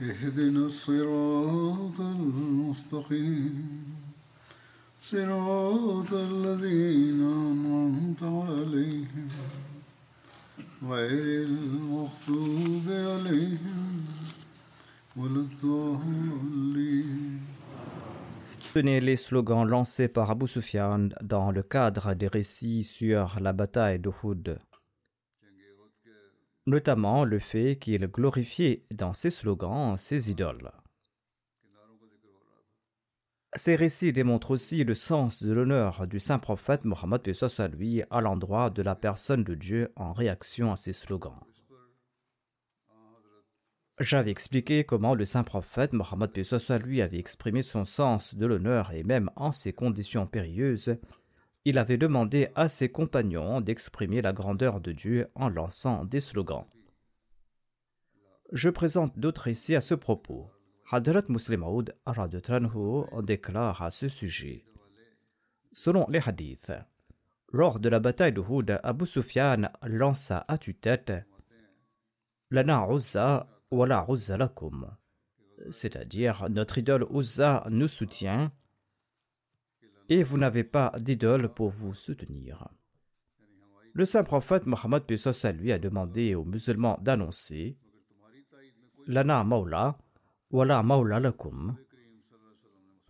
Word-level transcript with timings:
اهدنا 0.00 0.66
الصراط 0.66 2.00
المستقيم 2.00 3.84
صراط 5.00 6.12
الذين 6.12 7.20
أنعمت 7.22 8.22
عليهم 8.22 9.28
غير 10.88 11.44
المغضوب 11.46 12.82
عليهم 12.88 14.04
ولا 15.16 15.40
الضالين 15.40 17.40
Tenez 18.74 18.98
les 19.00 19.14
slogans 19.16 19.64
lancés 19.64 20.08
par 20.08 20.28
Abu 20.32 20.48
Sufyan 20.48 21.08
dans 21.22 21.52
le 21.52 21.62
cadre 21.62 22.14
des 22.14 22.26
récits 22.26 22.82
sur 22.82 23.36
la 23.40 23.52
bataille 23.52 24.00
d'Uhud. 24.00 24.58
Notamment 26.69 27.25
le 27.25 27.39
fait 27.39 27.77
qu'il 27.77 28.05
glorifiait 28.05 28.85
dans 28.91 29.13
ses 29.13 29.31
slogans 29.31 29.97
ses 29.97 30.29
idoles. 30.29 30.71
Ces 33.55 33.75
récits 33.75 34.13
démontrent 34.13 34.51
aussi 34.51 34.83
le 34.83 34.93
sens 34.93 35.41
de 35.41 35.51
l'honneur 35.51 36.05
du 36.05 36.19
saint 36.19 36.37
prophète 36.37 36.85
Mohammed 36.85 37.27
à 37.57 37.67
lui 37.69 38.03
à 38.11 38.21
l'endroit 38.21 38.69
de 38.69 38.83
la 38.83 38.93
personne 38.93 39.43
de 39.43 39.55
Dieu 39.55 39.91
en 39.95 40.13
réaction 40.13 40.71
à 40.71 40.75
ces 40.75 40.93
slogans. 40.93 41.39
J'avais 43.99 44.29
expliqué 44.29 44.83
comment 44.83 45.15
le 45.15 45.25
saint 45.25 45.43
prophète 45.43 45.93
Mohammed 45.93 46.29
à 46.69 46.77
lui 46.77 47.01
avait 47.01 47.17
exprimé 47.17 47.63
son 47.63 47.83
sens 47.83 48.35
de 48.35 48.45
l'honneur 48.45 48.91
et 48.91 49.01
même 49.01 49.31
en 49.35 49.51
ces 49.51 49.73
conditions 49.73 50.27
périlleuses, 50.27 50.97
il 51.65 51.77
avait 51.77 51.97
demandé 51.97 52.49
à 52.55 52.69
ses 52.69 52.89
compagnons 52.89 53.61
d'exprimer 53.61 54.21
la 54.21 54.33
grandeur 54.33 54.79
de 54.79 54.91
Dieu 54.91 55.27
en 55.35 55.49
lançant 55.49 56.05
des 56.05 56.19
slogans. 56.19 56.65
Je 58.51 58.69
présente 58.69 59.17
d'autres 59.19 59.43
récits 59.43 59.75
à 59.75 59.81
ce 59.81 59.93
propos. 59.93 60.49
Hadrat 60.91 61.23
Muslim 61.29 61.63
Aoud 61.63 61.95
déclare 63.21 63.81
à 63.83 63.91
ce 63.91 64.09
sujet. 64.09 64.65
Selon 65.71 66.07
les 66.09 66.19
hadiths, 66.25 66.71
lors 67.51 67.79
de 67.79 67.89
la 67.89 67.99
bataille 67.99 68.33
de 68.33 68.41
Houd, 68.41 68.79
Abu 68.83 69.05
Sufyan 69.05 69.69
lança 69.83 70.45
à 70.47 70.57
tue-tête 70.57 71.13
Lana 72.49 72.87
Uzza 72.91 73.47
wala 73.69 74.05
Uzza 74.09 74.37
lakum, 74.37 74.95
c'est-à-dire 75.69 76.47
notre 76.49 76.79
idole 76.79 77.05
Uzza 77.11 77.65
nous 77.69 77.87
soutient 77.87 78.51
et 80.09 80.23
vous 80.23 80.37
n'avez 80.37 80.63
pas 80.63 80.91
d'idole 80.97 81.53
pour 81.53 81.69
vous 81.69 81.93
soutenir. 81.93 82.67
Le 83.93 84.05
saint 84.05 84.23
prophète 84.23 84.65
Mohammed 84.65 85.03
lui 85.59 85.71
a 85.71 85.79
demandé 85.79 86.35
aux 86.35 86.45
musulmans 86.45 86.99
d'annoncer 87.01 87.77
Lana 89.07 89.43
Maula 89.43 89.97
Wala 90.51 90.83
Maula 90.83 91.19
lakum. 91.19 91.77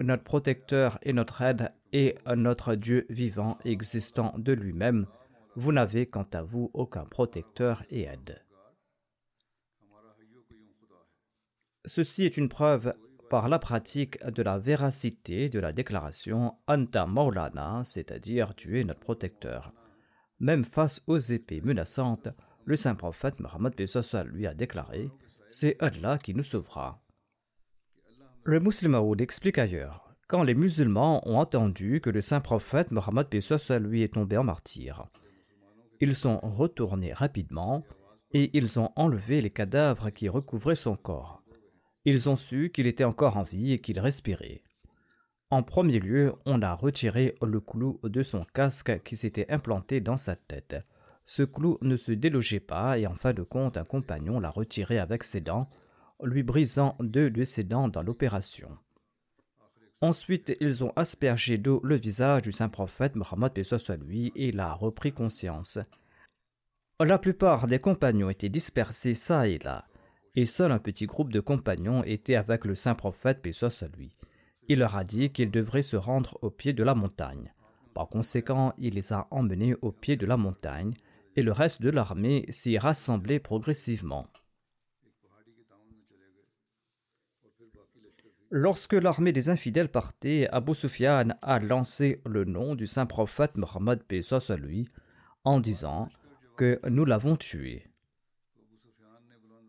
Notre 0.02 0.24
protecteur 0.24 0.98
et 1.02 1.14
notre 1.14 1.42
aide 1.42 1.74
et 1.92 2.16
notre 2.36 2.76
Dieu 2.76 3.06
vivant 3.10 3.58
existant 3.66 4.34
de 4.38 4.54
lui-même. 4.54 5.08
Vous 5.56 5.72
n'avez 5.72 6.06
quant 6.06 6.28
à 6.34 6.42
vous 6.42 6.70
aucun 6.74 7.06
protecteur 7.06 7.84
et 7.90 8.04
aide. 8.04 8.44
Ceci 11.86 12.24
est 12.24 12.38
une 12.38 12.50
preuve 12.50 12.94
par 13.30 13.50
la 13.50 13.60
pratique 13.60 14.24
de 14.26 14.42
la 14.42 14.58
véracité 14.58 15.50
de 15.50 15.60
la 15.60 15.72
déclaration 15.72 16.56
Anta 16.68 17.06
Maulana, 17.06 17.84
c'est-à-dire 17.86 18.56
tu 18.56 18.80
es 18.80 18.84
notre 18.84 19.00
protecteur. 19.00 19.74
Même 20.40 20.66
face 20.66 21.02
aux 21.08 21.18
épées 21.18 21.62
menaçantes, 21.62 22.30
le 22.66 22.76
saint 22.76 22.96
prophète 22.96 23.40
Mohammed 23.40 23.74
lui 24.26 24.48
a 24.48 24.54
déclaré 24.54 25.10
C'est 25.50 25.76
Allah 25.80 26.18
qui 26.18 26.34
nous 26.34 26.44
sauvera. 26.44 27.02
Le 28.44 28.60
musulman 28.60 29.14
explique 29.16 29.58
ailleurs 29.58 30.10
quand 30.28 30.44
les 30.44 30.54
musulmans 30.54 31.28
ont 31.28 31.40
entendu 31.40 32.02
que 32.02 32.12
le 32.12 32.22
saint 32.22 32.40
prophète 32.40 32.92
Mohammed 32.92 33.28
lui 33.82 34.04
est 34.04 34.14
tombé 34.14 34.38
en 34.38 34.44
martyr, 34.44 35.10
ils 36.02 36.16
sont 36.16 36.40
retournés 36.44 37.14
rapidement 37.14 37.84
et 38.32 38.56
ils 38.56 38.80
ont 38.80 38.92
enlevé 38.96 39.42
les 39.42 39.50
cadavres 39.50 40.12
qui 40.12 40.30
recouvraient 40.30 40.76
son 40.76 40.96
corps. 40.96 41.44
Ils 42.06 42.30
ont 42.30 42.38
su 42.38 42.72
qu'il 42.72 42.88
était 42.88 43.04
encore 43.04 43.38
en 43.38 43.44
vie 43.44 43.74
et 43.74 43.80
qu'il 43.80 44.00
respirait. 44.00 44.62
En 45.52 45.64
premier 45.64 46.00
lieu, 46.00 46.34
on 46.46 46.62
a 46.62 46.76
retiré 46.76 47.36
le 47.42 47.60
clou 47.60 48.00
de 48.04 48.22
son 48.22 48.46
casque 48.54 49.02
qui 49.04 49.18
s'était 49.18 49.52
implanté 49.52 50.00
dans 50.00 50.18
sa 50.18 50.36
tête. 50.36 50.76
Ce 51.26 51.44
clou 51.44 51.78
ne 51.82 51.98
se 51.98 52.12
délogeait 52.12 52.60
pas 52.60 52.98
et 52.98 53.08
en 53.08 53.16
fin 53.16 53.34
de 53.34 53.44
compte, 53.44 53.78
un 53.78 53.84
compagnon 53.84 54.40
l'a 54.40 54.52
retiré 54.52 55.00
avec 55.00 55.24
ses 55.24 55.42
dents, 55.42 55.70
lui 56.24 56.44
brisant 56.44 56.96
deux 57.00 57.30
de 57.30 57.44
ses 57.44 57.64
dents 57.64 57.88
dans 57.88 58.04
l'opération. 58.04 58.78
Ensuite, 60.02 60.56
ils 60.62 60.84
ont 60.84 60.94
aspergé 60.96 61.58
d'eau 61.58 61.82
le 61.84 61.96
visage 61.96 62.44
du 62.44 62.52
saint 62.52 62.70
prophète 62.70 63.16
Mohammed 63.16 63.62
soit 63.64 63.98
lui 63.98 64.32
et 64.36 64.50
il 64.50 64.60
a 64.60 64.74
repris 64.74 65.12
conscience. 65.12 65.80
La 67.02 67.18
plupart 67.18 67.68
des 67.68 67.80
compagnons 67.80 68.30
étaient 68.30 68.50
dispersés 68.50 69.14
ça 69.14 69.48
et 69.48 69.58
là 69.58 69.89
et 70.40 70.46
seul 70.46 70.72
un 70.72 70.80
petit 70.80 71.06
groupe 71.06 71.34
de 71.34 71.42
compagnons 71.42 72.02
était 72.06 72.36
avec 72.36 72.64
le 72.64 72.74
saint 72.74 72.96
prophète, 72.96 73.42
paix 73.42 73.52
soit 73.52 73.84
lui. 73.98 74.14
Il 74.70 74.80
leur 74.80 74.96
a 74.96 75.04
dit 75.04 75.32
qu'ils 75.32 75.52
devraient 75.52 75.82
se 75.82 75.98
rendre 75.98 76.40
au 76.42 76.50
pied 76.50 76.72
de 76.72 76.82
la 76.82 76.96
montagne. 76.96 77.54
Par 77.94 78.08
conséquent, 78.08 78.74
il 78.78 78.94
les 78.94 79.12
a 79.12 79.28
emmenés 79.32 79.76
au 79.82 79.92
pied 79.92 80.16
de 80.16 80.26
la 80.26 80.38
montagne, 80.38 80.94
et 81.36 81.44
le 81.44 81.52
reste 81.52 81.82
de 81.82 81.90
l'armée 81.90 82.46
s'y 82.52 82.78
rassemblait 82.78 83.42
progressivement. 83.42 84.28
Lorsque 88.50 88.94
l'armée 88.94 89.34
des 89.34 89.50
infidèles 89.50 89.92
partait, 89.92 90.48
Abu 90.54 90.74
Sufyan 90.74 91.36
a 91.42 91.60
lancé 91.60 92.22
le 92.26 92.46
nom 92.46 92.76
du 92.76 92.88
saint 92.88 93.06
prophète 93.06 93.58
Mohammed 93.58 94.04
paix 94.04 94.22
soit 94.22 94.56
lui, 94.56 94.88
en 95.44 95.60
disant 95.60 96.08
que 96.56 96.80
nous 96.88 97.04
l'avons 97.04 97.36
tué. 97.36 97.89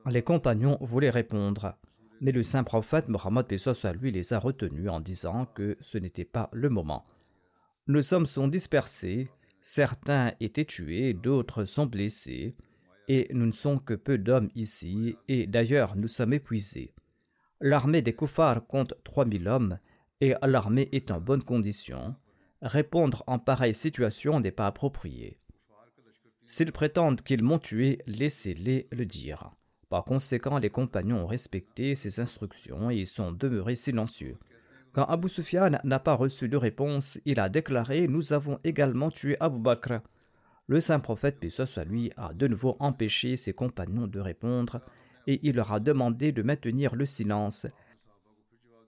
Les 0.09 0.23
compagnons 0.23 0.79
voulaient 0.81 1.11
répondre, 1.11 1.77
mais 2.21 2.33
le 2.33 2.43
saint 2.43 2.65
prophète 2.65 3.09
Mohammed 3.09 3.47
à 3.85 3.93
lui 3.93 4.11
les 4.11 4.33
a 4.33 4.39
retenus 4.39 4.89
en 4.89 5.01
disant 5.01 5.45
que 5.47 5.77
ce 5.81 5.99
n'était 5.99 6.25
pas 6.25 6.49
le 6.53 6.71
moment. 6.71 7.05
Nos 7.87 8.15
hommes 8.15 8.27
sont 8.27 8.49
dispersés, 8.49 9.29
certains 9.61 10.33
étaient 10.41 10.65
tués, 10.65 11.13
d'autres 11.13 11.65
sont 11.65 11.87
blessés, 11.87 12.57
et 13.09 13.29
nous 13.33 13.47
ne 13.47 13.53
sommes 13.53 13.83
que 13.83 13.95
peu 13.95 14.17
d'hommes 14.17 14.51
ici, 14.55 15.17
et 15.29 15.47
d'ailleurs 15.47 15.97
nous 15.97 16.09
sommes 16.09 16.33
épuisés. 16.33 16.95
L'armée 17.61 18.01
des 18.01 18.15
Koufars 18.15 18.67
compte 18.67 18.95
3000 19.05 19.49
hommes, 19.49 19.79
et 20.21 20.35
l'armée 20.43 20.89
est 20.93 21.11
en 21.11 21.21
bonne 21.21 21.43
condition. 21.43 22.15
Répondre 22.63 23.23
en 23.27 23.39
pareille 23.39 23.75
situation 23.75 24.41
n'est 24.41 24.51
pas 24.51 24.67
approprié. 24.67 25.39
S'ils 26.47 26.73
prétendent 26.73 27.23
qu'ils 27.23 27.43
m'ont 27.43 27.59
tué, 27.59 28.01
laissez-les 28.07 28.89
le 28.93 29.07
dire. 29.07 29.53
Par 29.91 30.05
conséquent, 30.05 30.59
les 30.59 30.71
compagnons 30.71 31.25
ont 31.25 31.27
respecté 31.27 31.97
ces 31.97 32.21
instructions 32.21 32.91
et 32.91 33.05
sont 33.05 33.33
demeurés 33.33 33.75
silencieux. 33.75 34.39
Quand 34.93 35.05
Abu 35.05 35.29
Sufyan 35.29 35.73
n'a 35.83 35.99
pas 35.99 36.15
reçu 36.15 36.49
de 36.49 36.57
réponse, 36.57 37.19
il 37.25 37.41
a 37.41 37.49
déclaré 37.49 38.07
Nous 38.07 38.33
avons 38.33 38.59
également 38.63 39.11
tué 39.11 39.37
Abu 39.41 39.59
Bakr. 39.59 40.01
Le 40.69 40.81
saint 40.81 41.01
prophète, 41.01 41.41
paix 41.41 41.51
soit 41.51 41.85
lui, 41.85 42.13
a 42.17 42.33
de 42.33 42.47
nouveau 42.47 42.77
empêché 42.79 43.37
ses 43.37 43.53
compagnons 43.53 44.07
de 44.07 44.21
répondre 44.21 44.81
et 45.27 45.41
il 45.43 45.57
leur 45.57 45.73
a 45.73 45.81
demandé 45.81 46.31
de 46.31 46.43
maintenir 46.43 46.95
le 46.95 47.05
silence. 47.05 47.67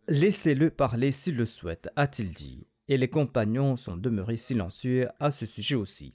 Laissez-le 0.06 0.70
parler 0.70 1.10
s'il 1.10 1.36
le 1.36 1.46
souhaite, 1.46 1.90
a-t-il 1.96 2.32
dit. 2.32 2.66
Et 2.86 2.96
les 2.96 3.08
compagnons 3.08 3.76
sont 3.76 3.96
demeurés 3.96 4.36
silencieux 4.36 5.08
à 5.18 5.32
ce 5.32 5.46
sujet 5.46 5.74
aussi. 5.74 6.12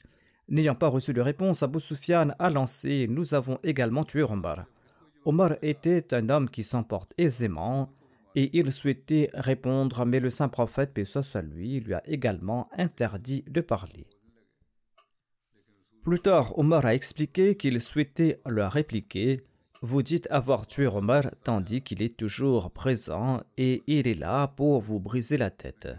N'ayant 0.47 0.75
pas 0.75 0.87
reçu 0.87 1.11
de 1.11 1.21
réponse, 1.21 1.61
Abu 1.61 1.81
Sufyan 1.81 2.29
a 2.39 2.49
lancé 2.49 3.07
Nous 3.09 3.33
avons 3.33 3.59
également 3.63 4.05
tué 4.05 4.23
Omar. 4.23 4.65
Omar 5.27 5.57
était 5.61 6.13
un 6.13 6.29
homme 6.29 6.49
qui 6.49 6.63
s'emporte 6.63 7.13
aisément 7.17 7.91
et 8.33 8.57
il 8.57 8.71
souhaitait 8.71 9.29
répondre, 9.33 10.05
mais 10.05 10.21
le 10.21 10.29
saint 10.29 10.47
prophète, 10.47 10.93
paix 10.93 11.03
soit 11.03 11.41
lui, 11.41 11.81
lui 11.81 11.93
a 11.93 12.01
également 12.07 12.69
interdit 12.77 13.43
de 13.45 13.59
parler. 13.59 14.05
Plus 16.01 16.19
tard, 16.21 16.57
Omar 16.57 16.85
a 16.85 16.95
expliqué 16.95 17.57
qu'il 17.57 17.81
souhaitait 17.81 18.39
leur 18.45 18.71
répliquer 18.71 19.41
Vous 19.81 20.01
dites 20.01 20.29
avoir 20.31 20.65
tué 20.65 20.87
Omar 20.87 21.23
tandis 21.43 21.81
qu'il 21.81 22.01
est 22.01 22.15
toujours 22.15 22.71
présent 22.71 23.43
et 23.57 23.83
il 23.85 24.07
est 24.07 24.17
là 24.17 24.47
pour 24.47 24.79
vous 24.79 25.01
briser 25.01 25.35
la 25.35 25.49
tête. 25.49 25.89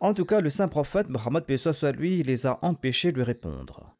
En 0.00 0.12
tout 0.12 0.26
cas, 0.26 0.42
le 0.42 0.50
saint 0.50 0.68
prophète 0.68 1.08
Mohammed 1.08 1.56
soit 1.56 1.92
lui 1.92 2.22
les 2.22 2.46
a 2.46 2.58
empêchés 2.60 3.12
de 3.12 3.22
répondre. 3.22 3.96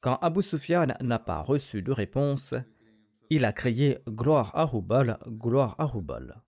Quand 0.00 0.16
Abu 0.22 0.42
Sufyan 0.42 0.94
n'a 1.00 1.18
pas 1.18 1.42
reçu 1.42 1.82
de 1.82 1.90
réponse, 1.90 2.54
il 3.30 3.44
a 3.44 3.52
crié 3.52 3.98
Gloire 4.08 4.54
à 4.54 4.70
Hubal, 4.72 5.18
gloire 5.26 5.74
à 5.78 5.90
Hubal. 5.92 6.40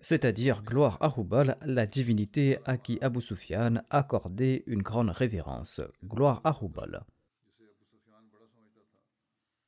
C'est-à-dire 0.00 0.62
gloire 0.62 0.98
à 1.00 1.12
Hubal, 1.16 1.58
la 1.62 1.86
divinité 1.86 2.58
à 2.64 2.76
qui 2.78 2.98
Abu 3.02 3.20
Sufyan 3.20 3.82
accordait 3.90 4.64
une 4.66 4.82
grande 4.82 5.10
révérence. 5.10 5.80
Gloire 6.02 6.40
à 6.44 6.58
Hubal. 6.60 7.04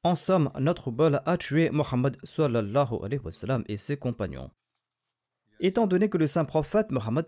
En 0.03 0.15
somme, 0.15 0.51
notre 0.59 0.89
Hubal 0.89 1.23
a 1.25 1.37
tué 1.37 1.71
Mohammed 1.71 2.17
et 3.69 3.77
ses 3.77 3.97
compagnons. 3.97 4.51
Étant 5.61 5.87
donné 5.87 6.09
que 6.09 6.19
le 6.19 6.27
saint 6.27 6.45
prophète 6.45 6.91
Mohammed 6.91 7.27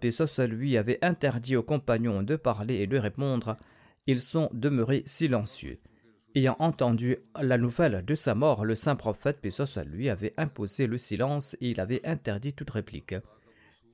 lui 0.49 0.77
avait 0.77 0.99
interdit 1.03 1.57
aux 1.57 1.63
compagnons 1.63 2.23
de 2.23 2.37
parler 2.37 2.77
et 2.77 2.87
de 2.87 2.99
répondre, 2.99 3.57
ils 4.07 4.21
sont 4.21 4.51
demeurés 4.53 5.03
silencieux. 5.07 5.79
Ayant 6.35 6.57
entendu 6.59 7.17
la 7.41 7.57
nouvelle 7.57 8.05
de 8.05 8.15
sa 8.15 8.35
mort, 8.35 8.65
le 8.65 8.75
saint 8.75 8.97
prophète 8.97 9.39
lui 9.87 10.11
avait 10.11 10.35
imposé 10.37 10.87
le 10.87 10.99
silence 10.99 11.57
et 11.61 11.71
il 11.71 11.81
avait 11.81 12.07
interdit 12.07 12.53
toute 12.53 12.71
réplique. 12.71 13.15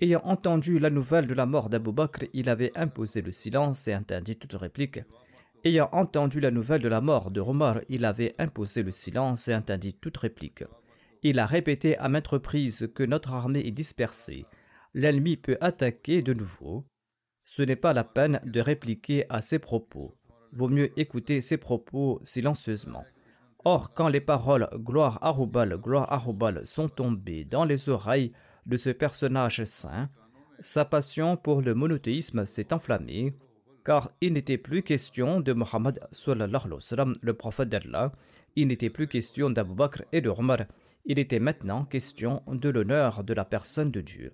Ayant 0.00 0.22
entendu 0.24 0.78
la 0.80 0.90
nouvelle 0.90 1.28
de 1.28 1.34
la 1.34 1.46
mort 1.46 1.68
d'Abou 1.68 1.92
Bakr, 1.92 2.24
il 2.32 2.48
avait 2.48 2.72
imposé 2.74 3.22
le 3.22 3.30
silence 3.30 3.86
et 3.86 3.92
interdit 3.92 4.36
toute 4.36 4.54
réplique. 4.54 5.00
Ayant 5.64 5.88
entendu 5.92 6.40
la 6.40 6.50
nouvelle 6.50 6.82
de 6.82 6.88
la 6.88 7.00
mort 7.00 7.30
de 7.30 7.40
Omar, 7.40 7.78
il 7.88 8.04
avait 8.04 8.34
imposé 8.38 8.82
le 8.82 8.90
silence 8.90 9.46
et 9.46 9.52
interdit 9.52 9.94
toute 9.94 10.16
réplique. 10.16 10.64
Il 11.24 11.38
a 11.38 11.46
répété 11.46 11.96
à 11.98 12.08
maintes 12.08 12.28
reprises 12.28 12.88
que 12.94 13.04
notre 13.04 13.32
armée 13.32 13.60
est 13.64 13.70
dispersée. 13.70 14.44
L'ennemi 14.94 15.36
peut 15.36 15.56
attaquer 15.60 16.20
de 16.20 16.34
nouveau. 16.34 16.84
Ce 17.44 17.62
n'est 17.62 17.76
pas 17.76 17.92
la 17.92 18.04
peine 18.04 18.40
de 18.44 18.60
répliquer 18.60 19.26
à 19.28 19.40
ses 19.40 19.58
propos. 19.58 20.16
Vaut 20.52 20.68
mieux 20.68 20.98
écouter 20.98 21.40
ses 21.40 21.58
propos 21.58 22.20
silencieusement. 22.24 23.04
Or, 23.64 23.94
quand 23.94 24.08
les 24.08 24.20
paroles 24.20 24.68
gloire 24.74 25.18
à 25.22 25.30
Roubal, 25.30 25.76
gloire 25.76 26.12
à 26.12 26.18
Roubal 26.18 26.66
sont 26.66 26.88
tombées 26.88 27.44
dans 27.44 27.64
les 27.64 27.88
oreilles 27.88 28.32
de 28.66 28.76
ce 28.76 28.90
personnage 28.90 29.62
saint, 29.64 30.10
sa 30.58 30.84
passion 30.84 31.36
pour 31.36 31.62
le 31.62 31.74
monothéisme 31.74 32.46
s'est 32.46 32.72
enflammée, 32.72 33.34
car 33.84 34.10
il 34.20 34.32
n'était 34.32 34.58
plus 34.58 34.82
question 34.82 35.40
de 35.40 35.52
Mohammed, 35.52 36.00
le 36.10 37.32
prophète 37.32 37.68
d'Allah, 37.68 38.12
il 38.56 38.68
n'était 38.68 38.90
plus 38.90 39.06
question 39.06 39.50
d'Abu 39.50 39.74
Bakr 39.74 40.02
et 40.12 40.20
de 40.20 40.28
Omar, 40.28 40.58
il 41.04 41.18
était 41.18 41.40
maintenant 41.40 41.84
question 41.84 42.42
de 42.46 42.68
l'honneur 42.68 43.24
de 43.24 43.34
la 43.34 43.44
personne 43.44 43.90
de 43.90 44.00
Dieu. 44.00 44.32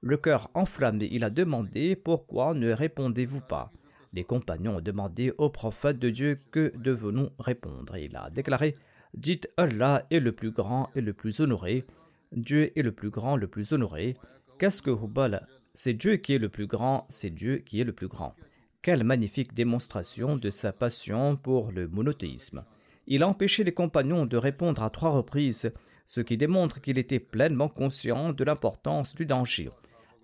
Le 0.00 0.16
cœur 0.16 0.50
enflammé, 0.54 1.08
il 1.10 1.24
a 1.24 1.30
demandé 1.30 1.96
Pourquoi 1.96 2.54
ne 2.54 2.70
répondez-vous 2.70 3.40
pas? 3.40 3.72
Les 4.12 4.24
compagnons 4.24 4.76
ont 4.76 4.80
demandé 4.80 5.32
au 5.36 5.50
prophète 5.50 5.98
de 5.98 6.10
Dieu 6.10 6.40
Que 6.50 6.72
devons-nous 6.76 7.30
répondre? 7.38 7.96
Il 7.96 8.16
a 8.16 8.30
déclaré 8.30 8.74
Dites 9.14 9.50
Allah 9.56 10.06
est 10.10 10.20
le 10.20 10.32
plus 10.32 10.50
grand 10.50 10.90
et 10.94 11.00
le 11.00 11.12
plus 11.12 11.40
honoré. 11.40 11.84
Dieu 12.32 12.76
est 12.78 12.82
le 12.82 12.92
plus 12.92 13.10
grand, 13.10 13.36
le 13.36 13.48
plus 13.48 13.72
honoré. 13.72 14.16
Qu'est-ce 14.58 14.82
que 14.82 14.90
Hubal? 14.90 15.46
C'est 15.74 15.94
Dieu 15.94 16.16
qui 16.16 16.34
est 16.34 16.38
le 16.38 16.48
plus 16.48 16.66
grand, 16.66 17.06
c'est 17.10 17.30
Dieu 17.30 17.58
qui 17.58 17.80
est 17.80 17.84
le 17.84 17.92
plus 17.92 18.08
grand. 18.08 18.34
Quelle 18.80 19.04
magnifique 19.04 19.54
démonstration 19.54 20.36
de 20.36 20.50
sa 20.50 20.72
passion 20.72 21.36
pour 21.36 21.72
le 21.72 21.88
monothéisme. 21.88 22.64
Il 23.06 23.22
a 23.22 23.28
empêché 23.28 23.64
les 23.64 23.74
compagnons 23.74 24.26
de 24.26 24.36
répondre 24.36 24.82
à 24.82 24.90
trois 24.90 25.10
reprises 25.10 25.72
ce 26.06 26.20
qui 26.20 26.36
démontre 26.36 26.80
qu'il 26.80 26.98
était 26.98 27.20
pleinement 27.20 27.68
conscient 27.68 28.32
de 28.32 28.44
l'importance 28.44 29.14
du 29.14 29.26
danger. 29.26 29.70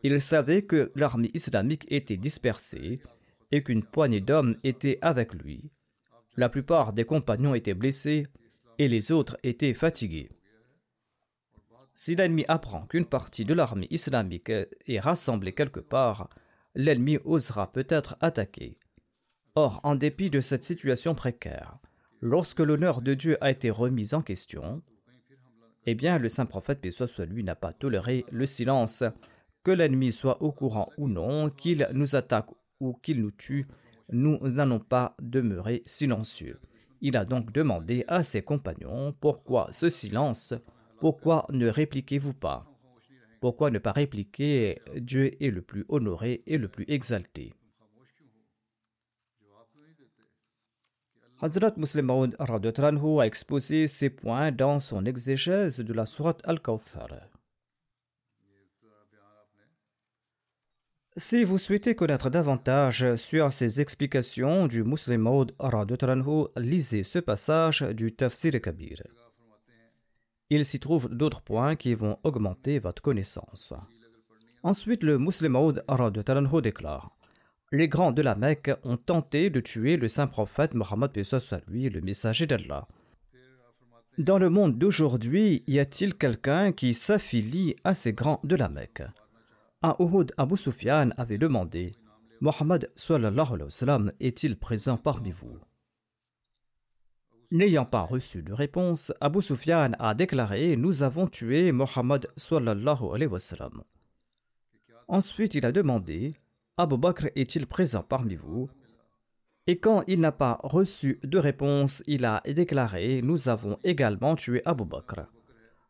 Il 0.05 0.21
savait 0.21 0.63
que 0.63 0.91
l'armée 0.95 1.31
islamique 1.35 1.87
était 1.89 2.17
dispersée 2.17 3.01
et 3.51 3.63
qu'une 3.63 3.83
poignée 3.83 4.21
d'hommes 4.21 4.57
était 4.63 4.99
avec 5.03 5.35
lui. 5.35 5.71
La 6.37 6.49
plupart 6.49 6.93
des 6.93 7.05
compagnons 7.05 7.55
étaient 7.55 7.75
blessés 7.75 8.27
et 8.79 8.89
les 8.89 9.13
autres 9.13 9.37
étaient 9.43 9.75
fatigués. 9.75 10.31
Si 11.95 12.15
l'ennemi 12.15 12.45
apprend 12.49 12.87
qu'une 12.87 13.05
partie 13.05 13.45
de 13.45 13.53
l'armée 13.53 13.89
islamique 13.91 14.51
est 14.51 15.01
rassemblée 15.01 15.53
quelque 15.53 15.81
part, 15.81 16.31
l'ennemi 16.75 17.19
osera 17.25 17.71
peut-être 17.71 18.17
attaquer. 18.21 18.79
Or, 19.55 19.81
en 19.83 19.95
dépit 19.95 20.31
de 20.31 20.41
cette 20.41 20.65
situation 20.65 21.15
précaire, 21.15 21.77
lorsque 22.23 22.61
l'honneur 22.61 23.03
de 23.03 23.13
Dieu 23.13 23.37
a 23.45 23.51
été 23.51 23.69
remis 23.69 24.15
en 24.15 24.23
question, 24.23 24.83
eh 25.87 25.95
bien, 25.95 26.19
le 26.19 26.29
saint 26.29 26.47
prophète, 26.47 26.81
paix 26.81 26.91
soit 26.91 27.27
lui, 27.27 27.43
n'a 27.43 27.57
pas 27.57 27.73
toléré 27.73 28.25
le 28.31 28.47
silence. 28.47 29.05
Que 29.65 29.71
l'ennemi 29.71 30.13
soit 30.13 30.43
au 30.43 30.53
courant 30.53 30.89
ou 30.97 31.09
non, 31.09 31.51
qu'il 31.51 31.89
nous 31.93 32.17
attaque 32.17 32.51
ou 32.81 32.95
qu'il 32.95 33.21
nous 33.21 33.31
tue, 33.31 33.67
nous 34.11 34.39
n'allons 34.41 34.81
pas 34.81 35.17
demeurer 35.21 35.83
silencieux. 35.87 36.61
Il 37.01 37.17
a 37.17 37.25
donc 37.25 37.53
demandé 37.53 38.05
à 38.09 38.23
ses 38.23 38.43
compagnons 38.43 39.15
Pourquoi 39.21 39.69
ce 39.73 39.91
silence? 39.91 40.55
Pourquoi 41.01 41.47
ne 41.51 41.69
répliquez-vous 41.69 42.35
pas? 42.35 42.67
Pourquoi 43.41 43.71
ne 43.71 43.79
pas 43.79 43.93
répliquer? 43.93 44.81
Dieu 44.97 45.43
est 45.43 45.51
le 45.51 45.63
plus 45.63 45.85
honoré 45.89 46.43
et 46.47 46.59
le 46.59 46.69
plus 46.69 46.85
exalté 46.87 47.55
Hazrat 51.45 51.73
Muslim 51.77 52.07
Maud 52.07 52.37
a 52.39 53.27
exposé 53.27 53.89
ces 53.89 54.11
points 54.11 54.53
dans 54.53 54.79
son 54.79 55.05
exégèse 55.05 55.81
de 55.81 55.93
la 55.93 56.07
Sourate 56.07 56.41
Al-Kawthar. 56.45 57.09
Si 61.17 61.43
vous 61.43 61.59
souhaitez 61.59 61.97
connaître 61.97 62.31
davantage 62.31 63.17
sur 63.17 63.53
ces 63.53 63.81
explications 63.81 64.69
du 64.69 64.85
Muslim 64.85 65.23
Maud 65.23 65.53
lisez 66.57 67.03
ce 67.03 67.19
passage 67.19 67.83
du 67.83 68.15
Tafsir 68.15 68.53
Kabir. 68.61 69.03
Il 70.49 70.65
s'y 70.65 70.79
trouve 70.79 71.09
d'autres 71.09 71.43
points 71.43 71.75
qui 71.75 71.95
vont 71.95 72.19
augmenter 72.23 72.79
votre 72.79 73.03
connaissance. 73.03 73.75
Ensuite, 74.63 75.03
le 75.03 75.19
Muslim 75.19 75.53
Maud 75.53 75.85
déclare 76.63 77.17
les 77.73 77.89
grands 77.89 78.13
de 78.13 78.21
la 78.21 78.35
Mecque 78.35 78.71
ont 78.85 78.99
tenté 78.99 79.49
de 79.49 79.59
tuer 79.59 79.97
le 79.97 80.07
saint 80.09 80.27
prophète 80.27 80.75
Mohammed 80.75 81.11
lui, 81.69 81.89
le 81.89 82.03
messager 82.03 82.47
d'Allah. 82.47 82.87
Dans 84.19 84.37
le 84.37 84.51
monde 84.51 84.79
d'aujourd'hui, 84.79 85.63
y 85.67 85.79
a-t-il 85.79 86.15
quelqu'un 86.15 86.73
qui 86.73 86.93
s'affilie 86.93 87.75
à 87.83 87.95
ces 87.95 88.13
grands 88.13 88.41
de 88.45 88.57
la 88.57 88.69
Mecque? 88.69 89.03
À 89.81 89.97
Uhud, 89.99 90.33
Abu 90.37 90.59
Sufyan 90.59 91.11
avait 91.17 91.39
demandé 91.39 91.93
Mohammed 92.43 92.91
est-il 94.21 94.59
présent 94.59 94.99
parmi 94.99 95.31
vous? 95.31 95.59
N'ayant 97.51 97.87
pas 97.87 98.03
reçu 98.03 98.43
de 98.43 98.53
réponse, 98.53 99.15
Abu 99.21 99.41
Sufyan 99.41 99.93
a 99.99 100.15
déclaré 100.15 100.77
Nous 100.77 101.03
avons 101.03 101.27
tué 101.27 101.73
Mohammed. 101.73 102.29
Ensuite, 105.09 105.55
il 105.55 105.65
a 105.65 105.73
demandé 105.73 106.35
Abu 106.79 106.97
Bakr 106.97 107.27
est-il 107.37 107.67
présent 107.67 108.03
parmi 108.03 108.35
vous? 108.35 108.71
Et 109.67 109.77
quand 109.77 110.05
il 110.07 110.21
n'a 110.21 110.33
pas 110.33 110.59
reçu 110.63 111.21
de 111.23 111.37
réponse, 111.37 112.03
il 112.07 112.25
a 112.25 112.43
déclaré 112.47 113.21
Nous 113.23 113.51
avons 113.51 113.79
également 113.85 114.37
tué 114.37 114.63
Abu 114.65 114.87
Bakr. 114.87 115.21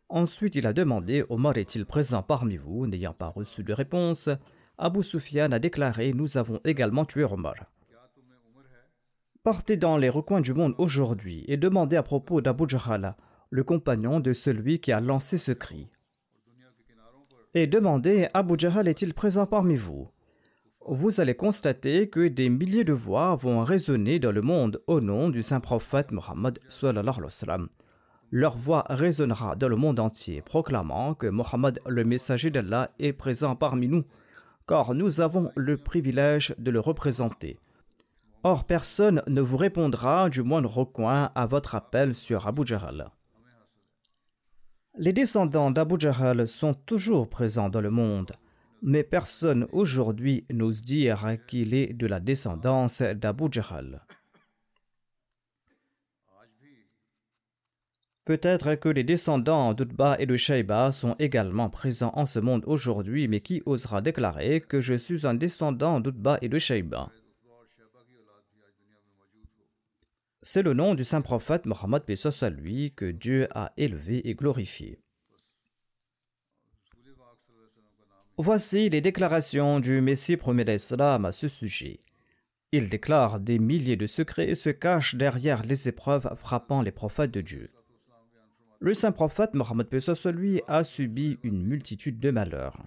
Ensuite, 0.09 0.57
il 0.57 0.67
a 0.67 0.73
demandé 0.73 1.25
Omar 1.29 1.57
est-il 1.57 1.87
présent 1.87 2.25
parmi 2.25 2.57
vous 2.57 2.89
N'ayant 2.89 3.15
pas 3.15 3.29
reçu 3.29 3.63
de 3.63 3.73
réponse, 3.73 4.29
Abu 4.77 5.05
Sufyan 5.05 5.53
a 5.53 5.61
déclaré 5.61 6.13
Nous 6.15 6.37
avons 6.37 6.61
également 6.65 7.05
tué 7.05 7.23
Omar. 7.23 7.55
Partez 9.45 9.77
dans 9.77 9.97
les 9.97 10.11
recoins 10.11 10.41
du 10.41 10.53
monde 10.53 10.75
aujourd'hui 10.79 11.45
et 11.47 11.57
demandez 11.57 11.95
à 11.95 12.03
propos 12.03 12.41
d'Abu 12.41 12.65
Jahal, 12.69 13.17
le 13.51 13.63
compagnon 13.63 14.19
de 14.19 14.33
celui 14.33 14.81
qui 14.81 14.91
a 14.91 15.01
lancé 15.01 15.39
ce 15.39 15.53
cri. 15.53 15.89
Et 17.55 17.69
demandez 17.69 18.29
Abu 18.35 18.55
Jahal 18.59 18.89
est-il 18.89 19.15
présent 19.15 19.47
parmi 19.47 19.77
vous? 19.77 20.11
Vous 20.87 21.21
allez 21.21 21.35
constater 21.35 22.09
que 22.09 22.27
des 22.29 22.49
milliers 22.49 22.85
de 22.85 22.93
voix 22.93 23.35
vont 23.35 23.63
résonner 23.65 24.19
dans 24.19 24.33
le 24.33 24.43
monde 24.43 24.83
au 24.87 25.01
nom 25.01 25.29
du 25.29 25.43
saint 25.43 25.61
prophète 25.61 26.11
Mohammed. 26.11 26.59
Leur 28.31 28.57
voix 28.57 28.85
résonnera 28.89 29.57
dans 29.57 29.69
le 29.69 29.77
monde 29.77 30.01
entier, 30.01 30.41
proclamant 30.43 31.15
que 31.15 31.27
Mohammed, 31.27 31.81
le 31.87 32.05
messager 32.05 32.51
d'Allah, 32.51 32.91
est 32.99 33.13
présent 33.13 33.55
parmi 33.55 33.89
nous, 33.89 34.05
car 34.67 34.95
nous 34.95 35.21
avons 35.21 35.51
le 35.55 35.77
privilège 35.77 36.55
de 36.59 36.71
le 36.71 36.81
représenter. 36.81 37.59
Or, 38.43 38.65
personne 38.65 39.23
ne 39.29 39.41
vous 39.41 39.57
répondra 39.57 40.29
du 40.31 40.43
moindre 40.43 40.71
recoin 40.71 41.31
à 41.35 41.47
votre 41.47 41.75
appel 41.75 42.15
sur 42.15 42.47
Abu 42.47 42.67
Jahl. 42.67 43.07
Les 44.99 45.13
descendants 45.13 45.71
d'Abu 45.71 45.95
Jahl 45.99 46.49
sont 46.49 46.75
toujours 46.75 47.29
présents 47.29 47.69
dans 47.69 47.81
le 47.81 47.91
monde 47.91 48.33
mais 48.83 49.05
personne 49.05 49.67
aujourd'hui 49.73 50.45
n'ose 50.53 50.83
dire 50.83 51.39
qu'il 51.47 51.73
est 51.73 51.93
de 51.93 52.07
la 52.07 52.21
descendance 52.21 53.01
d'Abu 53.01 53.45
Jahl. 53.51 54.03
Peut-être 58.25 58.77
que 58.77 58.89
les 58.89 59.03
descendants 59.03 59.75
d'Utba 59.75 60.17
et 60.21 60.27
de 60.27 60.37
Shaiba 60.37 60.93
sont 60.93 61.17
également 61.19 61.71
présents 61.71 62.13
en 62.15 62.25
ce 62.25 62.39
monde 62.39 62.63
aujourd'hui, 62.67 63.27
mais 63.27 63.41
qui 63.41 63.63
osera 63.67 64.01
déclarer 64.01 64.61
que 64.61 64.81
je 64.81 64.95
suis 64.95 65.27
un 65.27 65.35
descendant 65.35 65.99
d'Utba 65.99 66.39
et 66.41 66.49
de 66.49 66.59
Shaiba 66.59 67.11
C'est 70.41 70.63
le 70.63 70.75
nom 70.75 70.95
du 70.95 71.05
saint 71.05 71.21
prophète 71.21 71.67
Mohammed 71.67 72.03
Pesos 72.03 72.45
à 72.45 72.51
lui 72.51 72.93
que 72.95 73.11
Dieu 73.11 73.49
a 73.55 73.73
élevé 73.77 74.29
et 74.29 74.35
glorifié. 74.35 75.01
Voici 78.45 78.89
les 78.89 79.01
déclarations 79.01 79.79
du 79.79 80.01
Messie 80.01 80.37
premier 80.37 80.65
d'Islam 80.65 81.27
à 81.27 81.31
ce 81.31 81.47
sujet. 81.47 82.01
Il 82.73 82.89
déclare 82.89 83.39
des 83.39 83.61
milliers 83.61 83.95
de 83.95 84.09
secrets 84.09 84.49
et 84.49 84.57
se 84.57 84.71
cache 84.71 85.15
derrière 85.15 85.63
les 85.63 85.89
épreuves 85.89 86.29
frappant 86.35 86.83
les 86.83 86.91
prophètes 86.91 87.31
de 87.31 87.41
Dieu. 87.41 87.71
Le 88.81 88.95
saint 88.95 89.13
prophète 89.13 89.55
Mohammed 89.55 89.87
lui 90.35 90.61
a 90.67 90.83
subi 90.83 91.39
une 91.45 91.63
multitude 91.63 92.19
de 92.19 92.33
malheurs. 92.33 92.83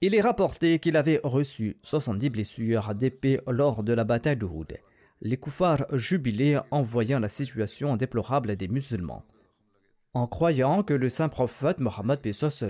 Il 0.00 0.14
est 0.14 0.20
rapporté 0.20 0.78
qu'il 0.78 0.96
avait 0.96 1.20
reçu 1.24 1.76
70 1.82 2.30
blessures 2.30 2.94
d'épée 2.94 3.40
lors 3.48 3.82
de 3.82 3.92
la 3.92 4.04
bataille 4.04 4.36
de 4.36 4.46
Houd. 4.46 4.78
Les 5.20 5.36
koufars 5.36 5.84
jubilaient 5.90 6.60
en 6.70 6.82
voyant 6.82 7.18
la 7.18 7.28
situation 7.28 7.96
déplorable 7.96 8.54
des 8.54 8.68
musulmans. 8.68 9.24
En 10.14 10.28
croyant 10.28 10.84
que 10.84 10.94
le 10.94 11.08
saint 11.08 11.28
prophète 11.28 11.80
Mohammed 11.80 12.20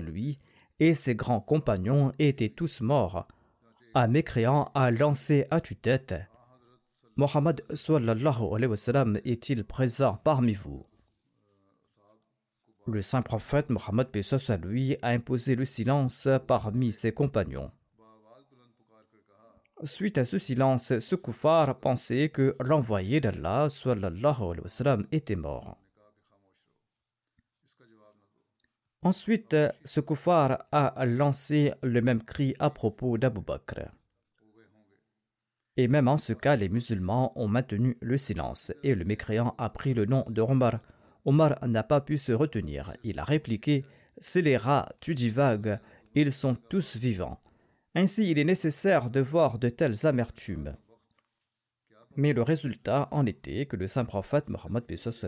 lui 0.01 0.39
et 0.79 0.93
ses 0.93 1.15
grands 1.15 1.41
compagnons 1.41 2.13
étaient 2.19 2.49
tous 2.49 2.81
morts. 2.81 3.27
Un 3.93 4.07
mécréant 4.07 4.71
a 4.75 4.91
lancé 4.91 5.45
à 5.49 5.61
tue-tête 5.61 6.13
Mohammed 7.15 7.63
est-il 9.25 9.63
présent 9.63 10.19
parmi 10.23 10.53
vous? 10.53 10.85
Le 12.85 13.01
saint 13.01 13.23
prophète 13.23 13.69
Mohammed 13.71 14.09
à 14.49 14.57
lui 14.57 14.97
a 15.01 15.09
imposé 15.09 15.55
le 15.55 15.65
silence 15.65 16.27
parmi 16.45 16.91
ses 16.91 17.11
compagnons. 17.11 17.71
Suite 19.83 20.17
à 20.17 20.25
ce 20.25 20.37
silence, 20.37 20.97
ce 20.99 21.15
koufar 21.15 21.79
pensait 21.79 22.29
que 22.29 22.55
l'envoyé 22.59 23.19
d'Allah 23.19 23.67
était 25.11 25.35
mort. 25.35 25.77
Ensuite, 29.07 29.55
ce 29.85 30.01
koufar 30.01 30.67
a 30.73 31.05
lancé 31.05 31.73
le 31.81 32.01
même 32.01 32.21
cri 32.21 32.55
à 32.59 32.69
propos 32.69 33.17
d'Abu 33.17 33.39
Bakr. 33.39 33.85
Et 35.77 35.87
même 35.87 36.09
en 36.09 36.17
ce 36.17 36.33
cas, 36.33 36.57
les 36.57 36.67
musulmans 36.67 37.31
ont 37.37 37.47
maintenu 37.47 37.95
le 38.01 38.17
silence 38.17 38.73
et 38.83 38.95
le 38.95 39.05
mécréant 39.05 39.55
a 39.57 39.69
pris 39.69 39.93
le 39.93 40.03
nom 40.03 40.25
de 40.27 40.41
Omar. 40.41 40.81
Omar 41.23 41.57
n'a 41.65 41.83
pas 41.83 42.01
pu 42.01 42.17
se 42.17 42.33
retenir. 42.33 42.91
Il 43.05 43.19
a 43.19 43.23
répliqué 43.23 43.85
C'est 44.17 44.41
les 44.41 44.57
rats, 44.57 44.89
tu 44.99 45.15
divagues, 45.15 45.79
ils 46.13 46.33
sont 46.33 46.55
tous 46.55 46.97
vivants. 46.97 47.39
Ainsi, 47.95 48.29
il 48.29 48.39
est 48.39 48.43
nécessaire 48.43 49.09
de 49.09 49.21
voir 49.21 49.57
de 49.57 49.69
telles 49.69 50.05
amertumes. 50.05 50.75
Mais 52.17 52.33
le 52.33 52.41
résultat 52.41 53.07
en 53.11 53.25
était 53.25 53.67
que 53.67 53.77
le 53.77 53.87
saint 53.87 54.03
prophète 54.03 54.49
Mohammed 54.49 54.83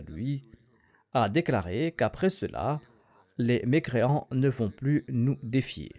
lui 0.09 0.43
a 1.13 1.29
déclaré 1.29 1.93
qu'après 1.97 2.29
cela, 2.29 2.81
les 3.39 3.65
mécréants 3.65 4.27
ne 4.31 4.49
vont 4.49 4.69
plus 4.69 5.05
nous 5.07 5.37
défier. 5.41 5.91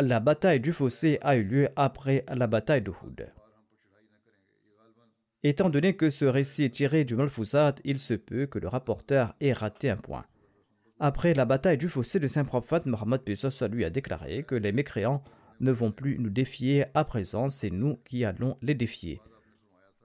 La 0.00 0.18
bataille 0.18 0.60
du 0.60 0.72
fossé 0.72 1.18
a 1.20 1.36
eu 1.36 1.44
lieu 1.44 1.68
après 1.76 2.24
la 2.34 2.46
bataille 2.46 2.80
de 2.80 2.90
Houd. 2.90 3.30
Étant 5.42 5.68
donné 5.68 5.94
que 5.94 6.08
ce 6.08 6.24
récit 6.24 6.64
est 6.64 6.70
tiré 6.70 7.04
du 7.04 7.16
Malfouzat, 7.16 7.74
il 7.84 7.98
se 7.98 8.14
peut 8.14 8.46
que 8.46 8.58
le 8.58 8.66
rapporteur 8.66 9.34
ait 9.40 9.52
raté 9.52 9.90
un 9.90 9.98
point. 9.98 10.24
Après 10.98 11.34
la 11.34 11.44
bataille 11.44 11.78
du 11.78 11.88
fossé, 11.88 12.18
le 12.18 12.26
saint 12.26 12.44
prophète 12.44 12.86
Mohammed 12.86 13.20
Pesos 13.20 13.68
lui 13.70 13.84
a 13.84 13.90
déclaré 13.90 14.42
que 14.42 14.54
les 14.54 14.72
mécréants 14.72 15.22
ne 15.60 15.70
vont 15.70 15.92
plus 15.92 16.18
nous 16.18 16.30
défier 16.30 16.86
à 16.94 17.04
présent, 17.04 17.50
c'est 17.50 17.70
nous 17.70 17.96
qui 18.06 18.24
allons 18.24 18.56
les 18.62 18.74
défier. 18.74 19.20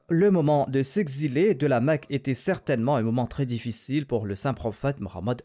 Le 0.10 0.31
moment 0.31 0.67
de 0.69 0.83
s'exiler 0.83 1.55
de 1.55 1.65
la 1.65 1.79
Mecque 1.79 2.07
était 2.10 2.33
certainement 2.33 2.98
un 2.98 3.03
moment 3.03 3.25
très 3.25 3.45
difficile 3.45 4.05
pour 4.05 4.25
le 4.25 4.36
saint 4.36 4.53
prophète 4.53 5.00
Mohammed. 5.00 5.41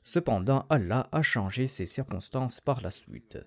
Cependant, 0.00 0.66
Allah 0.70 1.08
a 1.10 1.22
changé 1.22 1.66
ces 1.66 1.86
circonstances 1.86 2.60
par 2.60 2.80
la 2.82 2.92
suite. 2.92 3.38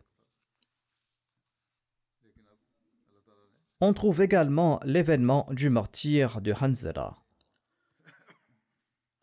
On 3.79 3.93
trouve 3.93 4.21
également 4.21 4.81
l'événement 4.83 5.47
du 5.51 5.69
martyr 5.69 6.41
de 6.41 6.51
Hanzala. 6.51 7.15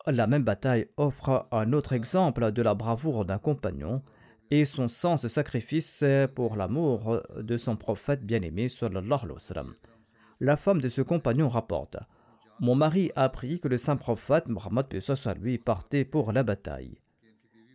La 0.07 0.27
même 0.27 0.45
bataille 0.45 0.87
offre 0.97 1.49
un 1.51 1.73
autre 1.75 1.93
exemple 1.93 2.51
de 2.51 2.63
la 2.63 2.75
bravoure 2.75 3.27
d'un 3.27 3.39
compagnon 3.39 4.03
et 4.51 4.65
son 4.65 4.89
sens 4.89 5.21
de 5.21 5.29
sacrifice 5.29 6.03
pour 6.35 6.57
l'amour 6.57 7.21
de 7.37 7.57
son 7.59 7.77
prophète 7.77 8.25
bien-aimé 8.25 8.69
la 10.41 10.57
femme 10.57 10.81
de 10.81 10.89
ce 10.89 11.03
compagnon 11.03 11.49
rapporte 11.49 11.97
Mon 12.61 12.75
mari 12.75 13.11
a 13.17 13.25
appris 13.25 13.61
que 13.61 13.69
le 13.69 13.79
saint 13.79 13.97
prophète 13.97 14.49
Mohammed 14.49 14.87
lui 15.41 15.59
partait 15.59 16.05
pour 16.05 16.33
la 16.33 16.43
bataille. 16.43 16.99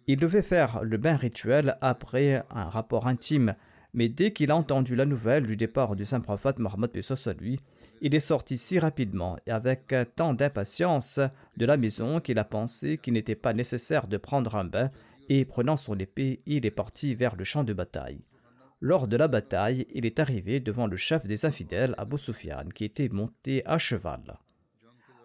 Il 0.08 0.18
devait 0.18 0.42
faire 0.42 0.84
le 0.84 0.98
bain 0.98 1.16
rituel 1.16 1.78
après 1.82 2.44
un 2.50 2.70
rapport 2.70 3.08
intime, 3.08 3.56
mais 3.94 4.10
dès 4.10 4.34
qu'il 4.34 4.52
a 4.52 4.56
entendu 4.56 4.96
la 4.96 5.06
nouvelle 5.06 5.46
du 5.46 5.56
départ 5.56 5.96
du 5.96 6.06
saint 6.06 6.20
prophète 6.20 6.60
Mohammed 6.60 6.92
lui, 7.40 7.60
il 8.02 8.16
est 8.16 8.20
sorti 8.20 8.58
si 8.58 8.80
rapidement 8.80 9.38
et 9.46 9.52
avec 9.52 9.94
tant 10.16 10.34
d'impatience 10.34 11.20
de 11.58 11.66
la 11.66 11.78
maison 11.78 12.20
qu'il 12.20 12.40
a 12.40 12.44
pensé 12.44 12.98
qu'il 12.98 13.14
n'était 13.14 13.36
pas 13.36 13.54
nécessaire 13.54 14.08
de 14.08 14.18
prendre 14.18 14.56
un 14.56 14.66
bain 14.66 14.90
et 15.28 15.46
prenant 15.46 15.78
son 15.78 15.98
épée, 15.98 16.42
il 16.46 16.66
est 16.66 16.72
parti 16.72 17.14
vers 17.14 17.36
le 17.36 17.44
champ 17.44 17.64
de 17.64 17.74
bataille. 17.74 18.22
Lors 18.82 19.10
de 19.10 19.18
la 19.18 19.28
bataille, 19.28 19.86
il 19.94 20.06
est 20.06 20.20
arrivé 20.20 20.62
devant 20.62 20.88
le 20.88 20.96
chef 20.96 21.26
des 21.26 21.46
infidèles, 21.46 21.96
Abu 21.98 22.18
Sufyan, 22.18 22.70
qui 22.74 22.86
était 22.86 23.10
monté 23.10 23.62
à 23.66 23.78
cheval. 23.78 24.40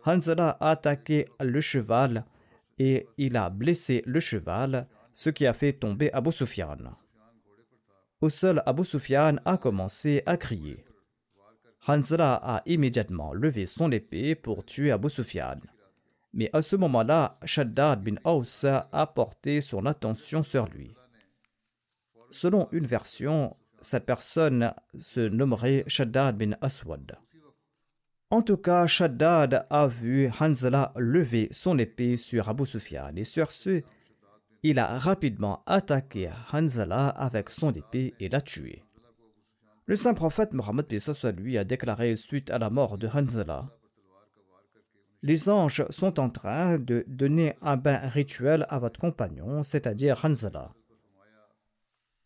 Hanzala 0.04 0.56
a 0.60 0.70
attaqué 0.70 1.26
le 1.40 1.60
cheval 1.60 2.24
et 2.78 3.06
il 3.16 3.36
a 3.36 3.50
blessé 3.50 4.02
le 4.06 4.18
cheval, 4.18 4.88
ce 5.12 5.30
qui 5.30 5.46
a 5.46 5.54
fait 5.54 5.72
tomber 5.72 6.12
Abu 6.12 6.32
Sufyan. 6.32 6.76
Au 8.20 8.28
sol, 8.28 8.60
Abu 8.66 8.84
Sufyan 8.84 9.36
a 9.44 9.56
commencé 9.56 10.22
à 10.26 10.36
crier. 10.36 10.84
Hanzala 11.86 12.34
a 12.34 12.62
immédiatement 12.66 13.32
levé 13.34 13.66
son 13.66 13.92
épée 13.92 14.34
pour 14.34 14.64
tuer 14.64 14.90
Abu 14.90 15.10
Sufyan. 15.10 15.60
Mais 16.32 16.50
à 16.52 16.60
ce 16.60 16.74
moment-là, 16.74 17.38
Shaddad 17.44 18.02
bin 18.02 18.16
Aus 18.24 18.64
a 18.64 19.06
porté 19.06 19.60
son 19.60 19.86
attention 19.86 20.42
sur 20.42 20.66
lui. 20.66 20.92
Selon 22.34 22.66
une 22.72 22.84
version, 22.84 23.56
cette 23.80 24.06
personne 24.06 24.74
se 24.98 25.20
nommerait 25.20 25.84
Shaddad 25.86 26.36
bin 26.36 26.56
Aswad. 26.60 27.16
En 28.28 28.42
tout 28.42 28.56
cas, 28.56 28.88
Shaddad 28.88 29.68
a 29.70 29.86
vu 29.86 30.28
Hanzala 30.40 30.92
lever 30.96 31.46
son 31.52 31.78
épée 31.78 32.16
sur 32.16 32.48
Abu 32.48 32.66
Sufyan 32.66 33.12
et 33.14 33.22
sur 33.22 33.52
ce, 33.52 33.82
il 34.64 34.80
a 34.80 34.98
rapidement 34.98 35.62
attaqué 35.66 36.28
Hanzala 36.52 37.06
avec 37.10 37.50
son 37.50 37.70
épée 37.70 38.14
et 38.18 38.28
l'a 38.28 38.40
tué. 38.40 38.82
Le 39.86 39.94
saint 39.94 40.14
prophète 40.14 40.54
Mohammed 40.54 40.86
lui 41.38 41.56
a 41.56 41.62
déclaré 41.62 42.16
suite 42.16 42.50
à 42.50 42.58
la 42.58 42.68
mort 42.68 42.98
de 42.98 43.06
Hanzala 43.06 43.68
Les 45.22 45.48
anges 45.48 45.84
sont 45.90 46.18
en 46.18 46.30
train 46.30 46.78
de 46.78 47.04
donner 47.06 47.54
un 47.62 47.76
bain 47.76 47.98
rituel 48.08 48.66
à 48.70 48.80
votre 48.80 48.98
compagnon, 48.98 49.62
c'est-à-dire 49.62 50.24
Hanzala. 50.24 50.72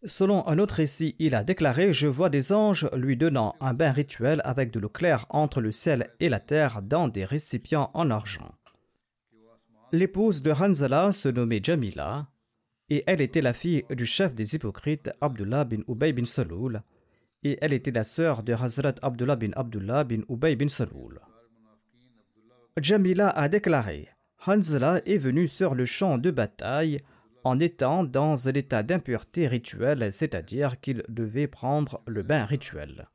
Selon 0.05 0.47
un 0.47 0.59
autre 0.59 0.77
récit, 0.77 1.17
il 1.19 1.35
a 1.35 1.43
déclaré 1.43 1.93
Je 1.93 2.07
vois 2.07 2.29
des 2.29 2.53
anges 2.53 2.89
lui 2.95 3.17
donnant 3.17 3.57
un 3.61 3.75
bain 3.75 3.91
rituel 3.91 4.41
avec 4.45 4.71
de 4.71 4.79
l'eau 4.79 4.89
claire 4.89 5.27
entre 5.29 5.61
le 5.61 5.73
ciel 5.73 6.11
et 6.21 6.29
la 6.29 6.39
terre 6.39 6.83
dans 6.83 7.09
des 7.09 7.25
récipients 7.25 7.91
en 7.95 8.11
argent. 8.11 8.55
L'épouse 9.91 10.43
de 10.43 10.53
Hanzala 10.53 11.13
se 11.13 11.29
nommait 11.29 11.61
Jamila. 11.63 12.29
et 12.91 13.05
elle 13.07 13.21
était 13.21 13.41
la 13.41 13.53
fille 13.53 13.85
du 13.91 14.07
chef 14.07 14.35
des 14.35 14.55
hypocrites 14.55 15.11
Abdullah 15.21 15.65
bin 15.65 15.83
Ubay 15.89 16.13
bin 16.13 16.25
Saloul, 16.25 16.83
et 17.43 17.59
elle 17.61 17.73
était 17.73 17.91
la 17.91 18.05
sœur 18.05 18.43
de 18.43 18.53
Hazrat 18.53 18.95
Abdullah 19.03 19.37
bin 19.37 19.51
Abdullah 19.57 20.05
bin 20.05 20.23
Ubay 20.29 20.57
bin 20.57 20.69
Saloul. 20.69 21.21
Jamila 22.81 23.31
a 23.31 23.49
déclaré 23.49 24.09
Hanzala 24.47 25.03
est 25.05 25.19
venu 25.19 25.49
sur 25.49 25.75
le 25.75 25.85
champ 25.85 26.19
de 26.19 26.31
bataille 26.31 27.03
en 27.45 27.59
étant 27.61 28.05
dans 28.05 28.35
l'état 28.53 28.83
d'impureté 28.83 29.49
rituelle, 29.49 30.13
c'est-à-dire 30.13 30.81
qu'il 30.81 31.03
devait 31.09 31.47
prendre 31.47 32.03
le 32.07 32.23
bain 32.23 32.45
rituel. 32.45 33.09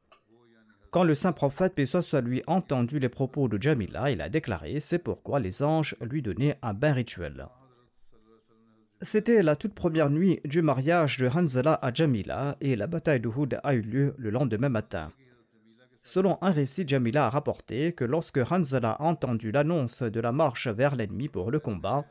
Quand 0.92 1.04
le 1.04 1.16
saint 1.16 1.32
prophète, 1.32 1.84
soit 1.86 2.22
lui, 2.22 2.44
entendu 2.46 3.00
les 3.00 3.10
propos 3.10 3.48
de 3.48 3.60
Jamila, 3.60 4.12
il 4.12 4.22
a 4.22 4.30
déclaré 4.30 4.80
C'est 4.80 5.00
pourquoi 5.00 5.40
les 5.40 5.64
anges 5.64 5.96
lui 6.02 6.22
donnaient 6.22 6.58
un 6.62 6.74
bain 6.74 6.94
rituel. 6.94 7.48
C'était 9.02 9.42
la 9.42 9.56
toute 9.56 9.74
première 9.74 10.10
nuit 10.10 10.40
du 10.46 10.62
mariage 10.62 11.18
de 11.18 11.28
Hanzala 11.28 11.80
à 11.82 11.94
Jamila 11.94 12.56
et 12.62 12.76
la 12.76 12.88
bataille 12.88 13.20
de 13.20 13.28
Houd 13.28 13.60
a 13.64 13.74
eu 13.74 13.82
lieu 13.82 14.14
le 14.18 14.30
lendemain 14.30 14.70
matin. 14.70 15.12
Selon 16.02 16.38
un 16.42 16.52
récit, 16.52 16.88
Jamila 16.88 17.26
a 17.26 17.30
rapporté 17.30 17.94
que 17.94 18.06
lorsque 18.06 18.40
Hanzala 18.50 18.92
a 18.92 19.04
entendu 19.04 19.52
l'annonce 19.52 20.04
de 20.04 20.20
la 20.20 20.32
marche 20.32 20.68
vers 20.68 20.96
l'ennemi 20.96 21.28
pour 21.28 21.50
le 21.50 21.60
combat, 21.60 22.06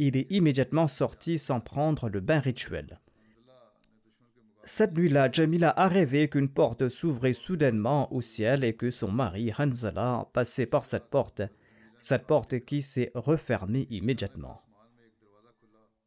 il 0.00 0.16
est 0.16 0.32
immédiatement 0.32 0.88
sorti 0.88 1.38
sans 1.38 1.60
prendre 1.60 2.08
le 2.08 2.20
bain 2.20 2.40
rituel. 2.40 2.98
Cette 4.62 4.96
nuit-là, 4.96 5.30
Jamila 5.30 5.74
a 5.76 5.88
rêvé 5.88 6.28
qu'une 6.28 6.48
porte 6.48 6.88
s'ouvrait 6.88 7.34
soudainement 7.34 8.10
au 8.12 8.22
ciel 8.22 8.64
et 8.64 8.74
que 8.74 8.90
son 8.90 9.10
mari 9.10 9.52
Hanzala 9.58 10.26
passait 10.32 10.64
par 10.64 10.86
cette 10.86 11.10
porte, 11.10 11.42
cette 11.98 12.26
porte 12.26 12.60
qui 12.60 12.80
s'est 12.80 13.12
refermée 13.14 13.86
immédiatement. 13.90 14.62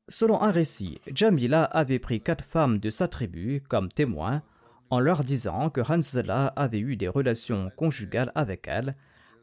Selon 0.08 0.42
un 0.42 0.52
récit, 0.52 1.00
Jamila 1.14 1.64
avait 1.64 2.00
pris 2.00 2.20
quatre 2.20 2.46
femmes 2.46 2.80
de 2.80 2.90
sa 2.90 3.08
tribu 3.08 3.62
comme 3.70 3.92
témoins 3.92 4.42
en 4.90 5.00
leur 5.00 5.24
disant 5.24 5.70
que 5.70 5.82
Hanzala 5.82 6.48
avait 6.56 6.80
eu 6.80 6.96
des 6.96 7.08
relations 7.08 7.72
conjugales 7.78 8.32
avec 8.34 8.68
elles 8.68 8.96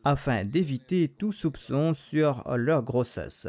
afin 0.02 0.45
d'éviter 0.45 1.09
tout 1.09 1.33
soupçon 1.33 1.95
sur 1.95 2.42
leur 2.57 2.83
grossesse. 2.83 3.47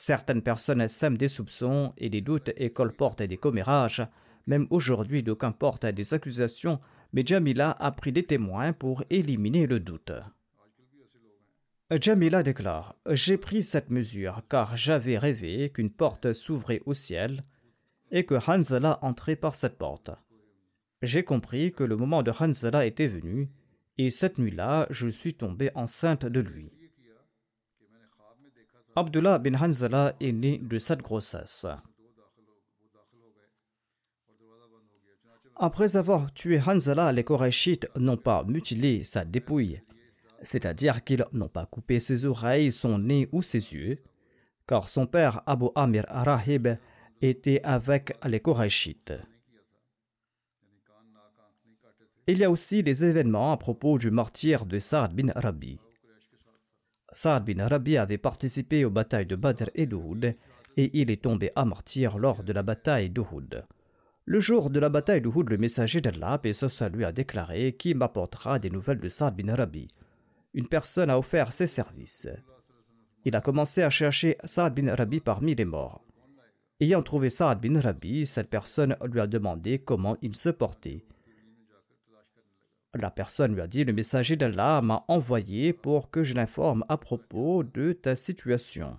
Certaines 0.00 0.40
personnes 0.40 0.88
sèment 0.88 1.18
des 1.18 1.28
soupçons 1.28 1.92
et 1.98 2.08
des 2.08 2.22
doutes 2.22 2.52
et 2.56 2.70
colportent 2.70 3.22
des 3.22 3.36
commérages. 3.36 4.02
Même 4.46 4.66
aujourd'hui, 4.70 5.22
d'aucuns 5.22 5.52
portent 5.52 5.84
des 5.84 6.14
accusations, 6.14 6.80
mais 7.12 7.22
Jamila 7.22 7.72
a 7.78 7.92
pris 7.92 8.10
des 8.10 8.22
témoins 8.22 8.72
pour 8.72 9.04
éliminer 9.10 9.66
le 9.66 9.78
doute. 9.78 10.12
Jamila 11.90 12.42
déclare 12.42 12.96
J'ai 13.10 13.36
pris 13.36 13.62
cette 13.62 13.90
mesure 13.90 14.40
car 14.48 14.74
j'avais 14.74 15.18
rêvé 15.18 15.68
qu'une 15.68 15.90
porte 15.90 16.32
s'ouvrait 16.32 16.80
au 16.86 16.94
ciel 16.94 17.44
et 18.10 18.24
que 18.24 18.36
Hanzala 18.50 19.00
entrait 19.02 19.36
par 19.36 19.54
cette 19.54 19.76
porte. 19.76 20.12
J'ai 21.02 21.24
compris 21.24 21.72
que 21.72 21.84
le 21.84 21.98
moment 21.98 22.22
de 22.22 22.32
Hanzala 22.32 22.86
était 22.86 23.06
venu 23.06 23.50
et 23.98 24.08
cette 24.08 24.38
nuit-là, 24.38 24.86
je 24.88 25.08
suis 25.08 25.34
tombée 25.34 25.70
enceinte 25.74 26.24
de 26.24 26.40
lui. 26.40 26.72
Abdullah 29.00 29.38
bin 29.38 29.54
Hanzala 29.54 30.14
est 30.20 30.32
né 30.32 30.58
de 30.58 30.78
cette 30.78 31.02
grossesse. 31.02 31.66
Après 35.56 35.96
avoir 35.96 36.32
tué 36.32 36.58
Hanzala, 36.58 37.12
les 37.12 37.24
Korachites 37.24 37.88
n'ont 37.96 38.16
pas 38.16 38.44
mutilé 38.44 39.04
sa 39.04 39.24
dépouille 39.24 39.80
c'est-à-dire 40.42 41.04
qu'ils 41.04 41.24
n'ont 41.32 41.48
pas 41.48 41.66
coupé 41.66 42.00
ses 42.00 42.24
oreilles, 42.24 42.72
son 42.72 42.98
nez 42.98 43.28
ou 43.32 43.42
ses 43.42 43.74
yeux, 43.74 43.98
car 44.66 44.88
son 44.88 45.06
père 45.06 45.42
Abu 45.46 45.66
Amir 45.74 46.04
Rahib 46.08 46.68
était 47.20 47.60
avec 47.62 48.16
les 48.26 48.40
Korachites. 48.40 49.12
Il 52.26 52.38
y 52.38 52.44
a 52.44 52.50
aussi 52.50 52.82
des 52.82 53.04
événements 53.04 53.52
à 53.52 53.56
propos 53.56 53.98
du 53.98 54.10
martyr 54.10 54.64
de 54.64 54.78
Saad 54.78 55.14
bin 55.14 55.32
Rabi. 55.34 55.78
Saad 57.12 57.44
bin 57.44 57.66
Rabi 57.66 57.96
avait 57.96 58.18
participé 58.18 58.84
aux 58.84 58.90
batailles 58.90 59.26
de 59.26 59.36
Badr 59.36 59.70
et 59.74 59.86
d'Uhud 59.86 60.36
et 60.76 60.90
il 61.00 61.10
est 61.10 61.22
tombé 61.22 61.50
à 61.56 61.64
martyr 61.64 62.18
lors 62.18 62.42
de 62.44 62.52
la 62.52 62.62
bataille 62.62 63.10
d'Uhud. 63.10 63.64
Le 64.24 64.40
jour 64.40 64.70
de 64.70 64.78
la 64.78 64.88
bataille 64.88 65.20
d'Uhud, 65.20 65.50
le 65.50 65.58
messager 65.58 66.00
d'Allah, 66.00 66.40
et 66.44 66.52
lui 66.92 67.04
a 67.04 67.12
déclaré 67.12 67.72
qui 67.72 67.94
m'apportera 67.94 68.58
des 68.58 68.70
nouvelles 68.70 69.00
de 69.00 69.08
Saad 69.08 69.34
bin 69.36 69.54
Rabi 69.54 69.88
une 70.54 70.66
personne 70.66 71.10
a 71.10 71.18
offert 71.18 71.52
ses 71.52 71.66
services. 71.66 72.28
Il 73.24 73.36
a 73.36 73.40
commencé 73.40 73.82
à 73.82 73.90
chercher 73.90 74.36
Saad 74.44 74.74
bin 74.74 74.94
Rabi 74.94 75.20
parmi 75.20 75.54
les 75.54 75.64
morts. 75.64 76.04
Ayant 76.80 77.02
trouvé 77.02 77.28
Saad 77.30 77.60
bin 77.60 77.80
Rabi, 77.80 78.26
cette 78.26 78.48
personne 78.48 78.96
lui 79.04 79.20
a 79.20 79.26
demandé 79.26 79.78
comment 79.78 80.16
il 80.22 80.34
se 80.34 80.48
portait. 80.48 81.04
La 82.94 83.10
personne 83.10 83.54
lui 83.54 83.60
a 83.60 83.66
dit 83.66 83.84
Le 83.84 83.92
messager 83.92 84.36
d'Allah 84.36 84.82
m'a 84.82 85.04
envoyé 85.06 85.72
pour 85.72 86.10
que 86.10 86.22
je 86.22 86.34
l'informe 86.34 86.84
à 86.88 86.96
propos 86.96 87.62
de 87.62 87.92
ta 87.92 88.16
situation. 88.16 88.98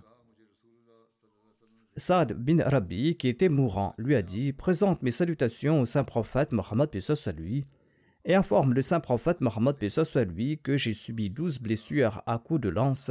Saad 1.96 2.32
bin 2.32 2.62
Rabi, 2.62 3.16
qui 3.16 3.28
était 3.28 3.50
mourant, 3.50 3.94
lui 3.98 4.14
a 4.14 4.22
dit 4.22 4.54
Présente 4.54 5.02
mes 5.02 5.10
salutations 5.10 5.82
au 5.82 5.86
saint 5.86 6.04
prophète 6.04 6.52
Mohammed 6.52 6.88
à 7.26 7.32
lui 7.32 7.66
et 8.24 8.34
informe 8.34 8.72
le 8.72 8.82
saint 8.82 9.00
prophète 9.00 9.40
Mohammed 9.40 9.76
soit 9.88 10.24
lui 10.24 10.58
que 10.62 10.76
j'ai 10.78 10.94
subi 10.94 11.28
douze 11.28 11.58
blessures 11.58 12.22
à 12.26 12.38
coups 12.38 12.60
de 12.60 12.68
lance 12.70 13.10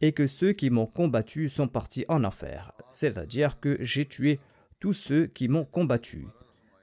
et 0.00 0.12
que 0.12 0.26
ceux 0.26 0.52
qui 0.52 0.70
m'ont 0.70 0.86
combattu 0.86 1.48
sont 1.48 1.68
partis 1.68 2.04
en 2.08 2.24
enfer, 2.24 2.72
c'est-à-dire 2.90 3.60
que 3.60 3.76
j'ai 3.80 4.06
tué 4.06 4.40
tous 4.80 4.92
ceux 4.92 5.26
qui 5.26 5.46
m'ont 5.48 5.64
combattu. 5.64 6.26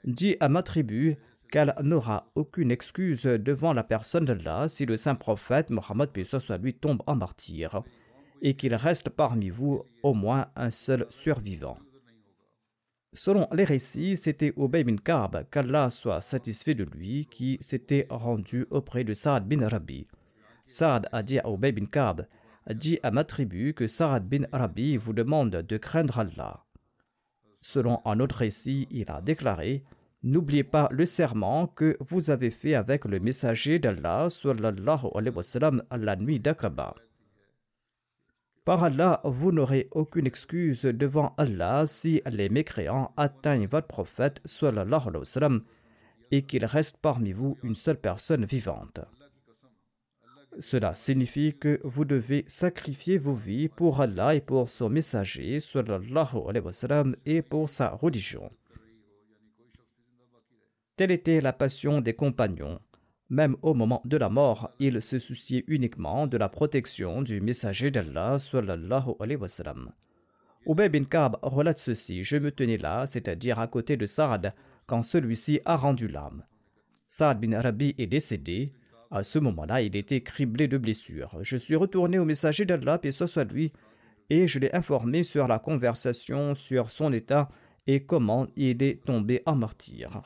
Dis 0.06 0.38
à 0.40 0.50
ma 0.50 0.64
tribu 0.64 1.18
qu'elle 1.52 1.76
n'aura 1.84 2.32
aucune 2.36 2.72
excuse 2.72 3.24
devant 3.24 3.74
la 3.74 3.84
personne 3.84 4.26
d'Allah 4.26 4.68
si 4.68 4.86
le 4.86 4.98
saint 4.98 5.16
prophète 5.16 5.70
Mohammed 5.70 6.10
soit 6.24 6.58
lui 6.58 6.74
tombe 6.74 7.04
en 7.06 7.16
martyr 7.16 7.84
et 8.42 8.56
qu'il 8.56 8.74
reste 8.74 9.10
parmi 9.10 9.50
vous 9.50 9.84
au 10.02 10.14
moins 10.14 10.48
un 10.56 10.72
seul 10.72 11.06
survivant. 11.10 11.78
Selon 13.14 13.48
les 13.52 13.66
récits, 13.66 14.16
c'était 14.16 14.54
Ubay 14.56 14.86
bin 14.86 14.96
Ka'b, 14.96 15.44
qu'Allah 15.52 15.90
soit 15.90 16.22
satisfait 16.22 16.76
de 16.76 16.86
lui, 16.86 17.28
qui 17.30 17.58
s'était 17.60 18.08
rendu 18.10 18.66
auprès 18.70 19.04
de 19.04 19.14
Saad 19.14 19.48
bin 19.48 19.68
Rabi. 19.68 20.08
Saad 20.66 21.10
a 21.12 21.22
dit 21.22 21.38
à 21.40 21.50
Ubay 21.50 21.74
bin 21.74 21.86
Ka'b 21.86 22.26
Dis 22.70 23.00
à 23.04 23.12
ma 23.12 23.24
tribu 23.24 23.74
que 23.74 23.88
Saad 23.88 24.30
bin 24.30 24.46
Rabi 24.54 24.96
vous 24.96 25.14
demande 25.14 25.50
de 25.50 25.78
craindre 25.78 26.20
Allah. 26.20 26.64
Selon 27.60 28.02
un 28.06 28.20
autre 28.20 28.38
récit, 28.38 28.88
il 28.92 29.12
a 29.12 29.20
déclaré 29.20 29.84
N'oubliez 30.24 30.64
pas 30.64 30.88
le 30.92 31.08
serment 31.08 31.66
que 31.66 31.98
vous 32.00 32.30
avez 32.30 32.52
fait 32.52 32.76
avec 32.76 33.06
le 33.06 33.20
messager 33.20 33.80
d'Allah 33.80 34.30
sallallahu 34.30 35.08
alayhi 35.16 35.36
wa 35.36 35.42
sallam 35.42 35.84
la 35.92 36.16
nuit 36.16 36.40
d'Aqaba. 36.40 36.94
Par 38.64 38.84
Allah, 38.84 39.20
vous 39.24 39.52
n'aurez 39.52 39.88
aucune 39.92 40.28
excuse 40.28 40.84
devant 40.84 41.34
Allah 41.40 41.88
si 41.88 42.22
les 42.30 42.50
mécréants 42.50 43.12
atteignent 43.18 43.66
votre 43.66 43.88
prophète 43.88 44.40
sallallahu 44.46 45.08
alayhi 45.08 45.18
wa 45.18 45.26
sallam, 45.26 45.64
et 46.30 46.44
qu'il 46.44 46.66
reste 46.66 46.98
parmi 47.02 47.32
vous 47.32 47.58
une 47.64 47.74
seule 47.74 48.00
personne 48.00 48.46
vivante. 48.46 49.00
Cela 50.60 50.94
signifie 50.94 51.58
que 51.58 51.82
vous 51.84 52.06
devez 52.06 52.44
sacrifier 52.48 53.18
vos 53.18 53.34
vies 53.34 53.70
pour 53.70 54.02
Allah 54.02 54.36
et 54.36 54.42
pour 54.42 54.70
son 54.70 54.90
messager 54.90 55.60
sallallahu 55.60 56.38
alayhi 56.48 56.66
wa 56.66 56.74
sallam, 56.74 57.16
et 57.26 57.42
pour 57.42 57.72
sa 57.72 57.90
religion. 57.90 58.52
Telle 60.96 61.12
était 61.12 61.42
la 61.42 61.54
passion 61.54 62.02
des 62.02 62.14
compagnons 62.14 62.80
même 63.32 63.56
au 63.62 63.74
moment 63.74 64.02
de 64.04 64.18
la 64.18 64.30
mort, 64.30 64.72
il 64.78 65.02
se 65.02 65.18
souciait 65.18 65.64
uniquement 65.68 66.28
de 66.28 66.38
la 66.38 66.50
protection 66.50 67.22
du 67.22 67.40
messager 67.40 67.90
d'Allah 67.90 68.38
sallallahu 68.38 69.14
alayhi 69.22 69.40
wa 69.40 69.48
sallam. 69.48 69.92
Bin 70.68 71.06
Kab 71.06 71.38
relate 71.42 71.80
ceci 71.80 72.26
Je 72.26 72.36
me 72.36 72.52
tenais 72.52 72.78
là, 72.78 73.06
c'est-à-dire 73.06 73.58
à 73.58 73.68
côté 73.68 73.96
de 73.96 74.06
Saad, 74.06 74.54
quand 74.86 75.02
celui-ci 75.02 75.62
a 75.64 75.78
rendu 75.78 76.10
l'âme. 76.10 76.44
Saad 77.08 77.40
bin 77.40 77.60
Rabi 77.60 77.96
est 77.98 78.08
décédé. 78.08 78.74
À 79.10 79.24
ce 79.24 79.40
moment-là, 79.40 79.82
il 79.82 79.96
était 79.96 80.22
criblé 80.22 80.68
de 80.68 80.78
blessures. 80.78 81.38
Je 81.42 81.56
suis 81.56 81.78
retourné 81.78 82.20
au 82.20 82.26
messager 82.26 82.66
d'Allah, 82.66 83.00
et 83.04 83.12
ce 83.12 83.28
soit 83.28 83.46
lui, 83.46 83.72
et 84.30 84.46
je 84.48 84.60
l'ai 84.60 84.76
informé 84.76 85.24
sur 85.24 85.48
la 85.48 85.60
conversation, 85.60 86.54
sur 86.54 86.92
son 86.92 87.14
état 87.14 87.48
et 87.88 88.04
comment 88.04 88.48
il 88.58 88.84
est 88.84 89.06
tombé 89.06 89.42
en 89.46 89.56
martyr. 89.56 90.22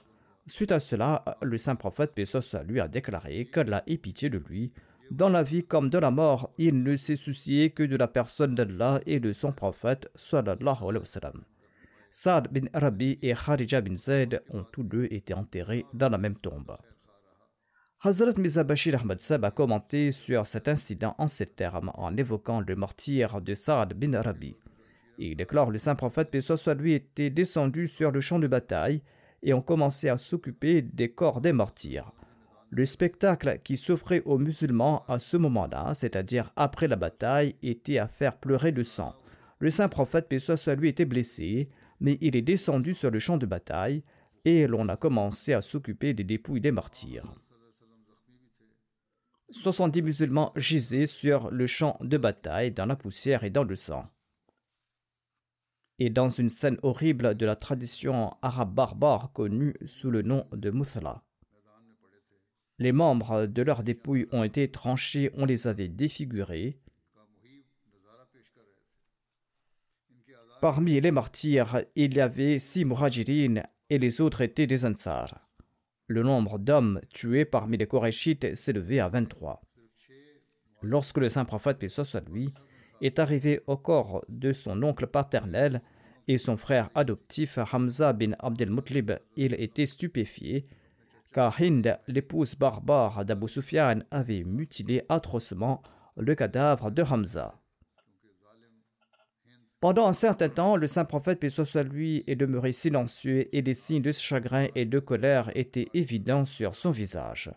Suite 0.48 0.72
à 0.72 0.80
cela, 0.80 1.24
le 1.42 1.58
saint 1.58 1.76
prophète 1.76 2.14
Pesos 2.14 2.56
lui 2.68 2.80
a 2.80 2.88
déclaré 2.88 3.46
qu'Allah 3.46 3.82
ait 3.88 3.98
pitié 3.98 4.30
de 4.30 4.38
lui. 4.38 4.72
Dans 5.10 5.30
la 5.30 5.42
vie 5.42 5.64
comme 5.64 5.90
de 5.90 5.98
la 5.98 6.12
mort, 6.12 6.52
il 6.60 6.84
ne 6.84 6.96
s'est 6.96 7.16
soucié 7.16 7.72
que 7.72 7.82
de 7.82 7.98
la 7.98 8.08
personne 8.08 8.54
d'Allah 8.54 9.00
et 9.08 9.20
de 9.20 9.34
son 9.34 9.52
prophète 9.52 10.10
sallallahu 10.14 10.78
alayhi 10.82 11.00
wa 11.00 11.06
sallam. 11.06 11.44
Saad 12.12 12.48
bin 12.52 12.68
Rabi 12.74 13.18
et 13.24 13.34
Kharija 13.34 13.82
bin 13.82 13.98
Zaid 13.98 14.42
ont 14.52 14.64
tous 14.64 14.84
deux 14.84 15.06
été 15.10 15.34
enterrés 15.34 15.84
dans 15.94 16.10
la 16.10 16.20
même 16.20 16.36
tombe. 16.36 16.78
Hazrat 18.02 18.38
Mirza 18.38 18.64
Bashir 18.64 19.02
Ahmad 19.02 19.22
Sab 19.22 19.46
a 19.46 19.52
commenté 19.52 20.12
sur 20.12 20.46
cet 20.46 20.68
incident 20.68 21.16
en 21.18 21.28
ces 21.28 21.48
termes 21.48 21.92
en 21.96 22.16
évoquant 22.16 22.62
le 22.62 22.76
martyr 22.76 23.42
de 23.42 23.56
Saad 23.56 23.96
bin 23.96 24.22
Rabi. 24.22 24.56
Il 25.18 25.36
déclare 25.36 25.72
le 25.72 25.80
saint 25.80 25.96
prophète, 25.96 26.40
soit 26.40 26.76
lui, 26.76 26.94
était 26.94 27.32
descendu 27.32 27.88
sur 27.88 28.12
le 28.12 28.22
champ 28.22 28.38
de 28.38 28.48
bataille 28.48 29.02
et 29.46 29.54
ont 29.54 29.62
commencé 29.62 30.10
à 30.10 30.18
s'occuper 30.18 30.82
des 30.82 31.10
corps 31.10 31.40
des 31.40 31.54
martyrs. 31.54 32.12
Le 32.72 32.84
spectacle 32.84 33.62
qui 33.64 33.78
s'offrait 33.78 34.24
aux 34.26 34.40
musulmans 34.40 35.06
à 35.08 35.20
ce 35.20 35.38
moment-là, 35.38 35.94
c'est-à-dire 35.94 36.52
après 36.58 36.90
la 36.90 36.98
bataille, 36.98 37.56
était 37.64 38.00
à 38.00 38.08
faire 38.08 38.38
pleurer 38.38 38.72
le 38.72 38.84
sang. 38.84 39.14
Le 39.60 39.70
saint 39.70 39.88
prophète, 39.88 40.38
soit 40.40 40.76
lui, 40.76 40.90
était 40.90 41.06
blessé, 41.06 41.70
mais 42.02 42.18
il 42.20 42.36
est 42.36 42.42
descendu 42.42 42.94
sur 42.94 43.12
le 43.12 43.20
champ 43.20 43.38
de 43.38 43.46
bataille 43.46 44.04
et 44.44 44.68
l'on 44.68 44.90
a 44.90 44.98
commencé 44.98 45.54
à 45.54 45.62
s'occuper 45.62 46.14
des 46.14 46.24
dépouilles 46.24 46.60
des 46.60 46.72
martyrs. 46.72 47.32
70 49.52 50.02
musulmans 50.02 50.52
gisaient 50.58 51.06
sur 51.06 51.52
le 51.52 51.68
champ 51.68 51.98
de 52.02 52.18
bataille 52.18 52.72
dans 52.72 52.88
la 52.88 52.96
poussière 52.96 53.44
et 53.44 53.52
dans 53.52 53.64
le 53.64 53.76
sang. 53.76 54.06
Et 56.00 56.10
dans 56.10 56.30
une 56.30 56.50
scène 56.50 56.78
horrible 56.84 57.36
de 57.36 57.46
la 57.46 57.56
tradition 57.56 58.36
arabe 58.42 58.74
barbare 58.74 59.32
connue 59.32 59.74
sous 59.86 60.12
le 60.12 60.22
nom 60.22 60.46
de 60.52 60.70
Muthla. 60.72 61.24
Les 62.78 62.92
membres 62.92 63.46
de 63.46 63.62
leurs 63.62 63.84
dépouilles 63.84 64.28
ont 64.32 64.44
été 64.44 64.70
tranchés, 64.70 65.32
on 65.36 65.46
les 65.46 65.68
avait 65.68 65.88
défigurés. 65.88 66.78
Parmi 70.60 71.00
les 71.00 71.12
martyrs, 71.12 71.84
il 71.96 72.16
y 72.16 72.20
avait 72.20 72.60
six 72.60 72.84
muhajirines 72.84 73.64
et 73.90 73.98
les 73.98 74.20
autres 74.20 74.42
étaient 74.42 74.68
des 74.68 74.86
ansars. 74.86 75.48
Le 76.08 76.24
nombre 76.24 76.60
d'hommes 76.60 77.00
tués 77.10 77.46
parmi 77.46 77.78
les 77.78 77.88
Korachites 77.88 78.56
s'élevait 78.56 79.00
à 79.00 79.10
23. 79.10 79.62
Lorsque 80.82 81.18
le 81.18 81.30
saint 81.30 81.46
prophète, 81.46 81.80
paix 81.80 81.88
soit 81.88 82.28
lui, 82.30 82.54
est 83.02 83.20
arrivé 83.20 83.62
au 83.68 83.78
corps 83.78 84.24
de 84.30 84.52
son 84.52 84.82
oncle 84.84 85.08
paternel 85.08 85.82
et 86.28 86.38
son 86.38 86.56
frère 86.56 86.90
adoptif 86.96 87.60
Hamza 87.72 88.14
bin 88.14 88.32
Abdel 88.40 88.72
Mutlib, 88.72 89.12
il 89.36 89.54
était 89.56 89.86
stupéfié 89.86 90.66
car 91.36 91.62
Hind, 91.62 92.00
l'épouse 92.08 92.56
barbare 92.56 93.26
d'Abu 93.26 93.50
Sufyan, 93.50 94.00
avait 94.10 94.46
mutilé 94.46 95.04
atrocement 95.10 95.84
le 96.16 96.34
cadavre 96.34 96.92
de 96.92 97.04
Hamza. 97.04 97.60
Pendant 99.82 100.08
un 100.08 100.14
certain 100.14 100.48
temps, 100.48 100.78
le 100.78 100.88
saint 100.88 101.04
prophète, 101.04 101.42
paix 101.42 101.50
soit 101.50 101.84
lui, 101.84 102.24
est 102.26 102.38
demeuré 102.38 102.72
silencieux 102.72 103.54
et 103.54 103.62
des 103.62 103.74
signes 103.74 104.02
de 104.02 104.14
chagrin 104.14 104.68
et 104.76 104.86
de 104.86 105.00
colère 105.00 105.52
étaient 105.56 105.90
évidents 105.94 106.46
sur 106.46 106.74
son 106.74 106.90
visage. 106.90 107.52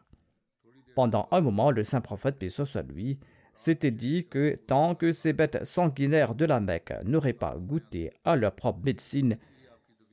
Pendant 0.96 1.29
un 1.31 1.40
moment, 1.40 1.70
le 1.70 1.85
saint 1.85 2.01
prophète, 2.01 2.37
paix 2.37 2.51
soit 2.51 2.83
lui, 2.83 3.20
s'était 3.58 3.90
dit 3.90 4.26
que 4.26 4.58
tant 4.66 4.94
que 4.94 5.12
ces 5.12 5.32
bêtes 5.32 5.64
sanguinaires 5.64 6.34
de 6.34 6.44
la 6.44 6.60
Mecque 6.60 6.94
n'auraient 7.04 7.32
pas 7.32 7.56
goûté 7.58 8.12
à 8.24 8.36
leur 8.36 8.54
propre 8.54 8.84
médecine, 8.84 9.38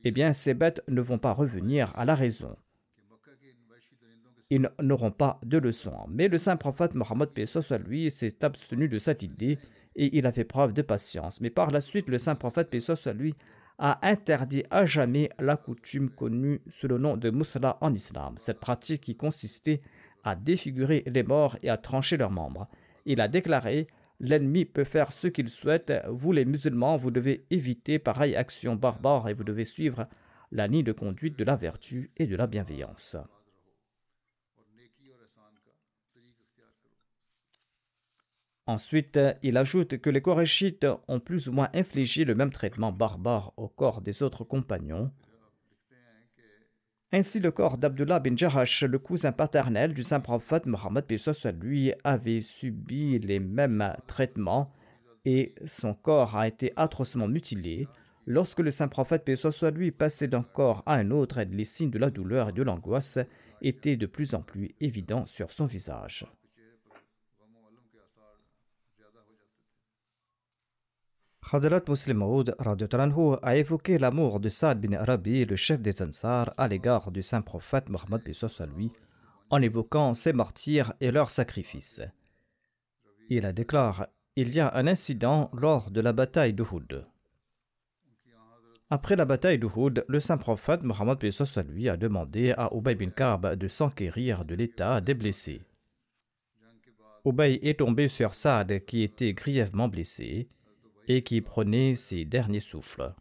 eh 0.04 0.10
bien 0.10 0.32
ces 0.32 0.54
bêtes 0.54 0.82
ne 0.88 1.00
vont 1.00 1.18
pas 1.18 1.32
revenir 1.32 1.92
à 1.96 2.04
la 2.04 2.14
raison 2.14 2.56
ils 4.50 4.70
n'auront 4.80 5.10
pas 5.10 5.40
de 5.42 5.58
leçon. 5.58 5.92
Mais 6.08 6.28
le 6.28 6.38
saint 6.38 6.56
prophète 6.56 6.94
Mohammed 6.94 7.30
soit 7.46 7.78
lui 7.78 8.10
s'est 8.10 8.44
abstenu 8.44 8.88
de 8.88 8.98
cette 8.98 9.22
idée 9.22 9.58
et 9.96 10.16
il 10.16 10.26
a 10.26 10.32
fait 10.32 10.44
preuve 10.44 10.72
de 10.72 10.82
patience. 10.82 11.40
Mais 11.40 11.50
par 11.50 11.70
la 11.70 11.80
suite, 11.80 12.08
le 12.08 12.18
saint 12.18 12.34
prophète 12.34 12.78
soit 12.78 13.12
lui 13.12 13.34
a 13.78 13.98
interdit 14.08 14.64
à 14.70 14.86
jamais 14.86 15.28
la 15.38 15.56
coutume 15.56 16.10
connue 16.10 16.62
sous 16.68 16.88
le 16.88 16.98
nom 16.98 17.16
de 17.16 17.30
Musla 17.30 17.76
en 17.80 17.92
islam, 17.92 18.34
cette 18.36 18.60
pratique 18.60 19.02
qui 19.02 19.16
consistait 19.16 19.82
à 20.24 20.34
défigurer 20.34 21.02
les 21.06 21.22
morts 21.22 21.56
et 21.62 21.68
à 21.68 21.76
trancher 21.76 22.16
leurs 22.16 22.30
membres. 22.30 22.68
Il 23.06 23.20
a 23.20 23.28
déclaré 23.28 23.86
L'ennemi 24.18 24.64
peut 24.64 24.84
faire 24.84 25.12
ce 25.12 25.26
qu'il 25.26 25.48
souhaite, 25.48 25.92
vous 26.08 26.32
les 26.32 26.46
musulmans, 26.46 26.96
vous 26.96 27.10
devez 27.10 27.46
éviter 27.50 27.98
pareille 27.98 28.34
action 28.34 28.74
barbare 28.74 29.28
et 29.28 29.34
vous 29.34 29.44
devez 29.44 29.66
suivre 29.66 30.08
la 30.52 30.66
ligne 30.66 30.84
de 30.84 30.92
conduite 30.92 31.38
de 31.38 31.44
la 31.44 31.56
vertu 31.56 32.10
et 32.16 32.26
de 32.26 32.34
la 32.34 32.46
bienveillance. 32.46 33.16
Ensuite, 38.68 39.18
il 39.42 39.56
ajoute 39.58 39.98
que 39.98 40.10
les 40.10 40.20
Korachites 40.20 40.86
ont 41.06 41.20
plus 41.20 41.48
ou 41.48 41.52
moins 41.52 41.68
infligé 41.72 42.24
le 42.24 42.34
même 42.34 42.50
traitement 42.50 42.90
barbare 42.90 43.52
au 43.56 43.68
corps 43.68 44.00
des 44.00 44.22
autres 44.22 44.42
compagnons. 44.42 45.12
Ainsi, 47.18 47.40
le 47.40 47.50
corps 47.50 47.78
d'Abdullah 47.78 48.20
bin 48.20 48.36
Jahash, 48.36 48.82
le 48.82 48.98
cousin 48.98 49.32
paternel 49.32 49.94
du 49.94 50.02
saint 50.02 50.20
prophète 50.20 50.66
Mohammed 50.66 51.06
lui, 51.62 51.90
avait 52.04 52.42
subi 52.42 53.18
les 53.18 53.40
mêmes 53.40 53.96
traitements 54.06 54.70
et 55.24 55.54
son 55.64 55.94
corps 55.94 56.36
a 56.36 56.46
été 56.46 56.74
atrocement 56.76 57.26
mutilé. 57.26 57.88
Lorsque 58.26 58.60
le 58.60 58.70
saint 58.70 58.88
prophète 58.88 59.26
lui 59.74 59.92
passait 59.92 60.28
d'un 60.28 60.42
corps 60.42 60.82
à 60.84 60.96
un 60.96 61.10
autre, 61.10 61.40
les 61.40 61.64
signes 61.64 61.88
de 61.88 61.98
la 61.98 62.10
douleur 62.10 62.50
et 62.50 62.52
de 62.52 62.62
l'angoisse 62.62 63.18
étaient 63.62 63.96
de 63.96 64.04
plus 64.04 64.34
en 64.34 64.42
plus 64.42 64.68
évidents 64.82 65.24
sur 65.24 65.50
son 65.50 65.64
visage. 65.64 66.26
Khadrat 71.48 71.82
Muslim 71.88 72.16
Maud 72.16 72.56
a 73.40 73.56
évoqué 73.56 73.98
l'amour 73.98 74.40
de 74.40 74.48
Saad 74.48 74.80
bin 74.80 74.94
Arabi, 74.94 75.44
le 75.44 75.54
chef 75.54 75.80
des 75.80 76.02
Ansar, 76.02 76.52
à 76.56 76.66
l'égard 76.66 77.12
du 77.12 77.22
saint 77.22 77.40
prophète 77.40 77.88
Mohammed 77.88 78.22
lui, 78.76 78.90
en 79.50 79.62
évoquant 79.62 80.12
ses 80.14 80.32
martyrs 80.32 80.92
et 81.00 81.12
leurs 81.12 81.30
sacrifices. 81.30 82.02
Il 83.30 83.46
a 83.46 83.52
déclaré 83.52 84.06
Il 84.34 84.56
y 84.56 84.58
a 84.58 84.74
un 84.74 84.88
incident 84.88 85.48
lors 85.52 85.92
de 85.92 86.00
la 86.00 86.12
bataille 86.12 86.52
d'Uhud. 86.52 87.06
Après 88.90 89.14
la 89.14 89.24
bataille 89.24 89.60
d'Uhud, 89.60 90.04
le 90.08 90.18
saint 90.18 90.38
prophète 90.38 90.82
Mohammed 90.82 91.18
lui 91.68 91.88
a 91.88 91.96
demandé 91.96 92.54
à 92.58 92.70
Ubay 92.74 92.96
bin 92.96 93.10
Ka'b 93.10 93.54
de 93.54 93.68
s'enquérir 93.68 94.44
de 94.44 94.56
l'état 94.56 95.00
des 95.00 95.14
blessés. 95.14 95.62
Ubay 97.24 97.60
est 97.62 97.78
tombé 97.78 98.08
sur 98.08 98.34
Saad 98.34 98.84
qui 98.84 99.04
était 99.04 99.32
grièvement 99.32 99.86
blessé 99.86 100.48
et 101.06 101.22
qui 101.22 101.40
prenait 101.40 101.94
ses 101.94 102.24
derniers 102.24 102.60
souffles. 102.60 103.14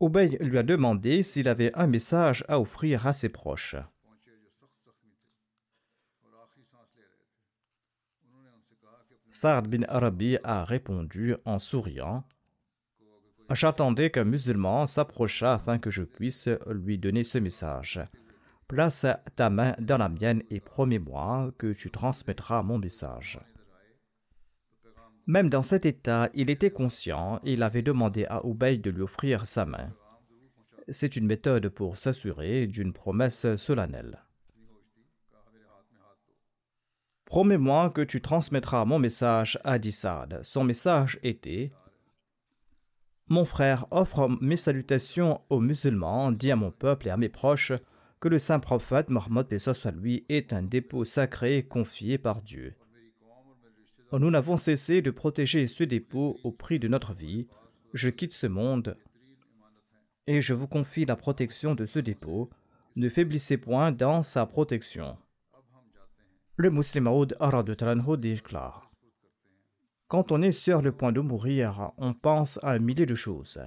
Obey 0.00 0.38
lui 0.40 0.58
a 0.58 0.62
demandé 0.62 1.22
s'il 1.22 1.48
avait 1.48 1.72
un 1.74 1.88
message 1.88 2.44
à 2.48 2.60
offrir 2.60 3.06
à 3.06 3.12
ses 3.12 3.28
proches. 3.28 3.76
Saad 9.30 9.68
bin 9.68 9.82
Arabi 9.88 10.38
a 10.42 10.64
répondu 10.64 11.34
en 11.44 11.58
souriant 11.58 12.24
J'attendais 13.50 14.10
qu'un 14.10 14.24
musulman 14.24 14.84
s'approchât 14.86 15.54
afin 15.54 15.78
que 15.78 15.90
je 15.90 16.02
puisse 16.02 16.48
lui 16.66 16.98
donner 16.98 17.24
ce 17.24 17.38
message. 17.38 18.00
Place 18.68 19.06
ta 19.36 19.48
main 19.48 19.74
dans 19.78 19.96
la 19.96 20.08
mienne 20.08 20.42
et 20.50 20.60
promets-moi 20.60 21.52
que 21.56 21.72
tu 21.72 21.90
transmettras 21.90 22.62
mon 22.62 22.78
message. 22.78 23.40
Même 25.28 25.50
dans 25.50 25.62
cet 25.62 25.84
état, 25.84 26.30
il 26.32 26.48
était 26.48 26.70
conscient 26.70 27.38
il 27.44 27.62
avait 27.62 27.82
demandé 27.82 28.24
à 28.30 28.40
Ubay 28.44 28.78
de 28.78 28.88
lui 28.88 29.02
offrir 29.02 29.46
sa 29.46 29.66
main. 29.66 29.92
C'est 30.88 31.16
une 31.16 31.26
méthode 31.26 31.68
pour 31.68 31.98
s'assurer 31.98 32.66
d'une 32.66 32.94
promesse 32.94 33.54
solennelle. 33.56 34.24
Promets-moi 37.26 37.90
que 37.90 38.00
tu 38.00 38.22
transmettras 38.22 38.86
mon 38.86 38.98
message 38.98 39.60
à 39.64 39.78
Dissad. 39.78 40.40
Son 40.44 40.64
message 40.64 41.18
était 41.22 41.72
Mon 43.28 43.44
frère 43.44 43.86
offre 43.90 44.30
mes 44.40 44.56
salutations 44.56 45.42
aux 45.50 45.60
musulmans, 45.60 46.32
dis 46.32 46.50
à 46.50 46.56
mon 46.56 46.70
peuple 46.70 47.08
et 47.08 47.10
à 47.10 47.18
mes 47.18 47.28
proches 47.28 47.74
que 48.18 48.28
le 48.28 48.38
saint 48.38 48.60
prophète 48.60 49.10
Mohammed 49.10 49.46
lui 50.00 50.24
est 50.30 50.54
un 50.54 50.62
dépôt 50.62 51.04
sacré 51.04 51.64
confié 51.64 52.16
par 52.16 52.40
Dieu. 52.40 52.74
Nous 54.12 54.30
n'avons 54.30 54.56
cessé 54.56 55.02
de 55.02 55.10
protéger 55.10 55.66
ce 55.66 55.84
dépôt 55.84 56.38
au 56.42 56.50
prix 56.50 56.78
de 56.78 56.88
notre 56.88 57.12
vie. 57.12 57.46
Je 57.92 58.08
quitte 58.08 58.32
ce 58.32 58.46
monde 58.46 58.96
et 60.28 60.42
je 60.42 60.52
vous 60.52 60.68
confie 60.68 61.06
la 61.06 61.16
protection 61.16 61.74
de 61.74 61.86
ce 61.86 61.98
dépôt. 61.98 62.50
Ne 62.96 63.08
faiblissez 63.08 63.56
point 63.56 63.92
dans 63.92 64.22
sa 64.22 64.44
protection. 64.44 65.16
Le 66.56 66.70
musulman 66.70 67.12
Aoud 67.40 67.76
Talanho 67.76 68.16
déclare 68.16 68.90
Quand 70.06 70.30
on 70.30 70.42
est 70.42 70.52
sur 70.52 70.82
le 70.82 70.92
point 70.92 71.12
de 71.12 71.20
mourir, 71.20 71.92
on 71.96 72.12
pense 72.12 72.58
à 72.62 72.72
un 72.72 72.78
millier 72.78 73.06
de 73.06 73.14
choses. 73.14 73.60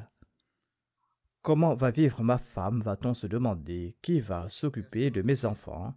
Comment 1.42 1.74
va 1.74 1.90
vivre 1.90 2.22
ma 2.24 2.38
femme? 2.38 2.82
Va-t-on 2.82 3.16
se 3.16 3.26
demander 3.26 3.96
Qui 4.04 4.20
va 4.20 4.48
s'occuper 4.48 5.10
de 5.10 5.24
mes 5.24 5.46
enfants? 5.46 5.96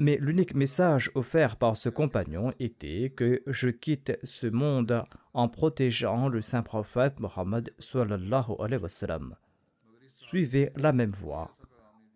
Mais 0.00 0.16
l'unique 0.20 0.54
message 0.54 1.10
offert 1.14 1.56
par 1.56 1.76
ce 1.76 1.88
compagnon 1.88 2.52
était 2.60 3.10
que 3.10 3.42
je 3.46 3.68
quitte 3.68 4.18
ce 4.22 4.46
monde 4.46 5.04
en 5.34 5.48
protégeant 5.48 6.28
le 6.28 6.40
saint 6.40 6.62
prophète 6.62 7.18
Mohammed 7.20 7.72
Suivez 10.10 10.70
la 10.76 10.92
même 10.92 11.10
voie. 11.10 11.56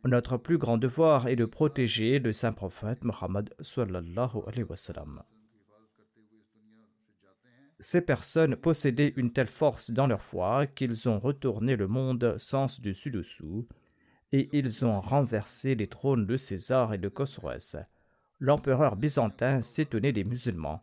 Notre 0.04 0.36
plus 0.36 0.58
grand 0.58 0.78
devoir 0.78 1.28
est 1.28 1.36
de 1.36 1.44
protéger 1.44 2.18
le 2.18 2.32
saint 2.32 2.52
prophète 2.52 3.04
Mohammed 3.04 3.50
Ces 7.78 8.00
personnes 8.00 8.56
possédaient 8.56 9.12
une 9.16 9.32
telle 9.32 9.48
force 9.48 9.90
dans 9.90 10.06
leur 10.06 10.22
foi 10.22 10.66
qu'ils 10.66 11.08
ont 11.08 11.18
retourné 11.18 11.74
le 11.76 11.88
monde 11.88 12.36
sens 12.38 12.80
dessus-dessous 12.80 13.66
et 14.32 14.48
ils 14.52 14.84
ont 14.84 15.00
renversé 15.00 15.74
les 15.74 15.86
trônes 15.86 16.26
de 16.26 16.36
César 16.36 16.94
et 16.94 16.98
de 16.98 17.08
Khosroès. 17.08 17.76
L'empereur 18.40 18.96
byzantin 18.96 19.62
s'étonnait 19.62 20.12
des 20.12 20.24
musulmans. 20.24 20.82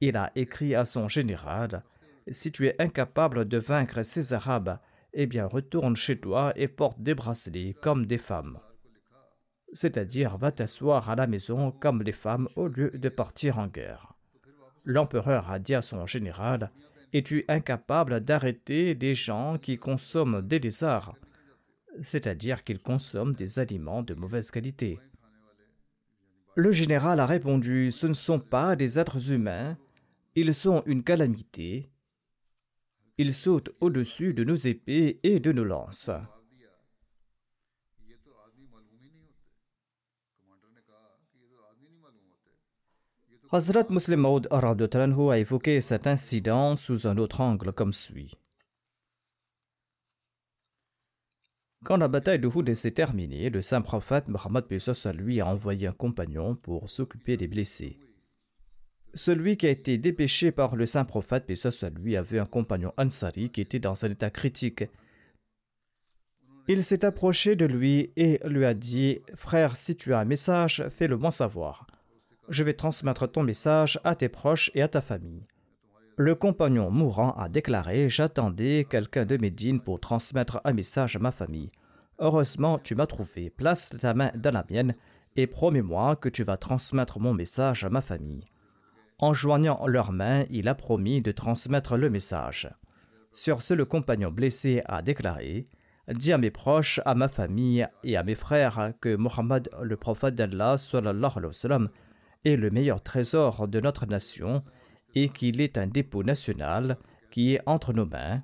Il 0.00 0.16
a 0.16 0.32
écrit 0.34 0.74
à 0.74 0.84
son 0.84 1.08
général 1.08 1.84
Si 2.30 2.52
tu 2.52 2.66
es 2.66 2.80
incapable 2.80 3.46
de 3.46 3.58
vaincre 3.58 4.02
ces 4.02 4.32
Arabes, 4.32 4.78
eh 5.14 5.26
bien 5.26 5.46
retourne 5.46 5.96
chez 5.96 6.20
toi 6.20 6.52
et 6.56 6.68
porte 6.68 7.00
des 7.00 7.14
bracelets 7.14 7.74
comme 7.80 8.06
des 8.06 8.18
femmes. 8.18 8.58
C'est-à-dire 9.72 10.36
va 10.36 10.52
t'asseoir 10.52 11.08
à 11.08 11.16
la 11.16 11.26
maison 11.26 11.70
comme 11.70 12.02
les 12.02 12.12
femmes 12.12 12.48
au 12.56 12.68
lieu 12.68 12.90
de 12.90 13.08
partir 13.08 13.58
en 13.58 13.66
guerre. 13.66 14.14
L'empereur 14.84 15.50
a 15.50 15.58
dit 15.58 15.74
à 15.74 15.82
son 15.82 16.06
général 16.06 16.70
Es-tu 17.12 17.44
incapable 17.48 18.20
d'arrêter 18.20 18.94
des 18.94 19.14
gens 19.14 19.56
qui 19.56 19.78
consomment 19.78 20.42
des 20.42 20.58
lézards? 20.58 21.14
C'est-à-dire 22.02 22.64
qu'ils 22.64 22.80
consomment 22.80 23.34
des 23.34 23.58
aliments 23.58 24.02
de 24.02 24.14
mauvaise 24.14 24.50
qualité. 24.50 24.98
Le 26.54 26.72
général 26.72 27.20
a 27.20 27.26
répondu 27.26 27.90
Ce 27.90 28.06
ne 28.06 28.12
sont 28.12 28.40
pas 28.40 28.76
des 28.76 28.98
êtres 28.98 29.32
humains, 29.32 29.78
ils 30.34 30.54
sont 30.54 30.82
une 30.86 31.02
calamité. 31.02 31.90
Ils 33.16 33.34
sautent 33.34 33.70
au-dessus 33.80 34.34
de 34.34 34.44
nos 34.44 34.56
épées 34.56 35.18
et 35.22 35.40
de 35.40 35.52
nos 35.52 35.64
lances. 35.64 36.10
Hazrat 43.50 43.86
Muslim 43.88 44.20
Maud 44.20 44.48
a 44.50 45.38
évoqué 45.38 45.80
cet 45.80 46.06
incident 46.06 46.76
sous 46.76 47.06
un 47.06 47.16
autre 47.16 47.40
angle 47.40 47.72
comme 47.72 47.92
suit. 47.92 48.34
Quand 51.84 51.96
la 51.96 52.08
bataille 52.08 52.38
de 52.38 52.48
Houd 52.48 52.72
s'est 52.74 52.90
terminée, 52.90 53.50
le 53.50 53.62
saint 53.62 53.80
prophète 53.80 54.28
Mohammed 54.28 54.64
lui 55.14 55.40
a 55.40 55.46
envoyé 55.46 55.86
un 55.86 55.92
compagnon 55.92 56.56
pour 56.56 56.88
s'occuper 56.88 57.36
des 57.36 57.48
blessés. 57.48 57.98
Celui 59.14 59.56
qui 59.56 59.66
a 59.66 59.70
été 59.70 59.96
dépêché 59.96 60.50
par 60.52 60.76
le 60.76 60.86
saint 60.86 61.04
prophète 61.04 61.50
lui 61.98 62.16
avait 62.16 62.38
un 62.38 62.46
compagnon 62.46 62.92
Ansari 62.98 63.50
qui 63.50 63.60
était 63.60 63.78
dans 63.78 64.04
un 64.04 64.10
état 64.10 64.30
critique. 64.30 64.84
Il 66.66 66.84
s'est 66.84 67.04
approché 67.04 67.56
de 67.56 67.64
lui 67.64 68.12
et 68.16 68.40
lui 68.44 68.64
a 68.64 68.74
dit 68.74 69.20
Frère, 69.34 69.76
si 69.76 69.96
tu 69.96 70.12
as 70.12 70.18
un 70.18 70.24
message, 70.24 70.84
fais-le 70.90 71.16
moi 71.16 71.30
savoir 71.30 71.86
je 72.48 72.64
vais 72.64 72.74
transmettre 72.74 73.30
ton 73.30 73.42
message 73.42 74.00
à 74.04 74.14
tes 74.14 74.28
proches 74.28 74.70
et 74.74 74.82
à 74.82 74.88
ta 74.88 75.00
famille. 75.00 75.46
Le 76.20 76.34
compagnon 76.34 76.90
mourant 76.90 77.30
a 77.34 77.48
déclaré 77.48 78.08
J'attendais 78.08 78.84
quelqu'un 78.90 79.24
de 79.24 79.36
Médine 79.36 79.78
pour 79.78 80.00
transmettre 80.00 80.60
un 80.64 80.72
message 80.72 81.14
à 81.14 81.20
ma 81.20 81.30
famille. 81.30 81.70
Heureusement, 82.18 82.80
tu 82.80 82.96
m'as 82.96 83.06
trouvé. 83.06 83.50
Place 83.50 83.90
ta 83.90 84.14
main 84.14 84.32
dans 84.34 84.52
la 84.52 84.64
mienne 84.68 84.96
et 85.36 85.46
promets-moi 85.46 86.16
que 86.16 86.28
tu 86.28 86.42
vas 86.42 86.56
transmettre 86.56 87.20
mon 87.20 87.34
message 87.34 87.84
à 87.84 87.88
ma 87.88 88.00
famille. 88.00 88.44
En 89.20 89.32
joignant 89.32 89.86
leurs 89.86 90.10
mains, 90.10 90.44
il 90.50 90.66
a 90.66 90.74
promis 90.74 91.22
de 91.22 91.30
transmettre 91.30 91.96
le 91.96 92.10
message. 92.10 92.68
Sur 93.30 93.62
ce, 93.62 93.74
le 93.74 93.84
compagnon 93.84 94.32
blessé 94.32 94.82
a 94.86 95.02
déclaré 95.02 95.68
Dis 96.12 96.32
à 96.32 96.38
mes 96.38 96.50
proches, 96.50 97.00
à 97.04 97.14
ma 97.14 97.28
famille 97.28 97.86
et 98.02 98.16
à 98.16 98.24
mes 98.24 98.34
frères 98.34 98.92
que 99.00 99.14
Mohammed, 99.14 99.68
le 99.80 99.96
prophète 99.96 100.34
d'Allah, 100.34 100.78
est 102.44 102.56
le 102.56 102.70
meilleur 102.70 103.04
trésor 103.04 103.68
de 103.68 103.78
notre 103.78 104.06
nation 104.06 104.64
qu'il 105.26 105.60
est 105.60 105.76
un 105.76 105.86
dépôt 105.86 106.22
national 106.22 106.98
qui 107.30 107.54
est 107.54 107.60
entre 107.66 107.92
nos 107.92 108.06
mains. 108.06 108.42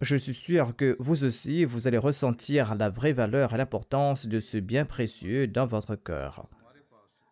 Je 0.00 0.16
suis 0.16 0.34
sûr 0.34 0.74
que 0.74 0.96
vous 0.98 1.22
aussi, 1.22 1.64
vous 1.64 1.86
allez 1.86 1.98
ressentir 1.98 2.74
la 2.74 2.90
vraie 2.90 3.12
valeur 3.12 3.54
et 3.54 3.56
l'importance 3.56 4.26
de 4.26 4.40
ce 4.40 4.58
bien 4.58 4.84
précieux 4.84 5.46
dans 5.46 5.66
votre 5.66 5.94
cœur. 5.94 6.48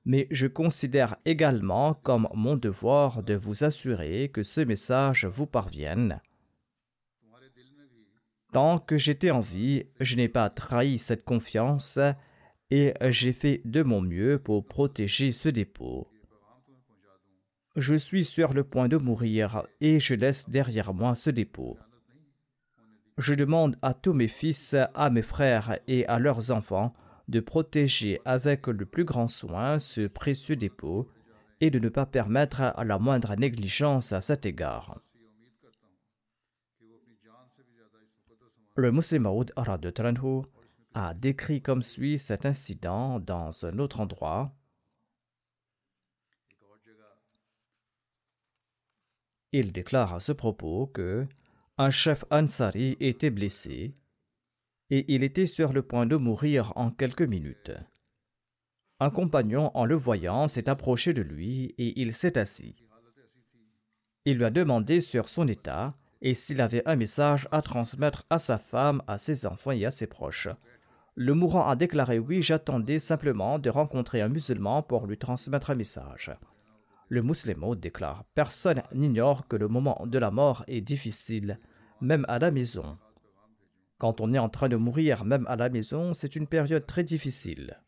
Mais 0.04 0.28
je 0.30 0.46
considère 0.46 1.16
également 1.24 1.94
comme 1.94 2.28
mon 2.32 2.56
devoir 2.56 3.22
de 3.22 3.34
vous 3.34 3.64
assurer 3.64 4.30
que 4.32 4.42
ce 4.42 4.60
message 4.60 5.26
vous 5.26 5.46
parvienne. 5.46 6.20
Tant 8.52 8.78
que 8.78 8.96
j'étais 8.96 9.30
en 9.30 9.40
vie, 9.40 9.84
je 10.00 10.16
n'ai 10.16 10.28
pas 10.28 10.50
trahi 10.50 10.98
cette 10.98 11.24
confiance 11.24 11.98
et 12.70 12.94
j'ai 13.08 13.32
fait 13.32 13.62
de 13.64 13.82
mon 13.82 14.00
mieux 14.00 14.38
pour 14.38 14.66
protéger 14.66 15.32
ce 15.32 15.48
dépôt. 15.48 16.09
Je 17.76 17.94
suis 17.94 18.24
sur 18.24 18.52
le 18.52 18.64
point 18.64 18.88
de 18.88 18.96
mourir 18.96 19.66
et 19.80 20.00
je 20.00 20.14
laisse 20.14 20.50
derrière 20.50 20.92
moi 20.92 21.14
ce 21.14 21.30
dépôt. 21.30 21.78
Je 23.16 23.34
demande 23.34 23.76
à 23.82 23.94
tous 23.94 24.12
mes 24.12 24.28
fils, 24.28 24.74
à 24.94 25.10
mes 25.10 25.22
frères 25.22 25.78
et 25.86 26.04
à 26.06 26.18
leurs 26.18 26.50
enfants 26.50 26.94
de 27.28 27.38
protéger 27.38 28.20
avec 28.24 28.66
le 28.66 28.86
plus 28.86 29.04
grand 29.04 29.28
soin 29.28 29.78
ce 29.78 30.08
précieux 30.08 30.56
dépôt 30.56 31.08
et 31.60 31.70
de 31.70 31.78
ne 31.78 31.88
pas 31.88 32.06
permettre 32.06 32.60
à 32.60 32.84
la 32.84 32.98
moindre 32.98 33.36
négligence 33.36 34.12
à 34.12 34.20
cet 34.20 34.46
égard. 34.46 35.00
Le 38.74 38.90
musulman 38.90 39.44
de 39.44 39.52
a 40.94 41.14
décrit 41.14 41.62
comme 41.62 41.82
suit 41.82 42.18
cet 42.18 42.46
incident 42.46 43.20
dans 43.20 43.64
un 43.64 43.78
autre 43.78 44.00
endroit. 44.00 44.52
Il 49.52 49.72
déclare 49.72 50.14
à 50.14 50.20
ce 50.20 50.30
propos 50.30 50.86
que 50.86 51.26
un 51.76 51.90
chef 51.90 52.24
Ansari 52.30 52.96
était 53.00 53.30
blessé 53.30 53.94
et 54.90 55.12
il 55.12 55.22
était 55.22 55.46
sur 55.46 55.72
le 55.72 55.82
point 55.82 56.06
de 56.06 56.16
mourir 56.16 56.72
en 56.76 56.90
quelques 56.90 57.22
minutes. 57.22 57.72
Un 59.00 59.10
compagnon, 59.10 59.70
en 59.74 59.86
le 59.86 59.94
voyant, 59.94 60.46
s'est 60.46 60.68
approché 60.68 61.12
de 61.12 61.22
lui 61.22 61.74
et 61.78 62.00
il 62.00 62.14
s'est 62.14 62.38
assis. 62.38 62.76
Il 64.24 64.36
lui 64.36 64.44
a 64.44 64.50
demandé 64.50 65.00
sur 65.00 65.28
son 65.28 65.48
état 65.48 65.94
et 66.20 66.34
s'il 66.34 66.60
avait 66.60 66.86
un 66.86 66.96
message 66.96 67.48
à 67.50 67.62
transmettre 67.62 68.26
à 68.30 68.38
sa 68.38 68.58
femme, 68.58 69.02
à 69.06 69.18
ses 69.18 69.46
enfants 69.46 69.70
et 69.72 69.86
à 69.86 69.90
ses 69.90 70.06
proches. 70.06 70.48
Le 71.16 71.34
mourant 71.34 71.66
a 71.66 71.74
déclaré 71.74 72.18
oui, 72.18 72.40
j'attendais 72.40 72.98
simplement 72.98 73.58
de 73.58 73.70
rencontrer 73.70 74.20
un 74.20 74.28
musulman 74.28 74.82
pour 74.82 75.06
lui 75.06 75.18
transmettre 75.18 75.70
un 75.70 75.74
message. 75.74 76.30
Le 77.10 77.22
musulman 77.22 77.74
déclare 77.74 78.24
Personne 78.34 78.82
n'ignore 78.94 79.46
que 79.46 79.56
le 79.56 79.68
moment 79.68 80.06
de 80.06 80.18
la 80.18 80.30
mort 80.30 80.64
est 80.68 80.80
difficile, 80.80 81.60
même 82.00 82.24
à 82.28 82.38
la 82.38 82.50
maison. 82.50 82.96
Quand 83.98 84.22
on 84.22 84.32
est 84.32 84.38
en 84.38 84.48
train 84.48 84.70
de 84.70 84.76
mourir, 84.76 85.26
même 85.26 85.46
à 85.46 85.56
la 85.56 85.68
maison, 85.68 86.14
c'est 86.14 86.34
une 86.34 86.46
période 86.46 86.86
très 86.86 87.04
difficile. 87.04 87.82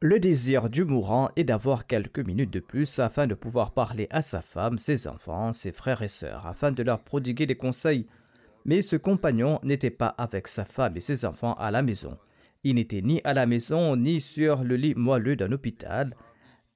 Le 0.00 0.18
désir 0.18 0.70
du 0.70 0.84
mourant 0.84 1.28
est 1.36 1.44
d'avoir 1.44 1.86
quelques 1.86 2.20
minutes 2.20 2.52
de 2.52 2.60
plus 2.60 2.98
afin 2.98 3.26
de 3.26 3.34
pouvoir 3.34 3.74
parler 3.74 4.06
à 4.08 4.22
sa 4.22 4.40
femme, 4.40 4.78
ses 4.78 5.06
enfants, 5.06 5.52
ses 5.52 5.72
frères 5.72 6.00
et 6.00 6.08
sœurs, 6.08 6.46
afin 6.46 6.72
de 6.72 6.82
leur 6.82 7.04
prodiguer 7.04 7.44
des 7.44 7.56
conseils 7.56 8.06
mais 8.66 8.82
ce 8.82 8.96
compagnon 8.96 9.60
n'était 9.62 9.90
pas 9.90 10.08
avec 10.18 10.48
sa 10.48 10.64
femme 10.64 10.96
et 10.96 11.00
ses 11.00 11.24
enfants 11.24 11.54
à 11.54 11.70
la 11.70 11.82
maison. 11.82 12.18
Il 12.64 12.74
n'était 12.74 13.00
ni 13.00 13.20
à 13.22 13.32
la 13.32 13.46
maison 13.46 13.94
ni 13.94 14.20
sur 14.20 14.64
le 14.64 14.74
lit 14.74 14.94
moelleux 14.96 15.36
d'un 15.36 15.52
hôpital. 15.52 16.14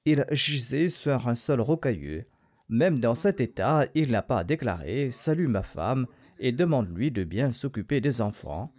Il 0.06 0.24
gisait 0.30 0.88
sur 0.88 1.28
un 1.28 1.34
sol 1.34 1.60
rocailleux. 1.60 2.24
Même 2.68 3.00
dans 3.00 3.14
cet 3.14 3.40
état, 3.40 3.86
il 3.94 4.10
n'a 4.12 4.22
pas 4.22 4.44
déclaré 4.44 5.10
Salut 5.10 5.48
ma 5.48 5.62
femme 5.62 6.06
et 6.38 6.52
demande-lui 6.52 7.10
de 7.10 7.24
bien 7.24 7.52
s'occuper 7.52 8.00
des 8.00 8.20
enfants. 8.20 8.72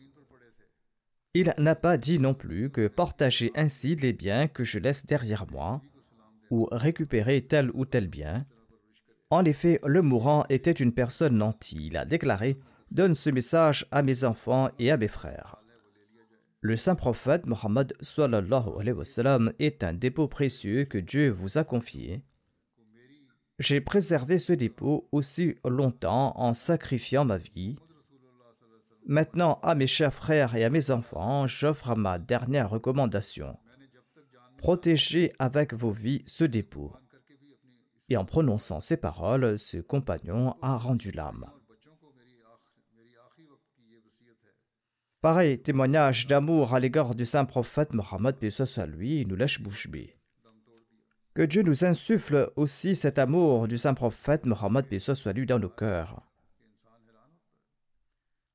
Il 1.33 1.53
n'a 1.57 1.75
pas 1.75 1.97
dit 1.97 2.19
non 2.19 2.33
plus 2.33 2.69
que 2.69 2.87
partager 2.87 3.51
ainsi 3.55 3.95
les 3.95 4.13
biens 4.13 4.47
que 4.47 4.63
je 4.63 4.79
laisse 4.79 5.05
derrière 5.05 5.45
moi, 5.49 5.81
ou 6.49 6.67
récupérer 6.71 7.41
tel 7.45 7.69
ou 7.73 7.85
tel 7.85 8.07
bien. 8.07 8.45
En 9.29 9.45
effet, 9.45 9.79
le 9.85 10.01
mourant 10.01 10.43
était 10.49 10.71
une 10.71 10.93
personne 10.93 11.37
nantie. 11.37 11.87
Il 11.87 11.97
a 11.97 12.05
déclaré 12.05 12.57
Donne 12.89 13.15
ce 13.15 13.29
message 13.29 13.85
à 13.91 14.01
mes 14.01 14.25
enfants 14.25 14.69
et 14.77 14.91
à 14.91 14.97
mes 14.97 15.07
frères. 15.07 15.60
Le 16.63 16.77
saint 16.77 16.93
prophète 16.93 17.47
Mohammed 17.47 17.93
est 19.57 19.83
un 19.83 19.93
dépôt 19.93 20.27
précieux 20.27 20.85
que 20.85 20.99
Dieu 20.99 21.31
vous 21.31 21.57
a 21.57 21.63
confié. 21.63 22.23
J'ai 23.57 23.81
préservé 23.81 24.37
ce 24.37 24.53
dépôt 24.53 25.09
aussi 25.11 25.55
longtemps 25.65 26.33
en 26.39 26.53
sacrifiant 26.53 27.25
ma 27.25 27.37
vie. 27.37 27.77
Maintenant, 29.07 29.59
à 29.63 29.73
mes 29.73 29.87
chers 29.87 30.13
frères 30.13 30.53
et 30.55 30.63
à 30.63 30.69
mes 30.69 30.91
enfants, 30.91 31.47
j'offre 31.47 31.95
ma 31.95 32.19
dernière 32.19 32.69
recommandation. 32.69 33.57
Protégez 34.57 35.33
avec 35.39 35.73
vos 35.73 35.91
vies 35.91 36.21
ce 36.27 36.43
dépôt. 36.43 36.93
Et 38.09 38.17
en 38.17 38.25
prononçant 38.25 38.79
ces 38.79 38.97
paroles, 38.97 39.57
ce 39.57 39.77
compagnon 39.77 40.55
a 40.61 40.77
rendu 40.77 41.09
l'âme. 41.09 41.49
Pareil 45.21 45.59
témoignage 45.59 46.25
d'amour 46.25 46.73
à 46.73 46.79
l'égard 46.79 47.13
du 47.13 47.27
saint 47.27 47.45
prophète 47.45 47.93
Mohammed 47.93 48.37
à 48.39 49.25
nous 49.27 49.35
lâche 49.35 49.61
bouche 49.61 49.87
bée. 49.87 50.17
Que 51.35 51.43
Dieu 51.43 51.61
nous 51.61 51.85
insuffle 51.85 52.51
aussi 52.55 52.95
cet 52.95 53.19
amour 53.19 53.67
du 53.67 53.77
saint 53.77 53.93
prophète 53.93 54.47
Mohammed 54.47 54.87
soit 55.13 55.33
dans 55.45 55.59
nos 55.59 55.69
cœurs. 55.69 56.23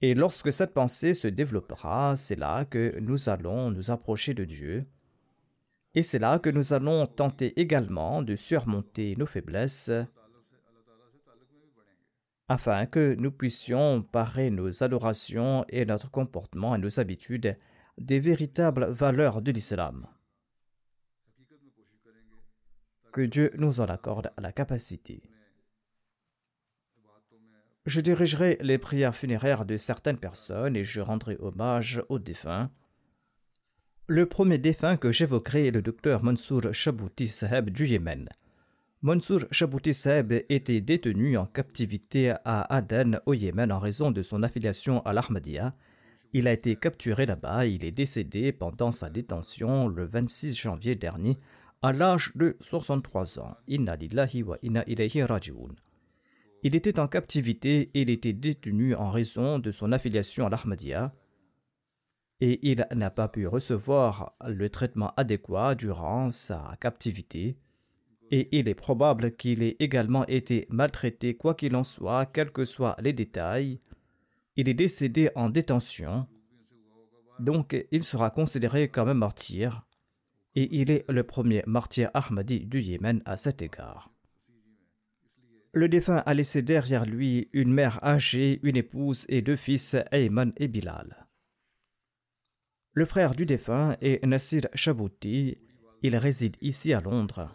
Et 0.00 0.16
lorsque 0.16 0.52
cette 0.52 0.74
pensée 0.74 1.14
se 1.14 1.28
développera, 1.28 2.16
c'est 2.16 2.34
là 2.34 2.64
que 2.64 2.98
nous 2.98 3.28
allons 3.28 3.70
nous 3.70 3.92
approcher 3.92 4.34
de 4.34 4.44
Dieu. 4.44 4.86
Et 5.94 6.02
c'est 6.02 6.18
là 6.18 6.40
que 6.40 6.50
nous 6.50 6.72
allons 6.72 7.06
tenter 7.06 7.58
également 7.60 8.22
de 8.22 8.34
surmonter 8.34 9.14
nos 9.16 9.26
faiblesses 9.26 9.92
afin 12.48 12.86
que 12.86 13.14
nous 13.14 13.32
puissions 13.32 14.02
parer 14.02 14.50
nos 14.50 14.82
adorations 14.82 15.64
et 15.68 15.84
notre 15.84 16.10
comportement 16.10 16.74
et 16.74 16.78
nos 16.78 17.00
habitudes 17.00 17.58
des 17.98 18.20
véritables 18.20 18.86
valeurs 18.86 19.42
de 19.42 19.50
l'islam. 19.50 20.06
Que 23.12 23.22
Dieu 23.22 23.50
nous 23.56 23.80
en 23.80 23.86
accorde 23.86 24.30
la 24.38 24.52
capacité. 24.52 25.22
Je 27.86 28.00
dirigerai 28.00 28.58
les 28.60 28.78
prières 28.78 29.14
funéraires 29.14 29.64
de 29.64 29.76
certaines 29.76 30.18
personnes 30.18 30.76
et 30.76 30.84
je 30.84 31.00
rendrai 31.00 31.36
hommage 31.40 32.02
aux 32.08 32.18
défunts. 32.18 32.70
Le 34.08 34.26
premier 34.26 34.58
défunt 34.58 34.96
que 34.96 35.10
j'évoquerai 35.10 35.68
est 35.68 35.70
le 35.70 35.82
docteur 35.82 36.22
Mansour 36.22 36.72
Shabouti 36.72 37.28
Saheb 37.28 37.70
du 37.70 37.86
Yémen. 37.86 38.28
Mansour 39.02 39.40
Shabouti 39.50 39.92
Saheb 39.92 40.32
était 40.48 40.80
détenu 40.80 41.36
en 41.36 41.44
captivité 41.44 42.30
à 42.46 42.62
Aden 42.74 43.20
au 43.26 43.34
Yémen 43.34 43.70
en 43.70 43.78
raison 43.78 44.10
de 44.10 44.22
son 44.22 44.42
affiliation 44.42 45.02
à 45.02 45.12
l'Ahmadiyya. 45.12 45.74
Il 46.32 46.48
a 46.48 46.52
été 46.54 46.76
capturé 46.76 47.26
là-bas 47.26 47.66
il 47.66 47.84
est 47.84 47.92
décédé 47.92 48.52
pendant 48.52 48.92
sa 48.92 49.10
détention 49.10 49.86
le 49.86 50.06
26 50.06 50.56
janvier 50.56 50.94
dernier 50.94 51.36
à 51.82 51.92
l'âge 51.92 52.32
de 52.36 52.56
63 52.60 53.38
ans. 53.38 53.58
Il 53.68 53.86
était 56.74 56.98
en 56.98 57.06
captivité 57.06 57.90
et 57.92 58.00
il 58.00 58.08
était 58.08 58.32
détenu 58.32 58.94
en 58.94 59.10
raison 59.10 59.58
de 59.58 59.70
son 59.72 59.92
affiliation 59.92 60.46
à 60.46 60.50
l'Ahmadiyya 60.50 61.14
et 62.40 62.70
il 62.70 62.86
n'a 62.94 63.10
pas 63.10 63.28
pu 63.28 63.46
recevoir 63.46 64.34
le 64.46 64.70
traitement 64.70 65.12
adéquat 65.18 65.74
durant 65.74 66.30
sa 66.30 66.76
captivité 66.80 67.58
et 68.30 68.48
il 68.58 68.68
est 68.68 68.74
probable 68.74 69.36
qu'il 69.36 69.62
ait 69.62 69.76
également 69.78 70.26
été 70.26 70.66
maltraité 70.68 71.34
quoi 71.34 71.54
qu'il 71.54 71.76
en 71.76 71.84
soit, 71.84 72.26
quels 72.26 72.50
que 72.50 72.64
soient 72.64 72.96
les 73.00 73.12
détails. 73.12 73.80
Il 74.56 74.68
est 74.68 74.74
décédé 74.74 75.30
en 75.34 75.50
détention, 75.50 76.26
donc 77.38 77.76
il 77.90 78.02
sera 78.02 78.30
considéré 78.30 78.88
comme 78.88 79.08
un 79.08 79.14
martyr 79.14 79.86
et 80.54 80.80
il 80.80 80.90
est 80.90 81.04
le 81.10 81.22
premier 81.22 81.62
martyr 81.66 82.10
Ahmadi 82.14 82.60
du 82.66 82.80
Yémen 82.80 83.22
à 83.26 83.36
cet 83.36 83.60
égard. 83.60 84.10
Le 85.72 85.90
défunt 85.90 86.22
a 86.24 86.32
laissé 86.32 86.62
derrière 86.62 87.04
lui 87.04 87.50
une 87.52 87.70
mère 87.70 88.02
âgée, 88.02 88.60
une 88.62 88.78
épouse 88.78 89.26
et 89.28 89.42
deux 89.42 89.56
fils, 89.56 89.94
Ayman 90.10 90.52
et 90.56 90.68
Bilal. 90.68 91.26
Le 92.94 93.04
frère 93.04 93.34
du 93.34 93.44
défunt 93.44 93.94
est 94.00 94.24
Nasir 94.24 94.62
Shabouti. 94.72 95.58
Il 96.02 96.16
réside 96.16 96.56
ici 96.62 96.94
à 96.94 97.02
Londres. 97.02 97.54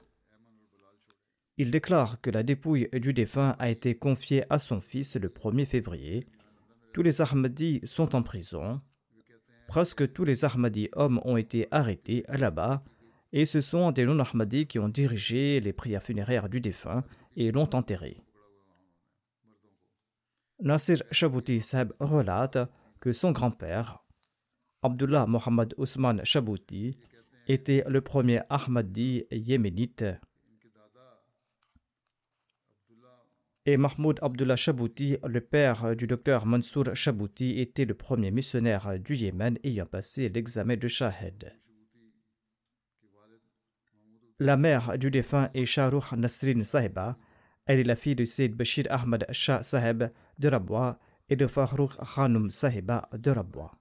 Il 1.57 1.71
déclare 1.71 2.21
que 2.21 2.29
la 2.29 2.43
dépouille 2.43 2.87
du 2.93 3.13
défunt 3.13 3.55
a 3.59 3.69
été 3.69 3.95
confiée 3.95 4.43
à 4.49 4.57
son 4.57 4.79
fils 4.79 5.15
le 5.15 5.29
1er 5.29 5.65
février. 5.65 6.27
Tous 6.93 7.01
les 7.01 7.21
Ahmadis 7.21 7.81
sont 7.83 8.15
en 8.15 8.23
prison. 8.23 8.81
Presque 9.67 10.11
tous 10.13 10.23
les 10.23 10.43
Ahmadis 10.45 10.89
hommes 10.93 11.21
ont 11.23 11.37
été 11.37 11.67
arrêtés 11.71 12.23
là-bas 12.29 12.83
et 13.33 13.45
ce 13.45 13.61
sont 13.61 13.91
des 13.91 14.05
non-Ahmadis 14.05 14.67
qui 14.67 14.79
ont 14.79 14.89
dirigé 14.89 15.59
les 15.61 15.73
prières 15.73 16.03
funéraires 16.03 16.49
du 16.49 16.59
défunt 16.59 17.03
et 17.35 17.51
l'ont 17.51 17.69
enterré. 17.73 18.21
Nasir 20.59 21.01
Shabouti 21.11 21.61
Seb 21.61 21.93
relate 21.99 22.57
que 22.99 23.11
son 23.11 23.31
grand-père, 23.31 24.03
Abdullah 24.83 25.25
Mohammad 25.25 25.73
Ousmane 25.77 26.23
Shabouti, 26.23 26.97
était 27.47 27.83
le 27.87 28.01
premier 28.01 28.41
Ahmadi 28.49 29.25
yéménite. 29.31 30.05
Et 33.67 33.77
Mahmoud 33.77 34.17
Abdullah 34.23 34.55
Shabouti, 34.55 35.17
le 35.23 35.39
père 35.39 35.95
du 35.95 36.07
docteur 36.07 36.47
Mansour 36.47 36.95
Shabouti, 36.95 37.59
était 37.59 37.85
le 37.85 37.93
premier 37.93 38.31
missionnaire 38.31 38.97
du 38.97 39.15
Yémen 39.15 39.59
ayant 39.63 39.85
passé 39.85 40.29
l'examen 40.29 40.77
de 40.77 40.87
Shahed. 40.87 41.55
La 44.39 44.57
mère 44.57 44.97
du 44.97 45.11
défunt 45.11 45.51
est 45.53 45.65
Shahrukh 45.65 46.13
Nasrin 46.13 46.63
Sahiba. 46.63 47.19
Elle 47.67 47.81
est 47.81 47.83
la 47.83 47.95
fille 47.95 48.15
de 48.15 48.25
Sayyid 48.25 48.55
Bashir 48.55 48.85
Ahmad 48.89 49.27
Shah 49.31 49.61
Sahib 49.61 50.05
de 50.39 50.47
Rabwa 50.47 50.97
et 51.29 51.35
de 51.35 51.45
Farouk 51.45 51.91
Khanum 52.15 52.49
Sahiba 52.49 53.07
de 53.15 53.29
Rabwa. 53.29 53.77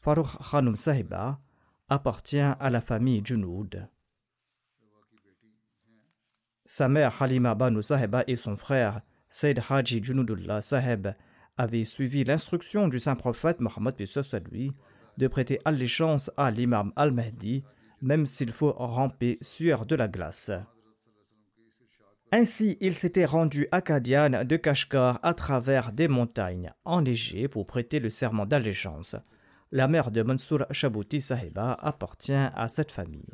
Farouk 0.00 0.28
Khanum 0.50 0.76
Sahiba 0.76 1.40
appartient 1.88 2.38
à 2.38 2.68
la 2.68 2.82
famille 2.82 3.22
Junoud. 3.24 3.88
Sa 6.74 6.88
mère 6.88 7.20
Halima 7.20 7.54
Banu 7.54 7.82
Sahiba 7.82 8.24
et 8.26 8.34
son 8.34 8.56
frère 8.56 9.02
Sayyid 9.28 9.60
Haji 9.68 10.02
Junudullah 10.02 10.62
Sahib 10.62 11.08
avaient 11.58 11.84
suivi 11.84 12.24
l'instruction 12.24 12.88
du 12.88 12.98
saint 12.98 13.14
prophète 13.14 13.60
Mohammed 13.60 13.94
lui 14.50 14.72
de 15.18 15.28
prêter 15.28 15.60
allégeance 15.66 16.30
à 16.38 16.50
l'imam 16.50 16.90
al-Mahdi 16.96 17.62
même 18.00 18.24
s'il 18.24 18.52
faut 18.52 18.72
ramper 18.72 19.36
sur 19.42 19.84
de 19.84 19.96
la 19.96 20.08
glace. 20.08 20.50
Ainsi, 22.32 22.78
il 22.80 22.94
s'était 22.94 23.26
rendu 23.26 23.68
à 23.70 23.82
Kadian 23.82 24.42
de 24.42 24.56
Kashgar 24.56 25.20
à 25.22 25.34
travers 25.34 25.92
des 25.92 26.08
montagnes 26.08 26.72
enneigées 26.86 27.48
pour 27.48 27.66
prêter 27.66 28.00
le 28.00 28.08
serment 28.08 28.46
d'allégeance. 28.46 29.14
La 29.72 29.88
mère 29.88 30.10
de 30.10 30.22
Mansour 30.22 30.64
Shabouti 30.70 31.20
Sahiba 31.20 31.74
appartient 31.74 32.32
à 32.32 32.66
cette 32.66 32.92
famille. 32.92 33.28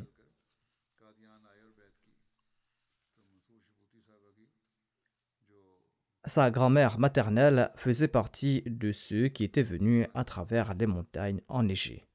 Sa 6.25 6.51
grand-mère 6.51 6.99
maternelle 6.99 7.71
faisait 7.75 8.09
partie 8.09 8.61
de 8.65 8.91
ceux 8.91 9.29
qui 9.29 9.45
étaient 9.45 9.63
venus 9.63 10.07
à 10.13 10.23
travers 10.25 10.73
les 10.73 10.85
montagnes 10.85 11.41
enneigées. 11.47 12.05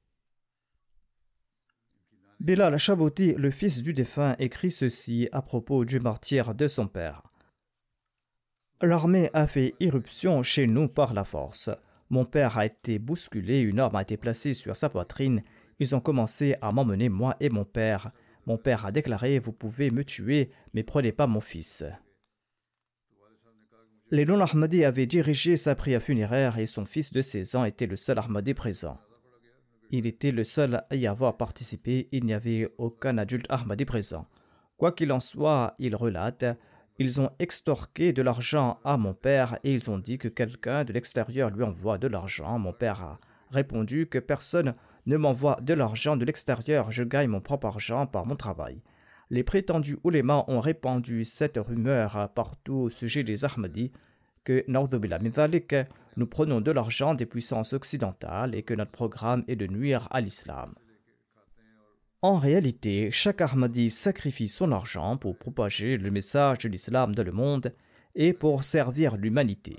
Bilal 2.39 2.77
Shabouti, 2.77 3.33
le 3.33 3.49
fils 3.49 3.81
du 3.81 3.93
défunt, 3.93 4.35
écrit 4.37 4.69
ceci 4.69 5.27
à 5.31 5.41
propos 5.41 5.85
du 5.85 5.99
martyr 5.99 6.53
de 6.53 6.67
son 6.67 6.87
père. 6.87 7.23
L'armée 8.81 9.31
a 9.33 9.47
fait 9.47 9.73
irruption 9.79 10.43
chez 10.43 10.67
nous 10.67 10.87
par 10.87 11.13
la 11.13 11.23
force. 11.23 11.71
Mon 12.09 12.25
père 12.25 12.57
a 12.57 12.65
été 12.65 12.99
bousculé, 12.99 13.61
une 13.61 13.79
arme 13.79 13.95
a 13.95 14.03
été 14.03 14.17
placée 14.17 14.53
sur 14.53 14.75
sa 14.75 14.89
poitrine. 14.89 15.43
Ils 15.79 15.95
ont 15.95 15.99
commencé 15.99 16.55
à 16.61 16.71
m'emmener, 16.71 17.09
moi 17.09 17.35
et 17.39 17.49
mon 17.49 17.65
père. 17.65 18.11
Mon 18.45 18.57
père 18.57 18.85
a 18.85 18.91
déclaré 18.91 19.39
Vous 19.39 19.53
pouvez 19.53 19.89
me 19.89 20.03
tuer, 20.03 20.51
mais 20.73 20.83
prenez 20.83 21.11
pas 21.11 21.25
mon 21.25 21.41
fils. 21.41 21.83
Les 24.11 24.23
non-Ahmadis 24.23 24.85
avaient 24.85 25.07
dirigé 25.07 25.57
sa 25.57 25.73
prière 25.73 26.01
funéraire 26.01 26.59
et 26.59 26.67
son 26.67 26.85
fils 26.85 27.11
de 27.11 27.23
16 27.23 27.55
ans 27.55 27.65
était 27.65 27.87
le 27.87 27.95
seul 27.95 28.19
Ahmadi 28.19 28.53
présent. 28.53 28.99
Il 29.89 30.05
était 30.05 30.29
le 30.29 30.43
seul 30.43 30.83
à 30.91 30.95
y 30.95 31.07
avoir 31.07 31.37
participé, 31.37 32.07
il 32.11 32.23
n'y 32.23 32.33
avait 32.35 32.71
aucun 32.77 33.17
adulte 33.17 33.47
Ahmadi 33.49 33.83
présent. 33.83 34.27
Quoi 34.77 34.91
qu'il 34.91 35.11
en 35.11 35.19
soit, 35.19 35.73
il 35.79 35.95
relate 35.95 36.45
Ils 36.99 37.19
ont 37.19 37.31
extorqué 37.39 38.13
de 38.13 38.21
l'argent 38.21 38.79
à 38.83 38.95
mon 38.95 39.15
père 39.15 39.57
et 39.63 39.73
ils 39.73 39.89
ont 39.89 39.97
dit 39.97 40.19
que 40.19 40.27
quelqu'un 40.27 40.83
de 40.83 40.93
l'extérieur 40.93 41.49
lui 41.49 41.63
envoie 41.63 41.97
de 41.97 42.07
l'argent. 42.07 42.59
Mon 42.59 42.73
père 42.73 43.01
a 43.01 43.19
répondu 43.49 44.05
que 44.05 44.19
personne 44.19 44.75
ne 45.07 45.17
m'envoie 45.17 45.57
de 45.63 45.73
l'argent 45.73 46.15
de 46.15 46.25
l'extérieur, 46.25 46.91
je 46.91 47.03
gagne 47.03 47.29
mon 47.29 47.41
propre 47.41 47.65
argent 47.65 48.05
par 48.05 48.27
mon 48.27 48.35
travail. 48.35 48.83
Les 49.29 49.43
prétendus 49.43 49.97
oulémas 50.03 50.45
ont 50.47 50.59
répandu 50.59 51.25
cette 51.25 51.57
rumeur 51.57 52.29
partout 52.35 52.75
au 52.75 52.89
sujet 52.89 53.23
des 53.23 53.43
Ahmadis 53.45 53.91
que 54.43 54.63
nous 56.17 56.27
prenons 56.27 56.61
de 56.61 56.71
l'argent 56.71 57.15
des 57.15 57.25
puissances 57.25 57.73
occidentales 57.73 58.55
et 58.55 58.63
que 58.63 58.73
notre 58.73 58.91
programme 58.91 59.43
est 59.47 59.55
de 59.55 59.67
nuire 59.67 60.07
à 60.11 60.21
l'islam. 60.21 60.75
En 62.21 62.37
réalité, 62.37 63.11
chaque 63.11 63.41
Ahmadi 63.41 63.89
sacrifie 63.89 64.47
son 64.47 64.71
argent 64.71 65.17
pour 65.17 65.37
propager 65.37 65.97
le 65.97 66.11
message 66.11 66.59
de 66.59 66.69
l'islam 66.69 67.13
dans 67.13 67.23
le 67.23 67.31
monde 67.31 67.73
et 68.15 68.33
pour 68.33 68.63
servir 68.63 69.17
l'humanité. 69.17 69.75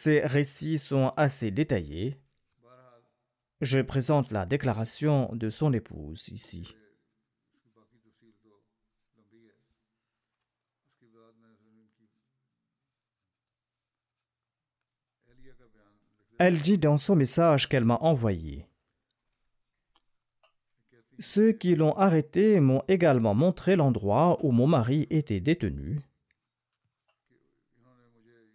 Ces 0.00 0.20
récits 0.20 0.78
sont 0.78 1.12
assez 1.16 1.50
détaillés. 1.50 2.20
Je 3.60 3.80
présente 3.80 4.30
la 4.30 4.46
déclaration 4.46 5.28
de 5.32 5.48
son 5.48 5.72
épouse 5.72 6.28
ici. 6.28 6.76
Elle 16.38 16.60
dit 16.60 16.78
dans 16.78 16.96
son 16.96 17.16
message 17.16 17.68
qu'elle 17.68 17.84
m'a 17.84 17.96
envoyé. 17.96 18.68
Ceux 21.18 21.50
qui 21.50 21.74
l'ont 21.74 21.96
arrêté 21.96 22.60
m'ont 22.60 22.84
également 22.86 23.34
montré 23.34 23.74
l'endroit 23.74 24.38
où 24.44 24.52
mon 24.52 24.68
mari 24.68 25.08
était 25.10 25.40
détenu. 25.40 26.07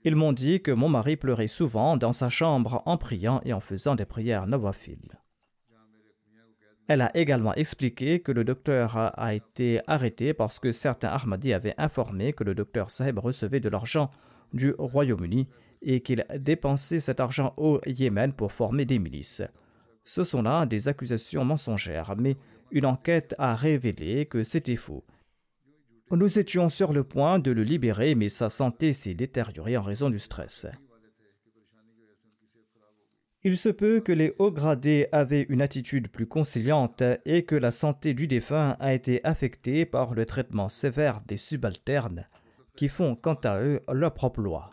Ils 0.06 0.16
m'ont 0.16 0.34
dit 0.34 0.62
que 0.62 0.72
mon 0.72 0.90
mari 0.90 1.16
pleurait 1.16 1.48
souvent 1.48 1.96
dans 1.96 2.12
sa 2.12 2.30
chambre 2.30 2.82
en 2.86 2.98
priant 2.98 3.42
et 3.46 3.54
en 3.54 3.62
faisant 3.62 3.96
des 3.96 4.06
prières 4.06 4.48
nawafil. 4.48 5.00
Elle 6.88 7.02
a 7.02 7.16
également 7.16 7.54
expliqué 7.54 8.20
que 8.20 8.34
le 8.34 8.44
docteur 8.44 8.98
a 8.98 9.34
été 9.34 9.80
arrêté 9.88 10.34
parce 10.34 10.60
que 10.60 10.74
certains 10.74 11.08
Ahmadis 11.08 11.54
avaient 11.54 11.76
informé 11.78 12.34
que 12.34 12.44
le 12.44 12.54
docteur 12.54 12.92
Saheb 12.92 13.20
recevait 13.20 13.62
de 13.62 13.70
l'argent 13.70 14.12
du 14.52 14.74
Royaume-Uni 14.78 15.48
et 15.82 16.02
qu'il 16.02 16.26
dépensait 16.38 17.00
cet 17.00 17.22
argent 17.22 17.54
au 17.56 17.80
Yémen 17.86 18.34
pour 18.34 18.52
former 18.52 18.84
des 18.84 19.00
milices. 19.00 19.42
Ce 20.04 20.26
sont 20.26 20.42
là 20.42 20.66
des 20.66 20.90
accusations 20.90 21.46
mensongères, 21.46 22.16
mais 22.18 22.36
une 22.72 22.86
enquête 22.86 23.34
a 23.38 23.56
révélé 23.56 24.26
que 24.26 24.44
c'était 24.44 24.76
faux. 24.76 25.06
Nous 26.16 26.38
étions 26.38 26.70
sur 26.70 26.94
le 26.94 27.04
point 27.04 27.40
de 27.40 27.50
le 27.50 27.64
libérer, 27.64 28.14
mais 28.14 28.30
sa 28.30 28.50
santé 28.50 28.94
s'est 28.94 29.16
détériorée 29.16 29.78
en 29.78 29.82
raison 29.82 30.12
du 30.12 30.20
stress. 30.20 30.68
Il 33.42 33.58
se 33.58 33.70
peut 33.70 34.00
que 34.00 34.12
les 34.12 34.34
hauts 34.38 34.52
gradés 34.52 35.08
avaient 35.12 35.48
une 35.50 35.62
attitude 35.62 36.10
plus 36.10 36.28
conciliante 36.28 37.02
et 37.26 37.46
que 37.46 37.56
la 37.56 37.72
santé 37.72 38.14
du 38.14 38.28
défunt 38.28 38.78
a 38.80 38.94
été 38.94 39.22
affectée 39.26 39.86
par 39.86 40.14
le 40.14 40.26
traitement 40.26 40.70
sévère 40.70 41.22
des 41.26 41.38
subalternes 41.38 42.30
qui 42.76 42.90
font 42.90 43.16
quant 43.16 43.40
à 43.44 43.62
eux 43.62 43.82
leur 43.92 44.14
propre 44.14 44.42
loi. 44.42 44.72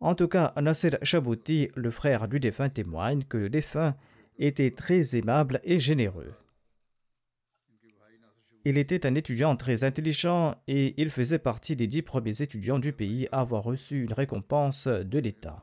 En 0.00 0.14
tout 0.14 0.28
cas, 0.28 0.52
Nasser 0.60 0.90
Chabouti, 1.02 1.70
le 1.74 1.90
frère 1.90 2.28
du 2.28 2.38
défunt, 2.38 2.68
témoigne 2.68 3.22
que 3.22 3.38
le 3.38 3.48
défunt 3.48 3.94
était 4.38 4.70
très 4.70 5.16
aimable 5.16 5.60
et 5.64 5.78
généreux. 5.78 6.34
Il 8.64 8.78
était 8.78 9.06
un 9.06 9.14
étudiant 9.14 9.54
très 9.54 9.84
intelligent 9.84 10.56
et 10.66 11.00
il 11.00 11.10
faisait 11.10 11.38
partie 11.38 11.76
des 11.76 11.86
dix 11.86 12.02
premiers 12.02 12.42
étudiants 12.42 12.80
du 12.80 12.92
pays 12.92 13.28
à 13.30 13.40
avoir 13.40 13.62
reçu 13.62 14.02
une 14.02 14.12
récompense 14.12 14.88
de 14.88 15.18
l'État. 15.20 15.62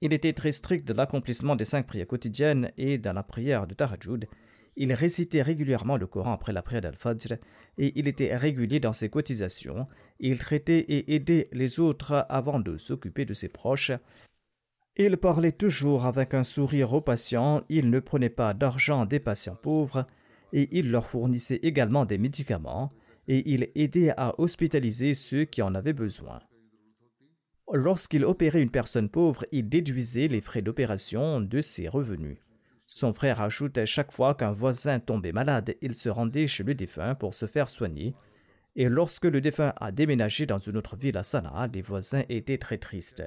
Il 0.00 0.12
était 0.12 0.34
très 0.34 0.52
strict 0.52 0.86
de 0.86 0.92
l'accomplissement 0.92 1.56
des 1.56 1.64
cinq 1.64 1.86
prières 1.86 2.06
quotidiennes 2.06 2.70
et 2.76 2.98
dans 2.98 3.12
la 3.12 3.24
prière 3.24 3.66
de 3.66 3.74
Tahajjud. 3.74 4.28
Il 4.76 4.92
récitait 4.92 5.42
régulièrement 5.42 5.96
le 5.96 6.06
Coran 6.06 6.32
après 6.32 6.52
la 6.52 6.62
prière 6.62 6.82
d'Al-Fajr 6.82 7.38
et 7.78 7.98
il 7.98 8.06
était 8.06 8.36
régulier 8.36 8.78
dans 8.78 8.92
ses 8.92 9.08
cotisations. 9.08 9.84
Il 10.20 10.38
traitait 10.38 10.78
et 10.78 11.14
aidait 11.14 11.48
les 11.50 11.80
autres 11.80 12.26
avant 12.28 12.60
de 12.60 12.76
s'occuper 12.76 13.24
de 13.24 13.34
ses 13.34 13.48
proches. 13.48 13.90
Il 14.98 15.18
parlait 15.18 15.52
toujours 15.52 16.06
avec 16.06 16.32
un 16.32 16.42
sourire 16.42 16.94
aux 16.94 17.02
patients. 17.02 17.62
Il 17.68 17.90
ne 17.90 18.00
prenait 18.00 18.30
pas 18.30 18.54
d'argent 18.54 19.04
des 19.04 19.20
patients 19.20 19.54
pauvres 19.54 20.06
et 20.54 20.78
il 20.78 20.90
leur 20.90 21.06
fournissait 21.06 21.60
également 21.62 22.06
des 22.06 22.16
médicaments 22.16 22.90
et 23.28 23.52
il 23.52 23.68
aidait 23.74 24.14
à 24.16 24.34
hospitaliser 24.40 25.12
ceux 25.12 25.44
qui 25.44 25.60
en 25.60 25.74
avaient 25.74 25.92
besoin. 25.92 26.38
Lorsqu'il 27.70 28.24
opérait 28.24 28.62
une 28.62 28.70
personne 28.70 29.10
pauvre, 29.10 29.44
il 29.52 29.68
déduisait 29.68 30.28
les 30.28 30.40
frais 30.40 30.62
d'opération 30.62 31.42
de 31.42 31.60
ses 31.60 31.88
revenus. 31.88 32.38
Son 32.86 33.12
frère 33.12 33.42
ajoute 33.42 33.84
chaque 33.84 34.12
fois 34.12 34.34
qu'un 34.34 34.52
voisin 34.52 35.00
tombait 35.00 35.32
malade, 35.32 35.74
il 35.82 35.92
se 35.92 36.08
rendait 36.08 36.46
chez 36.46 36.62
le 36.62 36.74
défunt 36.74 37.16
pour 37.16 37.34
se 37.34 37.46
faire 37.46 37.68
soigner. 37.68 38.14
Et 38.76 38.88
lorsque 38.88 39.24
le 39.24 39.40
défunt 39.40 39.74
a 39.76 39.90
déménagé 39.90 40.46
dans 40.46 40.58
une 40.60 40.76
autre 40.76 40.96
ville 40.96 41.18
à 41.18 41.22
Sanaa, 41.22 41.66
les 41.66 41.82
voisins 41.82 42.22
étaient 42.28 42.58
très 42.58 42.78
tristes. 42.78 43.24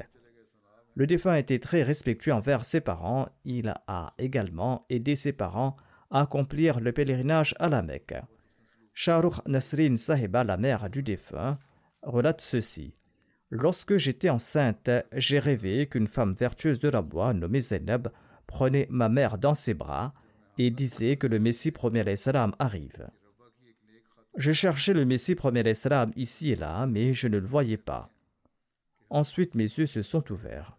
Le 1.00 1.08
défunt 1.08 1.36
était 1.36 1.60
très 1.60 1.82
respectueux 1.82 2.34
envers 2.34 2.66
ses 2.66 2.82
parents. 2.82 3.30
Il 3.46 3.74
a 3.88 4.14
également 4.18 4.86
aidé 4.90 5.16
ses 5.16 5.32
parents 5.32 5.78
accomplir 6.12 6.82
le 6.82 6.92
pèlerinage 6.92 7.56
à 7.58 7.70
la 7.70 7.82
Mecque. 7.82 8.16
Shahrukh 8.94 9.48
Nasrin 9.48 9.96
Sahiba, 9.96 10.44
la 10.44 10.58
mère 10.58 10.90
du 10.90 11.02
défunt, 11.02 11.58
relate 12.04 12.42
ceci. 12.42 12.98
Lorsque 13.50 13.96
j'étais 13.96 14.30
enceinte, 14.30 14.90
j'ai 15.14 15.40
rêvé 15.40 15.88
qu'une 15.88 16.08
femme 16.08 16.34
vertueuse 16.34 16.80
de 16.80 16.90
bois 17.00 17.34
nommée 17.34 17.62
Zainab 17.62 18.10
prenait 18.46 18.88
ma 18.90 19.08
mère 19.08 19.38
dans 19.38 19.56
ses 19.56 19.74
bras 19.74 20.14
et 20.58 20.70
disait 20.70 21.16
que 21.16 21.28
le 21.28 21.40
Messie 21.40 21.72
premier 21.72 22.18
salam 22.18 22.54
arrive. 22.60 23.08
Je 24.36 24.52
cherchais 24.52 24.92
le 24.92 25.06
Messie 25.06 25.36
premier 25.36 25.74
salam 25.76 26.12
ici 26.18 26.52
et 26.52 26.58
là, 26.58 26.88
mais 26.88 27.14
je 27.14 27.30
ne 27.30 27.38
le 27.38 27.48
voyais 27.48 27.78
pas. 27.78 28.12
Ensuite, 29.10 29.56
mes 29.56 29.64
yeux 29.64 29.86
se 29.86 30.02
sont 30.02 30.30
ouverts. 30.30 30.76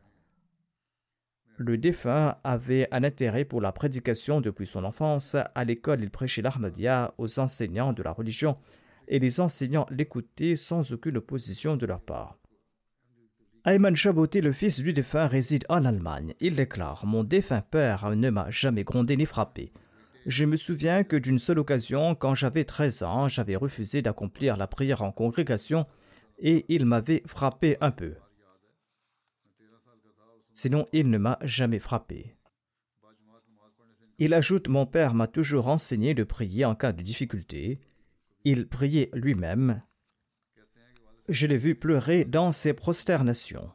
Le 1.62 1.76
défunt 1.76 2.36
avait 2.42 2.88
un 2.90 3.04
intérêt 3.04 3.44
pour 3.44 3.60
la 3.60 3.70
prédication 3.70 4.40
depuis 4.40 4.66
son 4.66 4.82
enfance. 4.82 5.36
À 5.54 5.64
l'école, 5.64 6.02
il 6.02 6.08
prêchait 6.08 6.40
l'Ahmadiyya 6.40 7.12
aux 7.18 7.38
enseignants 7.38 7.92
de 7.92 8.02
la 8.02 8.12
religion 8.12 8.56
et 9.08 9.18
les 9.18 9.40
enseignants 9.40 9.84
l'écoutaient 9.90 10.56
sans 10.56 10.90
aucune 10.90 11.18
opposition 11.18 11.76
de 11.76 11.84
leur 11.84 12.00
part. 12.00 12.38
Ayman 13.66 13.94
Chaboté, 13.94 14.40
le 14.40 14.52
fils 14.52 14.80
du 14.80 14.94
défunt, 14.94 15.26
réside 15.26 15.66
en 15.68 15.84
Allemagne. 15.84 16.32
Il 16.40 16.56
déclare 16.56 17.04
Mon 17.04 17.24
défunt 17.24 17.60
père 17.60 18.08
ne 18.16 18.30
m'a 18.30 18.48
jamais 18.48 18.82
grondé 18.82 19.18
ni 19.18 19.26
frappé. 19.26 19.70
Je 20.24 20.46
me 20.46 20.56
souviens 20.56 21.04
que 21.04 21.16
d'une 21.16 21.38
seule 21.38 21.58
occasion, 21.58 22.14
quand 22.14 22.34
j'avais 22.34 22.64
13 22.64 23.02
ans, 23.02 23.28
j'avais 23.28 23.56
refusé 23.56 24.00
d'accomplir 24.00 24.56
la 24.56 24.66
prière 24.66 25.02
en 25.02 25.12
congrégation 25.12 25.84
et 26.38 26.64
il 26.70 26.86
m'avait 26.86 27.22
frappé 27.26 27.76
un 27.82 27.90
peu. 27.90 28.14
Sinon, 30.52 30.86
il 30.92 31.10
ne 31.10 31.18
m'a 31.18 31.38
jamais 31.42 31.78
frappé. 31.78 32.36
Il 34.18 34.34
ajoute 34.34 34.68
Mon 34.68 34.86
père 34.86 35.14
m'a 35.14 35.26
toujours 35.26 35.68
enseigné 35.68 36.12
de 36.14 36.24
prier 36.24 36.64
en 36.64 36.74
cas 36.74 36.92
de 36.92 37.02
difficulté. 37.02 37.80
Il 38.44 38.68
priait 38.68 39.10
lui-même. 39.14 39.82
Je 41.28 41.46
l'ai 41.46 41.56
vu 41.56 41.74
pleurer 41.74 42.24
dans 42.24 42.52
ses 42.52 42.74
prosternations. 42.74 43.70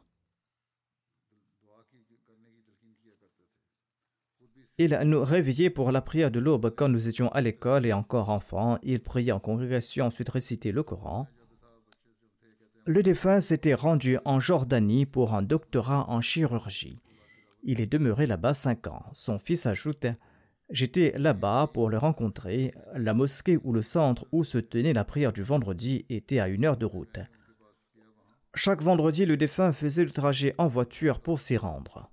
Il 4.78 4.98
nous 5.04 5.24
réveillait 5.24 5.70
pour 5.70 5.90
la 5.90 6.02
prière 6.02 6.30
de 6.30 6.38
l'aube 6.38 6.74
quand 6.76 6.90
nous 6.90 7.08
étions 7.08 7.30
à 7.30 7.40
l'école 7.40 7.86
et 7.86 7.94
encore 7.94 8.28
enfants. 8.28 8.78
Il 8.82 9.00
priait 9.00 9.32
en 9.32 9.40
congrégation, 9.40 10.06
ensuite 10.06 10.28
récitait 10.28 10.72
le 10.72 10.82
Coran. 10.82 11.26
Le 12.86 13.02
défunt 13.02 13.40
s'était 13.40 13.74
rendu 13.74 14.16
en 14.24 14.38
Jordanie 14.38 15.06
pour 15.06 15.34
un 15.34 15.42
doctorat 15.42 16.08
en 16.08 16.20
chirurgie. 16.20 17.00
Il 17.64 17.80
est 17.80 17.90
demeuré 17.90 18.26
là-bas 18.26 18.54
cinq 18.54 18.86
ans. 18.86 19.04
Son 19.12 19.38
fils 19.38 19.66
ajoute 19.66 20.06
J'étais 20.70 21.12
là-bas 21.18 21.70
pour 21.74 21.90
le 21.90 21.98
rencontrer. 21.98 22.72
La 22.94 23.12
mosquée 23.12 23.58
ou 23.64 23.72
le 23.72 23.82
centre 23.82 24.26
où 24.30 24.44
se 24.44 24.58
tenait 24.58 24.92
la 24.92 25.04
prière 25.04 25.32
du 25.32 25.42
vendredi 25.42 26.06
était 26.08 26.38
à 26.38 26.46
une 26.46 26.64
heure 26.64 26.76
de 26.76 26.86
route. 26.86 27.18
Chaque 28.54 28.82
vendredi, 28.82 29.26
le 29.26 29.36
défunt 29.36 29.72
faisait 29.72 30.04
le 30.04 30.10
trajet 30.10 30.54
en 30.56 30.68
voiture 30.68 31.18
pour 31.18 31.40
s'y 31.40 31.56
rendre. 31.56 32.08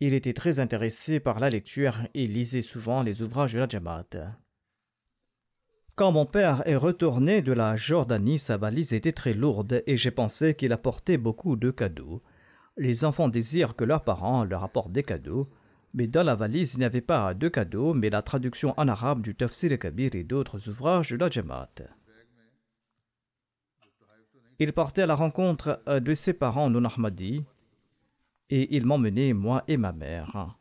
Il 0.00 0.12
était 0.12 0.32
très 0.32 0.58
intéressé 0.58 1.20
par 1.20 1.38
la 1.38 1.50
lecture 1.50 1.98
et 2.14 2.26
lisait 2.26 2.62
souvent 2.62 3.02
les 3.02 3.22
ouvrages 3.22 3.52
de 3.52 3.60
la 3.60 3.68
Jamaat. 3.68 4.40
Quand 6.00 6.12
mon 6.12 6.24
père 6.24 6.66
est 6.66 6.76
retourné 6.76 7.42
de 7.42 7.52
la 7.52 7.76
Jordanie, 7.76 8.38
sa 8.38 8.56
valise 8.56 8.94
était 8.94 9.12
très 9.12 9.34
lourde 9.34 9.82
et 9.86 9.98
j'ai 9.98 10.10
pensé 10.10 10.54
qu'il 10.54 10.72
apportait 10.72 11.18
beaucoup 11.18 11.56
de 11.56 11.70
cadeaux. 11.70 12.22
Les 12.78 13.04
enfants 13.04 13.28
désirent 13.28 13.76
que 13.76 13.84
leurs 13.84 14.02
parents 14.02 14.44
leur 14.44 14.64
apportent 14.64 14.92
des 14.92 15.02
cadeaux, 15.02 15.50
mais 15.92 16.06
dans 16.06 16.22
la 16.22 16.34
valise 16.34 16.72
il 16.72 16.78
n'y 16.78 16.86
avait 16.86 17.02
pas 17.02 17.34
de 17.34 17.48
cadeaux, 17.48 17.92
mais 17.92 18.08
la 18.08 18.22
traduction 18.22 18.72
en 18.78 18.88
arabe 18.88 19.20
du 19.20 19.34
Tafsir 19.34 19.78
Kabir 19.78 20.14
et 20.14 20.24
d'autres 20.24 20.70
ouvrages 20.70 21.10
de 21.10 21.18
la 21.18 21.28
Jamaat. 21.28 21.68
Il 24.58 24.72
partait 24.72 25.02
à 25.02 25.06
la 25.06 25.16
rencontre 25.16 25.82
de 25.86 26.14
ses 26.14 26.32
parents 26.32 26.70
non 26.70 26.86
ahmadis 26.86 27.44
et 28.48 28.74
il 28.74 28.86
m'emmenait, 28.86 29.34
moi 29.34 29.64
et 29.68 29.76
ma 29.76 29.92
mère. 29.92 30.59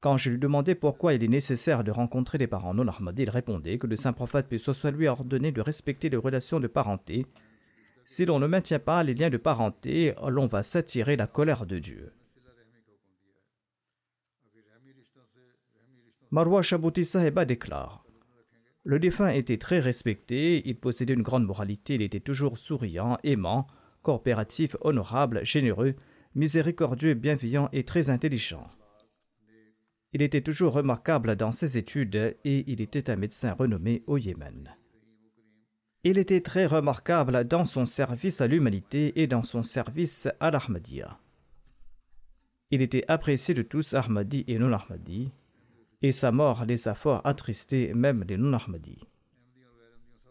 Quand 0.00 0.16
je 0.16 0.30
lui 0.30 0.38
demandais 0.38 0.74
pourquoi 0.74 1.12
il 1.12 1.22
est 1.22 1.28
nécessaire 1.28 1.84
de 1.84 1.90
rencontrer 1.90 2.38
des 2.38 2.46
parents 2.46 2.72
non 2.72 2.88
ahmadis, 2.88 3.24
il 3.24 3.30
répondait 3.30 3.78
que 3.78 3.86
le 3.86 3.96
saint 3.96 4.14
prophète 4.14 4.48
paix 4.48 4.56
soit 4.56 4.90
lui 4.90 5.06
a 5.06 5.12
ordonné 5.12 5.52
de 5.52 5.60
respecter 5.60 6.08
les 6.08 6.16
relations 6.16 6.58
de 6.58 6.68
parenté. 6.68 7.26
Si 8.06 8.24
l'on 8.24 8.38
ne 8.38 8.46
maintient 8.46 8.78
pas 8.78 9.02
les 9.02 9.12
liens 9.12 9.28
de 9.28 9.36
parenté, 9.36 10.14
l'on 10.26 10.46
va 10.46 10.62
s'attirer 10.62 11.16
la 11.16 11.26
colère 11.26 11.66
de 11.66 11.78
Dieu. 11.78 12.12
Marwa 16.30 16.62
Shabouti 16.62 17.04
Saheba 17.04 17.44
déclare 17.44 18.02
Le 18.84 18.98
défunt 18.98 19.28
était 19.28 19.58
très 19.58 19.80
respecté, 19.80 20.66
il 20.66 20.76
possédait 20.76 21.12
une 21.12 21.22
grande 21.22 21.44
moralité, 21.44 21.96
il 21.96 22.02
était 22.02 22.20
toujours 22.20 22.56
souriant, 22.56 23.18
aimant, 23.22 23.66
coopératif, 24.02 24.76
honorable, 24.80 25.44
généreux, 25.44 25.94
miséricordieux, 26.34 27.12
bienveillant 27.12 27.68
et 27.72 27.84
très 27.84 28.08
intelligent. 28.08 28.70
Il 30.12 30.22
était 30.22 30.40
toujours 30.40 30.72
remarquable 30.72 31.36
dans 31.36 31.52
ses 31.52 31.78
études 31.78 32.36
et 32.44 32.64
il 32.66 32.80
était 32.80 33.10
un 33.10 33.16
médecin 33.16 33.52
renommé 33.52 34.02
au 34.06 34.18
Yémen. 34.18 34.74
Il 36.02 36.18
était 36.18 36.40
très 36.40 36.66
remarquable 36.66 37.44
dans 37.44 37.64
son 37.64 37.86
service 37.86 38.40
à 38.40 38.46
l'humanité 38.46 39.20
et 39.20 39.26
dans 39.26 39.42
son 39.42 39.62
service 39.62 40.28
à 40.40 40.50
l'Ahmadiyya. 40.50 41.18
Il 42.70 42.82
était 42.82 43.04
apprécié 43.08 43.52
de 43.52 43.62
tous 43.62 43.94
Ahmadi 43.94 44.44
et 44.46 44.58
non-Ahmadi, 44.58 45.30
et 46.02 46.12
sa 46.12 46.32
mort 46.32 46.64
les 46.64 46.88
a 46.88 46.94
fort 46.94 47.20
attristés, 47.26 47.92
même 47.94 48.24
les 48.26 48.36
non-Ahmadis. 48.36 49.00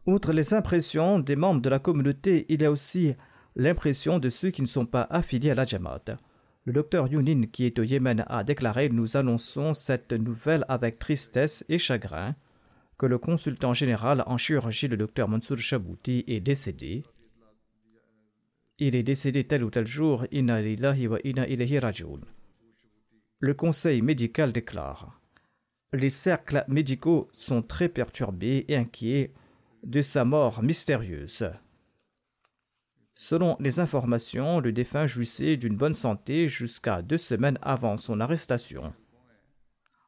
Outre 0.05 0.31
les 0.31 0.53
impressions 0.53 1.19
des 1.19 1.35
membres 1.35 1.61
de 1.61 1.69
la 1.69 1.79
communauté, 1.79 2.45
il 2.49 2.61
y 2.61 2.65
a 2.65 2.71
aussi 2.71 3.13
l'impression 3.55 4.17
de 4.17 4.29
ceux 4.29 4.49
qui 4.49 4.61
ne 4.61 4.67
sont 4.67 4.85
pas 4.85 5.05
affiliés 5.09 5.51
à 5.51 5.55
la 5.55 5.65
Jamaat. 5.65 6.17
Le 6.65 6.73
docteur 6.73 7.07
Yunin, 7.07 7.43
qui 7.51 7.65
est 7.65 7.79
au 7.79 7.83
Yémen, 7.83 8.25
a 8.27 8.43
déclaré 8.43 8.89
Nous 8.89 9.15
annonçons 9.17 9.73
cette 9.73 10.11
nouvelle 10.11 10.65
avec 10.67 10.99
tristesse 10.99 11.63
et 11.69 11.77
chagrin 11.77 12.35
que 12.97 13.05
le 13.05 13.17
consultant 13.17 13.73
général 13.73 14.23
en 14.27 14.37
chirurgie, 14.37 14.89
le 14.89 14.97
docteur 14.97 15.29
Mansour 15.29 15.57
Shabouti, 15.57 16.25
est 16.27 16.41
décédé. 16.41 17.05
Il 18.77 18.93
est 18.93 19.03
décédé 19.03 19.45
tel 19.45 19.63
ou 19.63 19.69
tel 19.69 19.87
jour, 19.87 20.25
Le 23.39 23.53
conseil 23.53 24.01
médical 24.01 24.51
déclare 24.51 25.21
Les 25.93 26.09
cercles 26.09 26.65
médicaux 26.67 27.29
sont 27.31 27.61
très 27.61 27.87
perturbés 27.87 28.65
et 28.67 28.75
inquiets 28.75 29.33
de 29.83 30.01
sa 30.01 30.25
mort 30.25 30.61
mystérieuse. 30.61 31.49
Selon 33.21 33.57
les 33.59 33.81
informations, 33.81 34.61
le 34.61 34.71
défunt 34.71 35.05
jouissait 35.05 35.57
d'une 35.57 35.75
bonne 35.75 35.93
santé 35.93 36.47
jusqu'à 36.47 37.01
deux 37.01 37.17
semaines 37.17 37.59
avant 37.61 37.97
son 37.97 38.21
arrestation. 38.21 38.93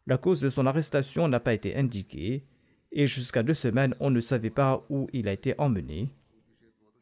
La 0.08 0.18
cause 0.18 0.40
de 0.40 0.48
son 0.48 0.66
arrestation 0.66 1.28
n'a 1.28 1.42
pas 1.42 1.54
été 1.54 1.76
indiquée, 1.76 2.46
et 2.94 3.08
jusqu'à 3.08 3.44
deux 3.44 3.54
semaines 3.54 3.96
on 4.00 4.12
ne 4.12 4.22
savait 4.22 4.50
pas 4.50 4.86
où 4.90 5.08
il 5.12 5.28
a 5.28 5.34
été 5.34 5.56
emmené. 5.58 6.08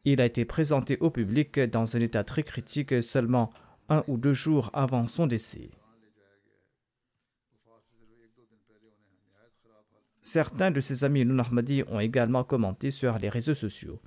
Il 0.04 0.20
a 0.20 0.26
été 0.26 0.44
présenté 0.44 0.98
au 0.98 1.10
public 1.10 1.60
dans 1.60 1.96
un 1.96 2.00
état 2.00 2.24
très 2.24 2.42
critique 2.42 3.04
seulement 3.04 3.52
un 3.88 4.02
ou 4.08 4.16
deux 4.16 4.32
jours 4.32 4.70
avant 4.72 5.06
son 5.06 5.28
décès. 5.28 5.70
Certains 10.22 10.72
de 10.72 10.80
ses 10.80 11.04
amis 11.04 11.24
non-Ahmadi 11.24 11.84
ont 11.86 12.00
également 12.00 12.42
commenté 12.42 12.90
sur 12.90 13.16
les 13.20 13.28
réseaux 13.28 13.54
sociaux. 13.54 14.00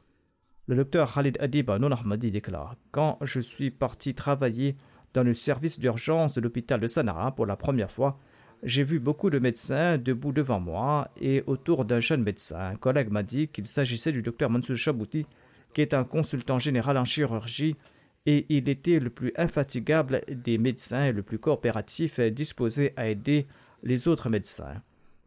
Le 0.66 0.78
docteur 0.78 1.14
Khalid 1.14 1.38
Adib 1.42 1.70
non-Ahmadi 1.70 2.32
déclare 2.32 2.78
Quand 2.92 3.18
je 3.22 3.42
suis 3.42 3.70
parti 3.70 4.14
travailler 4.16 4.78
dans 5.14 5.24
le 5.24 5.34
service 5.34 5.78
d'urgence 5.78 6.36
de 6.36 6.40
l'hôpital 6.40 6.80
de 6.80 6.88
Sanaa 6.88 7.32
pour 7.32 7.46
la 7.46 7.58
première 7.58 7.92
fois, 7.92 8.18
j'ai 8.64 8.84
vu 8.84 9.02
beaucoup 9.02 9.30
de 9.30 9.40
médecins 9.40 9.98
debout 9.98 10.32
devant 10.32 10.62
moi 10.62 11.10
et 11.20 11.44
autour 11.48 11.84
d'un 11.84 12.00
jeune 12.00 12.24
médecin. 12.24 12.70
Un 12.70 12.76
collègue 12.78 13.12
m'a 13.12 13.24
dit 13.24 13.50
qu'il 13.50 13.66
s'agissait 13.66 14.14
du 14.14 14.22
docteur 14.22 14.50
Mansour 14.50 14.78
Chabouti, 14.78 15.26
qui 15.74 15.82
est 15.82 15.94
un 15.94 16.06
consultant 16.06 16.60
général 16.60 16.98
en 16.98 17.04
chirurgie, 17.04 17.76
et 18.26 18.46
il 18.48 18.70
était 18.70 19.02
le 19.02 19.10
plus 19.10 19.34
infatigable 19.36 20.22
des 20.30 20.58
médecins 20.58 21.08
et 21.08 21.12
le 21.12 21.24
plus 21.24 21.40
coopératif 21.40 22.22
disposé 22.22 22.94
à 22.96 23.10
aider 23.10 23.48
les 23.84 24.08
autres 24.08 24.30
médecins. 24.30 24.82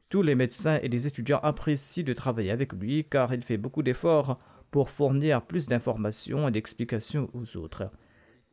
Tous 0.08 0.22
les 0.22 0.34
médecins 0.34 0.78
et 0.82 0.88
les 0.88 1.06
étudiants 1.06 1.40
apprécient 1.42 2.04
de 2.04 2.14
travailler 2.14 2.52
avec 2.52 2.72
lui 2.72 3.04
car 3.04 3.34
il 3.34 3.42
fait 3.42 3.58
beaucoup 3.58 3.82
d'efforts 3.82 4.38
pour 4.76 4.90
fournir 4.90 5.40
plus 5.40 5.68
d'informations 5.68 6.48
et 6.48 6.50
d'explications 6.50 7.30
aux 7.32 7.56
autres. 7.56 7.90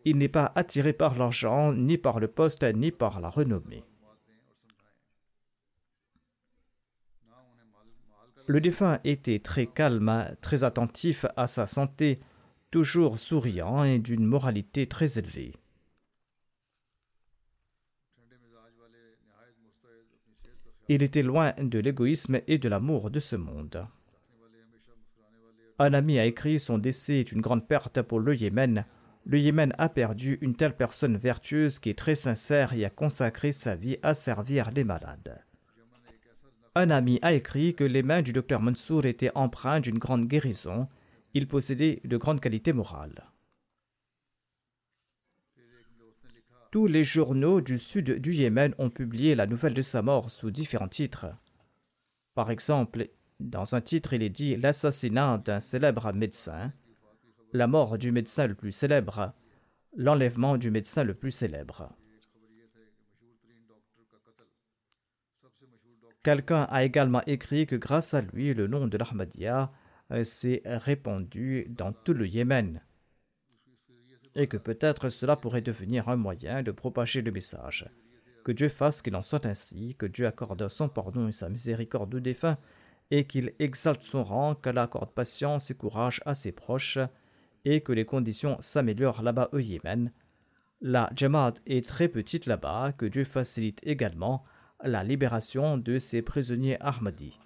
Il 0.06 0.18
n'est 0.18 0.30
pas 0.30 0.54
attiré 0.56 0.94
par 0.94 1.18
l'argent, 1.18 1.74
ni 1.74 1.98
par 1.98 2.22
le 2.22 2.30
poste, 2.30 2.64
ni 2.64 2.92
par 2.94 3.20
la 3.20 3.28
renommée. 3.28 3.84
Le 8.48 8.62
défunt 8.62 9.02
était 9.04 9.40
très 9.40 9.66
calme, 9.66 10.34
très 10.40 10.64
attentif 10.64 11.26
à 11.36 11.46
sa 11.46 11.68
santé, 11.68 12.22
toujours 12.72 13.20
souriant 13.20 13.84
et 13.84 14.00
d'une 14.00 14.24
moralité 14.24 14.88
très 14.88 15.20
élevée. 15.20 15.52
Il 20.88 21.04
était 21.04 21.22
loin 21.22 21.52
de 21.58 21.80
l'égoïsme 21.80 22.40
et 22.48 22.60
de 22.60 22.70
l'amour 22.70 23.12
de 23.12 23.20
ce 23.20 23.36
monde. 23.36 23.86
Un 25.84 25.94
ami 25.94 26.18
a 26.18 26.24
écrit 26.24 26.62
Son 26.62 26.78
décès 26.78 27.20
est 27.20 27.34
une 27.34 27.42
grande 27.42 27.68
perte 27.68 28.02
pour 28.02 28.22
le 28.22 28.34
Yémen. 28.34 28.86
Le 29.26 29.38
Yémen 29.38 29.74
a 29.78 29.90
perdu 29.90 30.38
une 30.40 30.56
telle 30.56 30.78
personne 30.78 31.18
vertueuse 31.18 31.78
qui 31.80 31.90
est 31.90 31.98
très 31.98 32.16
sincère 32.16 32.72
et 32.72 32.86
a 32.86 32.90
consacré 32.90 33.52
sa 33.52 33.76
vie 33.76 33.98
à 34.02 34.14
servir 34.14 34.72
les 34.72 34.86
malades. 34.86 35.44
Un 36.76 36.90
ami 36.90 37.20
a 37.22 37.34
écrit 37.34 37.76
que 37.76 37.84
les 37.84 38.02
mains 38.02 38.22
du 38.22 38.32
docteur 38.32 38.62
Mansour 38.62 39.06
étaient 39.06 39.36
empreintes 39.36 39.84
d'une 39.84 40.00
grande 40.00 40.26
guérison. 40.26 40.88
Il 41.34 41.50
possédait 41.50 42.00
de 42.06 42.16
grandes 42.16 42.40
qualités 42.40 42.72
morales. 42.72 43.30
Tous 46.72 46.88
les 46.88 47.04
journaux 47.04 47.60
du 47.60 47.78
sud 47.78 48.22
du 48.22 48.34
Yémen 48.34 48.74
ont 48.78 48.90
publié 48.90 49.36
la 49.36 49.48
nouvelle 49.48 49.74
de 49.74 49.82
sa 49.82 50.02
mort 50.02 50.30
sous 50.30 50.50
différents 50.50 50.88
titres. 50.88 51.26
Par 52.36 52.52
exemple, 52.52 53.10
dans 53.40 53.76
un 53.76 53.82
titre, 53.82 54.14
il 54.14 54.24
est 54.24 54.30
dit 54.30 54.56
l'assassinat 54.56 55.40
d'un 55.40 55.60
célèbre 55.60 56.12
médecin, 56.14 56.74
la 57.52 57.68
mort 57.68 57.98
du 57.98 58.12
médecin 58.12 58.48
le 58.48 58.56
plus 58.56 58.72
célèbre, 58.72 59.34
l'enlèvement 59.96 60.58
du 60.58 60.72
médecin 60.72 61.04
le 61.04 61.14
plus 61.14 61.32
célèbre. 61.32 61.90
Quelqu'un 66.24 66.64
a 66.70 66.84
également 66.84 67.22
écrit 67.28 67.68
que 67.68 67.76
grâce 67.76 68.14
à 68.14 68.22
lui, 68.22 68.54
le 68.54 68.68
nom 68.68 68.88
de 68.88 68.98
l'Ahmadiyya 68.98 69.74
euh, 70.12 70.24
s'est 70.24 70.62
répandu 70.66 71.68
dans 71.70 71.92
tout 71.92 72.14
le 72.14 72.28
Yémen 72.28 72.82
et 74.36 74.48
que 74.48 74.58
peut-être 74.58 75.10
cela 75.10 75.36
pourrait 75.36 75.62
devenir 75.62 76.10
un 76.10 76.16
moyen 76.16 76.64
de 76.64 76.72
propager 76.72 77.22
le 77.22 77.32
message. 77.32 77.90
Que 78.44 78.52
Dieu 78.52 78.70
fasse 78.70 79.02
qu'il 79.02 79.16
en 79.16 79.22
soit 79.22 79.46
ainsi, 79.46 79.96
que 79.96 80.06
Dieu 80.06 80.26
accorde 80.26 80.68
son 80.68 80.90
pardon 80.90 81.28
et 81.28 81.32
sa 81.32 81.50
miséricorde 81.50 82.16
aux 82.16 82.20
défunts, 82.20 82.58
et 83.12 83.26
qu'il 83.26 83.54
exalte 83.60 84.04
son 84.04 84.24
rang, 84.24 84.56
qu'elle 84.56 84.78
accorde 84.78 85.12
patience 85.12 85.72
et 85.72 85.76
courage 85.76 86.22
à 86.26 86.36
ses 86.36 86.52
proches, 86.52 87.00
et 87.66 87.82
que 87.82 87.94
les 87.94 88.06
conditions 88.06 88.58
s'améliorent 88.60 89.22
là-bas 89.22 89.50
au 89.52 89.60
Yémen. 89.60 90.12
La 90.82 91.10
Jamaat 91.16 91.54
est 91.66 91.88
très 91.88 92.08
petite 92.08 92.46
là-bas, 92.46 92.92
que 92.92 93.06
Dieu 93.06 93.24
facilite 93.24 93.80
également 93.84 94.44
la 94.84 95.04
libération 95.04 95.78
de 95.78 95.98
ces 95.98 96.22
prisonniers 96.22 96.78
Ahmadis. 96.82 97.40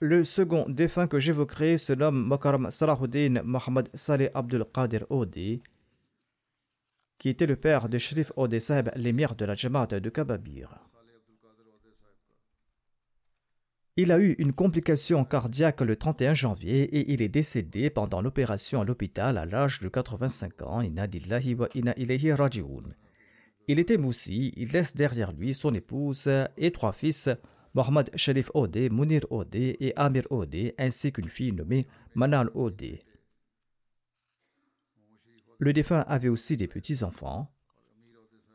Le 0.00 0.22
second 0.24 0.64
défunt 0.68 1.08
que 1.08 1.18
j'évoquerai 1.18 1.76
se 1.76 1.92
nomme 1.92 2.28
Makaram 2.28 2.70
Salahuddin 2.70 3.42
Mohamed 3.42 3.88
Saleh 3.94 4.30
Abdul 4.32 4.64
Qadir 4.72 5.04
Odi, 5.10 5.60
qui 7.18 7.30
était 7.30 7.46
le 7.46 7.56
père 7.56 7.88
de 7.88 7.98
Shrif 7.98 8.30
Odi 8.36 8.58
l'émir 8.94 9.34
de 9.34 9.44
la 9.44 9.54
Jamaat 9.54 9.86
de 9.86 10.10
Kababir. 10.10 10.78
Il 14.00 14.12
a 14.12 14.20
eu 14.20 14.36
une 14.38 14.52
complication 14.52 15.24
cardiaque 15.24 15.80
le 15.80 15.96
31 15.96 16.32
janvier 16.32 16.84
et 16.84 17.12
il 17.12 17.20
est 17.20 17.28
décédé 17.28 17.90
pendant 17.90 18.22
l'opération 18.22 18.80
à 18.80 18.84
l'hôpital 18.84 19.36
à 19.36 19.44
l'âge 19.44 19.80
de 19.80 19.88
85 19.88 20.62
ans. 20.62 20.82
Il 23.66 23.78
était 23.80 23.96
moussi, 23.96 24.52
il 24.56 24.70
laisse 24.70 24.94
derrière 24.94 25.32
lui 25.32 25.52
son 25.52 25.74
épouse 25.74 26.30
et 26.56 26.70
trois 26.70 26.92
fils, 26.92 27.28
Mohamed 27.74 28.10
Sharif 28.14 28.52
Ode, 28.54 28.76
Munir 28.92 29.22
Ode 29.30 29.56
et 29.56 29.92
Amir 29.96 30.28
Ode, 30.30 30.74
ainsi 30.78 31.10
qu'une 31.10 31.28
fille 31.28 31.50
nommée 31.50 31.88
Manal 32.14 32.50
Ode. 32.54 33.00
Le 35.58 35.72
défunt 35.72 36.04
avait 36.06 36.28
aussi 36.28 36.56
des 36.56 36.68
petits-enfants. 36.68 37.50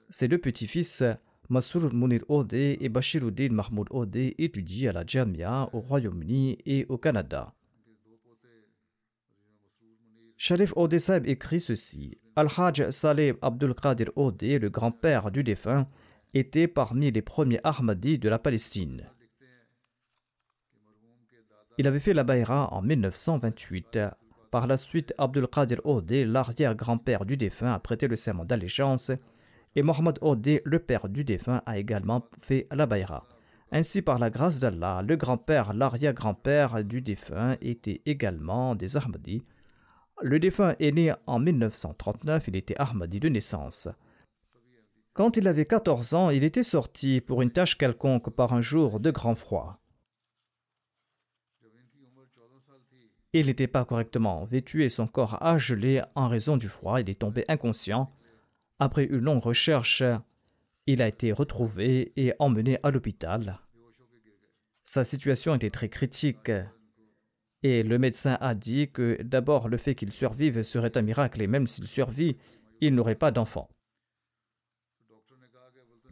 Ses 0.09 0.29
deux 0.29 0.37
petits-fils, 0.37 1.03
Masrour 1.49 1.93
Munir 1.93 2.23
Ode 2.29 2.53
et 2.53 2.89
Bashiruddin 2.89 3.49
Mahmoud 3.49 3.87
Ode, 3.91 4.15
étudient 4.15 4.91
à 4.91 4.93
la 4.93 5.03
Jamia 5.05 5.69
au 5.73 5.81
Royaume-Uni 5.81 6.57
et 6.65 6.85
au 6.87 6.97
Canada. 6.97 7.53
Sharif 10.37 10.73
Ode 10.75 10.97
écrit 11.25 11.59
ceci 11.59 12.17
Al-Hajj 12.35 12.89
Saleh 12.89 13.33
Abdul 13.41 13.75
Qadir 13.75 14.09
Ode, 14.15 14.41
le 14.43 14.69
grand-père 14.69 15.31
du 15.31 15.43
défunt, 15.43 15.87
était 16.33 16.67
parmi 16.67 17.11
les 17.11 17.21
premiers 17.21 17.59
Ahmadis 17.63 18.17
de 18.17 18.29
la 18.29 18.39
Palestine. 18.39 19.05
Il 21.77 21.87
avait 21.87 21.99
fait 21.99 22.13
la 22.13 22.23
Bayra 22.23 22.73
en 22.73 22.81
1928. 22.81 23.99
Par 24.51 24.67
la 24.67 24.77
suite, 24.77 25.13
Abdul 25.17 25.47
Qadir 25.47 25.81
Ode, 25.83 26.11
l'arrière-grand-père 26.11 27.25
du 27.25 27.37
défunt, 27.37 27.73
a 27.73 27.79
prêté 27.79 28.07
le 28.07 28.15
serment 28.15 28.45
d'allégeance 28.45 29.11
et 29.75 29.83
Mohamed 29.83 30.17
Ode, 30.21 30.61
le 30.63 30.79
père 30.79 31.09
du 31.09 31.23
défunt, 31.23 31.61
a 31.65 31.77
également 31.77 32.27
fait 32.39 32.67
la 32.71 32.85
Bayra. 32.85 33.27
Ainsi, 33.71 34.01
par 34.01 34.19
la 34.19 34.29
grâce 34.29 34.59
d'Allah, 34.59 35.01
le 35.01 35.15
grand-père, 35.15 35.73
l'arrière-grand-père 35.73 36.83
du 36.83 37.01
défunt 37.01 37.57
étaient 37.61 38.01
également 38.05 38.75
des 38.75 38.97
Ahmadis 38.97 39.43
le 40.21 40.39
défunt 40.39 40.75
est 40.79 40.91
né 40.91 41.13
en 41.25 41.39
1939, 41.39 42.47
il 42.47 42.55
était 42.55 42.79
Ahmadi 42.79 43.19
de 43.19 43.29
naissance. 43.29 43.89
Quand 45.13 45.37
il 45.37 45.47
avait 45.47 45.65
14 45.65 46.13
ans, 46.13 46.29
il 46.29 46.43
était 46.43 46.63
sorti 46.63 47.21
pour 47.21 47.41
une 47.41 47.51
tâche 47.51 47.77
quelconque 47.77 48.29
par 48.29 48.53
un 48.53 48.61
jour 48.61 48.99
de 48.99 49.11
grand 49.11 49.35
froid. 49.35 49.79
Il 53.33 53.47
n'était 53.47 53.67
pas 53.67 53.83
correctement 53.83 54.45
vêtu 54.45 54.83
et 54.83 54.89
son 54.89 55.07
corps 55.07 55.41
a 55.41 55.57
gelé 55.57 56.01
en 56.15 56.27
raison 56.27 56.55
du 56.55 56.69
froid. 56.69 57.01
Il 57.01 57.09
est 57.09 57.19
tombé 57.19 57.45
inconscient. 57.47 58.11
Après 58.79 59.05
une 59.05 59.19
longue 59.19 59.43
recherche, 59.43 60.03
il 60.87 61.01
a 61.01 61.07
été 61.07 61.31
retrouvé 61.31 62.11
et 62.15 62.33
emmené 62.39 62.79
à 62.83 62.91
l'hôpital. 62.91 63.59
Sa 64.83 65.03
situation 65.03 65.55
était 65.55 65.69
très 65.69 65.89
critique 65.89 66.51
et 67.63 67.83
le 67.83 67.97
médecin 67.97 68.37
a 68.41 68.53
dit 68.53 68.91
que 68.91 69.21
d'abord 69.21 69.69
le 69.69 69.77
fait 69.77 69.95
qu'il 69.95 70.11
survive 70.11 70.63
serait 70.63 70.97
un 70.97 71.01
miracle 71.01 71.41
et 71.41 71.47
même 71.47 71.67
s'il 71.67 71.87
survit, 71.87 72.37
il 72.81 72.93
n'aurait 72.93 73.15
pas 73.15 73.31
d'enfant. 73.31 73.69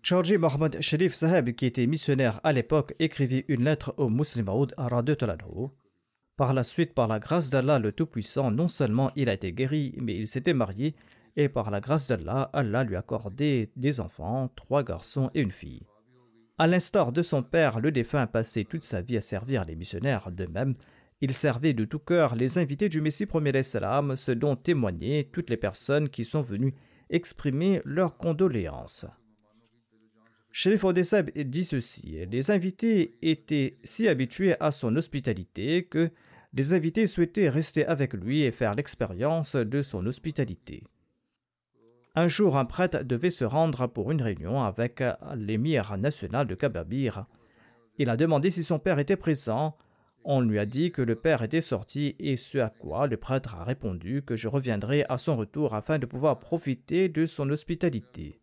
Chaudhry 0.03 0.38
Mohammad 0.38 0.82
Sharif 0.82 1.14
Saheb, 1.14 1.51
qui 1.51 1.68
était 1.68 1.86
missionnaire 1.86 2.39
à 2.43 2.53
l'époque, 2.53 2.95
écrivit 2.97 3.45
une 3.47 3.66
lettre 3.66 3.93
au 3.97 4.09
Muslim 4.09 4.49
à 4.49 4.89
Par 6.38 6.53
la 6.53 6.64
suite, 6.64 6.93
par 6.93 7.07
la 7.07 7.20
grâce 7.20 7.51
d'Allah 7.51 7.78
le 7.78 7.91
Tout-Puissant, 7.91 8.49
non 8.49 8.68
seulement 8.68 9.12
il 9.16 9.30
a 9.30 9.34
été 9.34 9.51
guéri, 9.53 9.93
mais 9.97 10.16
il 10.16 10.28
s'était 10.28 10.55
marié, 10.55 10.95
et 11.36 11.49
par 11.49 11.71
la 11.71 11.79
grâce 11.79 12.07
d'Allah, 12.07 12.49
Allah 12.53 12.84
lui 12.84 12.95
a 12.95 12.99
accordé 12.99 13.71
des 13.75 13.99
enfants, 13.99 14.49
trois 14.55 14.84
garçons 14.84 15.29
et 15.34 15.41
une 15.41 15.51
fille. 15.51 15.86
À 16.57 16.67
l'instar 16.67 17.11
de 17.11 17.21
son 17.21 17.41
père, 17.41 17.79
le 17.79 17.91
défunt 17.91 18.21
a 18.21 18.27
passé 18.27 18.65
toute 18.65 18.84
sa 18.84 19.01
vie 19.01 19.17
à 19.17 19.21
servir 19.21 19.65
les 19.65 19.75
missionnaires. 19.75 20.32
De 20.32 20.45
même, 20.45 20.75
il 21.21 21.34
servait 21.34 21.73
de 21.73 21.86
tout 21.86 21.99
cœur 21.99 22.36
les 22.36 22.57
invités 22.57 22.89
du 22.89 23.01
Messie 23.01 23.25
premier 23.25 23.63
salam, 23.63 24.15
ce 24.15 24.32
dont 24.32 24.55
témoignaient 24.55 25.29
toutes 25.32 25.49
les 25.49 25.57
personnes 25.57 26.09
qui 26.09 26.25
sont 26.25 26.41
venues 26.41 26.75
exprimer 27.09 27.82
leurs 27.86 28.17
condoléances. 28.17 29.05
Sherif 30.51 30.84
Odessab 30.84 31.32
dit 31.32 31.63
ceci 31.63 32.25
Les 32.29 32.51
invités 32.51 33.17
étaient 33.21 33.77
si 33.84 34.07
habitués 34.07 34.55
à 34.59 34.71
son 34.71 34.95
hospitalité 34.95 35.86
que 35.86 36.11
les 36.53 36.73
invités 36.73 37.07
souhaitaient 37.07 37.49
rester 37.49 37.86
avec 37.86 38.13
lui 38.13 38.41
et 38.43 38.51
faire 38.51 38.75
l'expérience 38.75 39.55
de 39.55 39.82
son 39.82 40.05
hospitalité. 40.05 40.84
Un 42.14 42.28
jour, 42.28 42.57
un 42.57 42.66
prêtre 42.66 43.03
devait 43.03 43.30
se 43.30 43.45
rendre 43.45 43.88
pour 43.88 44.12
une 44.12 44.22
réunion 44.22 44.62
avec 44.62 45.01
l'émir 45.36 45.97
national 45.97 46.45
de 46.45 46.55
Kababir. 46.55 47.26
Il 47.97 48.09
a 48.09 48.18
demandé 48.18 48.51
si 48.51 48.64
son 48.64 48.80
père 48.80 48.99
était 48.99 49.16
présent. 49.16 49.78
On 50.26 50.41
lui 50.41 50.59
a 50.59 50.66
dit 50.66 50.91
que 50.91 51.01
le 51.01 51.16
père 51.16 51.41
était 51.41 51.62
sorti 51.62 52.16
et 52.20 52.36
ce 52.36 52.57
à 52.57 52.70
quoi 52.70 53.07
le 53.07 53.16
prêtre 53.16 53.55
a 53.55 53.64
répondu 53.64 54.24
que 54.24 54.36
je 54.36 54.49
reviendrai 54.49 55.05
à 55.07 55.18
son 55.18 55.38
retour 55.38 55.74
afin 55.74 55.99
de 55.99 56.05
pouvoir 56.05 56.39
profiter 56.39 57.07
de 57.07 57.26
son 57.26 57.49
hospitalité. 57.49 58.41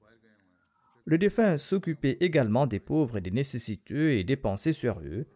Le 1.04 1.18
défunt 1.18 1.58
s'occupait 1.58 2.16
également 2.20 2.66
des 2.66 2.80
pauvres 2.80 3.18
et 3.18 3.20
des 3.20 3.30
nécessiteux 3.30 4.12
et 4.12 4.24
dépensait 4.24 4.72
sur 4.72 4.98
eux. 5.00 5.26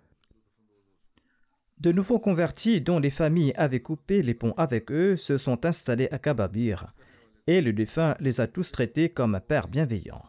De 1.79 1.93
nouveaux 1.93 2.19
convertis 2.19 2.81
dont 2.81 2.99
les 2.99 3.11
familles 3.11 3.53
avaient 3.57 3.81
coupé 3.81 4.23
les 4.23 4.35
ponts 4.35 4.55
avec 4.57 4.91
eux 4.91 5.17
se 5.17 5.37
sont 5.37 5.67
installés 5.67 6.09
à 6.11 6.19
Kababir 6.19 6.95
et 7.47 7.61
le 7.61 7.73
défunt 7.73 8.15
les 8.21 8.41
a 8.41 8.47
tous 8.47 8.73
traités 8.73 9.09
comme 9.09 9.35
un 9.35 9.41
père 9.41 9.69
bienveillant. 9.69 10.23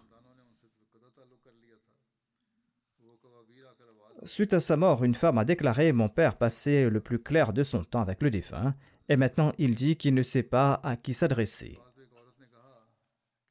Suite 4.26 4.54
à 4.54 4.62
sa 4.62 4.78
mort, 4.78 5.04
une 5.04 5.16
femme 5.16 5.38
a 5.38 5.46
déclaré 5.46 5.92
Mon 5.92 6.08
père 6.08 6.38
passait 6.38 6.90
le 6.90 7.02
plus 7.02 7.20
clair 7.20 7.52
de 7.52 7.64
son 7.64 7.84
temps 7.84 8.02
avec 8.02 8.22
le 8.22 8.30
défunt, 8.30 8.74
et 9.10 9.18
maintenant 9.18 9.52
il 9.58 9.76
dit 9.76 9.98
qu'il 9.98 10.14
ne 10.14 10.24
sait 10.24 10.44
pas 10.44 10.80
à 10.84 10.96
qui 10.96 11.14
s'adresser. 11.14 11.78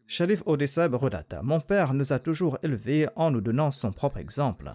Sharif 0.06 0.42
Odessab 0.46 0.94
relata 0.94 1.42
Mon 1.42 1.60
père 1.60 1.94
nous 1.94 2.12
a 2.12 2.18
toujours 2.18 2.58
élevés 2.62 3.06
en 3.16 3.30
nous 3.30 3.40
donnant 3.40 3.70
son 3.70 3.92
propre 3.92 4.18
exemple. 4.18 4.74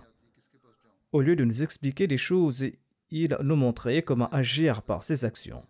Au 1.11 1.21
lieu 1.21 1.35
de 1.35 1.43
nous 1.43 1.63
expliquer 1.63 2.05
des 2.05 2.17
choses, 2.17 2.65
il 3.09 3.37
nous 3.41 3.55
montrait 3.55 4.03
comment 4.03 4.29
agir 4.29 4.81
par 4.83 5.03
ses 5.03 5.25
actions. 5.25 5.65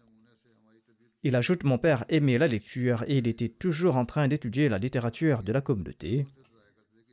Il 1.28 1.36
ajoute 1.36 1.66
Mon 1.66 1.78
père 1.78 2.06
aimait 2.08 2.38
la 2.38 2.48
lecture 2.48 3.04
et 3.06 3.18
il 3.18 3.28
était 3.28 3.50
toujours 3.50 3.98
en 3.98 4.06
train 4.06 4.30
d'étudier 4.30 4.70
la 4.70 4.78
littérature 4.78 5.44
de 5.44 5.52
la 5.52 5.60
communauté, 5.60 6.26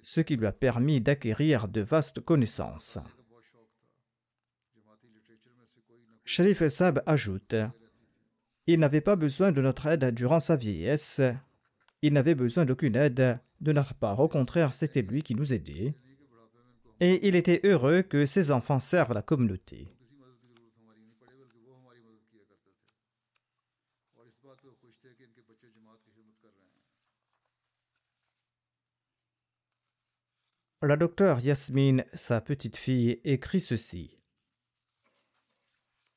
ce 0.02 0.20
qui 0.20 0.36
lui 0.36 0.46
a 0.46 0.52
permis 0.52 1.00
d'acquérir 1.00 1.66
de 1.66 1.80
vastes 1.80 2.20
connaissances. 2.20 2.96
Sharif 6.24 6.68
Sab 6.68 7.02
ajoute 7.06 7.56
Il 8.68 8.78
n'avait 8.78 9.00
pas 9.00 9.16
besoin 9.16 9.50
de 9.50 9.60
notre 9.60 9.86
aide 9.86 10.14
durant 10.14 10.38
sa 10.38 10.54
vieillesse. 10.54 11.20
Il 12.00 12.12
n'avait 12.12 12.36
besoin 12.36 12.64
d'aucune 12.64 12.94
aide 12.94 13.40
de 13.60 13.72
notre 13.72 13.94
part. 13.94 14.20
Au 14.20 14.28
contraire, 14.28 14.74
c'était 14.74 15.02
lui 15.02 15.24
qui 15.24 15.34
nous 15.34 15.52
aidait. 15.52 15.96
Et 17.00 17.26
il 17.26 17.34
était 17.34 17.62
heureux 17.64 18.02
que 18.02 18.26
ses 18.26 18.52
enfants 18.52 18.78
servent 18.78 19.12
la 19.12 19.22
communauté. 19.22 19.88
La 30.87 30.97
docteure 30.97 31.41
Yasmine, 31.41 32.05
sa 32.12 32.43
petite 32.43 32.76
fille, 32.76 33.18
écrit 33.24 33.61
ceci. 33.61 34.18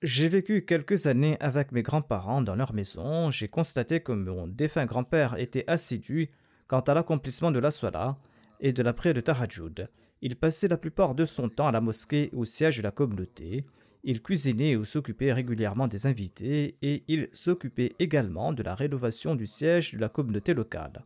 J'ai 0.01 0.27
vécu 0.27 0.65
quelques 0.65 1.07
années 1.07 1.37
avec 1.39 1.71
mes 1.71 1.83
grands-parents 1.83 2.41
dans 2.41 2.57
leur 2.57 2.73
maison. 2.73 3.31
J'ai 3.31 3.47
constaté 3.47 4.01
que 4.01 4.11
mon 4.11 4.45
défunt 4.45 4.85
grand-père 4.85 5.37
était 5.37 5.63
assidu 5.67 6.31
quant 6.67 6.81
à 6.81 6.93
l'accomplissement 6.93 7.51
de 7.51 7.59
la 7.59 7.71
sola 7.71 8.17
et 8.59 8.73
de 8.73 8.83
la 8.83 8.91
prière 8.91 9.15
de 9.15 9.21
Tahajjud. 9.21 9.89
Il 10.21 10.35
passait 10.35 10.67
la 10.67 10.77
plupart 10.77 11.15
de 11.15 11.23
son 11.23 11.47
temps 11.47 11.67
à 11.69 11.71
la 11.71 11.79
mosquée 11.79 12.29
au 12.33 12.43
siège 12.43 12.79
de 12.79 12.83
la 12.83 12.91
communauté. 12.91 13.65
Il 14.03 14.21
cuisinait 14.21 14.75
ou 14.75 14.83
s'occupait 14.83 15.31
régulièrement 15.31 15.87
des 15.87 16.07
invités 16.07 16.75
et 16.81 17.05
il 17.07 17.29
s'occupait 17.31 17.93
également 17.99 18.51
de 18.51 18.63
la 18.63 18.75
rénovation 18.75 19.33
du 19.33 19.47
siège 19.47 19.93
de 19.93 19.99
la 20.01 20.09
communauté 20.09 20.53
locale. 20.53 21.05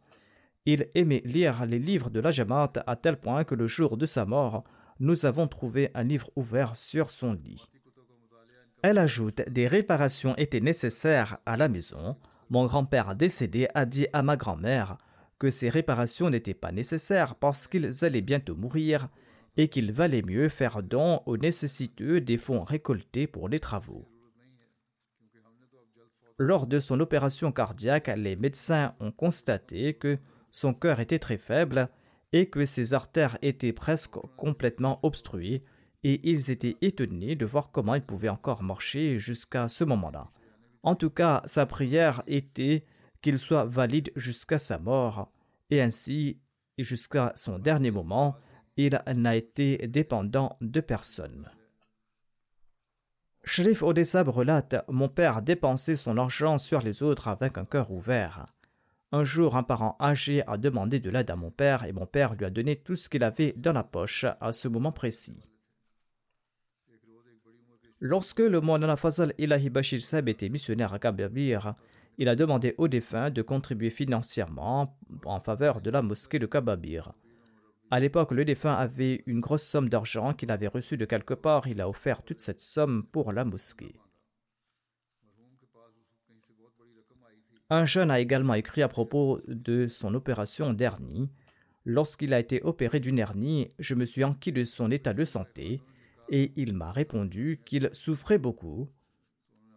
Il 0.66 0.90
aimait 0.94 1.24
lire 1.26 1.66
les 1.66 1.80
livres 1.80 2.10
de 2.10 2.20
la 2.20 2.32
Jamaat 2.32 2.74
à 2.86 2.96
tel 2.96 3.20
point 3.20 3.44
que 3.44 3.56
le 3.56 3.68
jour 3.68 3.98
de 3.98 4.06
sa 4.06 4.26
mort, 4.26 4.64
nous 5.00 5.26
avons 5.26 5.48
trouvé 5.48 5.90
un 5.96 6.04
livre 6.04 6.30
ouvert 6.36 6.76
sur 6.76 7.10
son 7.10 7.34
lit. 7.34 7.68
Elle 8.84 9.00
ajoute 9.00 9.42
Des 9.50 9.68
réparations 9.68 10.36
étaient 10.38 10.60
nécessaires 10.60 11.40
à 11.46 11.58
la 11.58 11.68
maison. 11.68 12.16
Mon 12.50 12.66
grand-père 12.66 13.16
décédé 13.16 13.68
a 13.74 13.86
dit 13.86 14.08
à 14.14 14.22
ma 14.22 14.38
grand-mère 14.38 14.98
que 15.40 15.50
ces 15.50 15.70
réparations 15.70 16.30
n'étaient 16.30 16.54
pas 16.54 16.72
nécessaires 16.72 17.36
parce 17.36 17.68
qu'ils 17.68 18.06
allaient 18.06 18.22
bientôt 18.22 18.56
mourir 18.56 19.10
et 19.58 19.68
qu'il 19.68 19.92
valait 19.92 20.22
mieux 20.22 20.50
faire 20.50 20.84
don 20.84 21.22
aux 21.26 21.38
nécessiteux 21.38 22.22
des 22.22 22.38
fonds 22.38 22.64
récoltés 22.64 23.26
pour 23.26 23.50
les 23.50 23.60
travaux. 23.60 24.08
Lors 26.38 26.68
de 26.68 26.80
son 26.80 27.00
opération 27.00 27.52
cardiaque, 27.52 28.12
les 28.16 28.36
médecins 28.36 28.96
ont 29.00 29.12
constaté 29.12 29.94
que 29.94 30.18
son 30.52 30.74
cœur 30.74 31.00
était 31.00 31.20
très 31.20 31.38
faible 31.38 31.90
et 32.34 32.50
que 32.50 32.66
ses 32.66 32.94
artères 32.94 33.38
étaient 33.42 33.74
presque 33.74 34.16
complètement 34.38 35.00
obstruées, 35.04 35.64
et 36.04 36.20
ils 36.30 36.50
étaient 36.50 36.78
étonnés 36.82 37.36
de 37.36 37.46
voir 37.46 37.72
comment 37.72 37.96
il 37.96 38.02
pouvait 38.02 38.30
encore 38.30 38.64
marcher 38.64 39.20
jusqu'à 39.20 39.68
ce 39.68 39.84
moment-là. 39.84 40.32
En 40.84 40.96
tout 40.96 41.12
cas, 41.12 41.42
sa 41.46 41.66
prière 41.66 42.24
était 42.26 42.86
qu'il 43.22 43.38
soit 43.38 43.66
valide 43.66 44.12
jusqu'à 44.16 44.58
sa 44.58 44.80
mort, 44.80 45.32
et 45.70 45.82
ainsi, 45.82 46.40
jusqu'à 46.78 47.34
son 47.36 47.60
dernier 47.60 47.92
moment, 47.92 48.36
il 48.78 49.00
n'a 49.16 49.36
été 49.36 49.78
dépendant 49.88 50.58
de 50.62 50.80
personne. 50.80 51.50
Shrif 53.44 53.84
Odessab 53.84 54.30
relate 54.30 54.76
Mon 54.88 55.10
père 55.10 55.42
dépensait 55.42 55.96
son 55.96 56.18
argent 56.18 56.58
sur 56.58 56.82
les 56.82 57.04
autres 57.04 57.28
avec 57.28 57.58
un 57.58 57.66
cœur 57.66 57.92
ouvert. 57.92 58.46
Un 59.14 59.26
jour, 59.26 59.58
un 59.58 59.64
parent 59.64 59.98
âgé 60.00 60.42
a 60.48 60.58
demandé 60.58 61.00
de 61.00 61.10
l'aide 61.10 61.30
à 61.32 61.36
mon 61.36 61.52
père 61.52 61.84
et 61.84 61.92
mon 61.92 62.06
père 62.06 62.34
lui 62.36 62.46
a 62.46 62.50
donné 62.50 62.78
tout 62.78 62.96
ce 62.96 63.10
qu'il 63.10 63.24
avait 63.24 63.54
dans 63.58 63.74
la 63.74 63.84
poche 63.84 64.26
à 64.40 64.54
ce 64.54 64.70
moment 64.70 64.94
précis. 64.94 65.44
Lorsque 68.00 68.40
le 68.40 68.62
moine 68.62 68.96
Fazal 68.96 69.34
Ilahi 69.38 69.70
Bashir 69.70 70.02
Seb 70.02 70.30
était 70.30 70.50
missionnaire 70.50 70.94
à 70.94 71.00
Kababir, 71.00 71.76
il 72.18 72.30
a 72.30 72.36
demandé 72.36 72.74
aux 72.78 72.88
défunts 72.88 73.30
de 73.30 73.42
contribuer 73.42 73.90
financièrement 73.90 74.98
en 75.26 75.40
faveur 75.40 75.82
de 75.82 75.92
la 75.92 76.02
mosquée 76.02 76.40
de 76.40 76.46
Kababir. 76.46 77.14
À 77.92 78.00
l'époque, 78.00 78.32
le 78.32 78.46
défunt 78.46 78.74
avait 78.74 79.22
une 79.26 79.42
grosse 79.42 79.64
somme 79.64 79.90
d'argent 79.90 80.34
qu'il 80.34 80.52
avait 80.52 80.68
reçue 80.68 80.96
de 80.96 81.04
quelque 81.04 81.34
part. 81.34 81.68
Il 81.68 81.82
a 81.82 81.90
offert 81.90 82.24
toute 82.24 82.40
cette 82.40 82.62
somme 82.62 83.06
pour 83.12 83.34
la 83.34 83.44
mosquée. 83.44 84.00
Un 87.74 87.86
jeune 87.86 88.12
a 88.12 88.20
également 88.20 88.56
écrit 88.56 88.82
à 88.82 88.90
propos 88.90 89.40
de 89.48 89.88
son 89.88 90.14
opération 90.14 90.74
d'hernie. 90.74 91.30
Lorsqu'il 91.86 92.34
a 92.34 92.40
été 92.42 92.62
opéré 92.64 93.00
d'une 93.00 93.18
hernie, 93.18 93.72
je 93.80 93.96
me 93.96 94.04
suis 94.04 94.26
enquis 94.26 94.52
de 94.52 94.66
son 94.66 94.92
état 94.92 95.14
de 95.14 95.24
santé 95.24 95.80
et 96.30 96.52
il 96.58 96.74
m'a 96.74 96.92
répondu 96.92 97.62
qu'il 97.64 97.88
souffrait 97.94 98.40
beaucoup. 98.40 98.90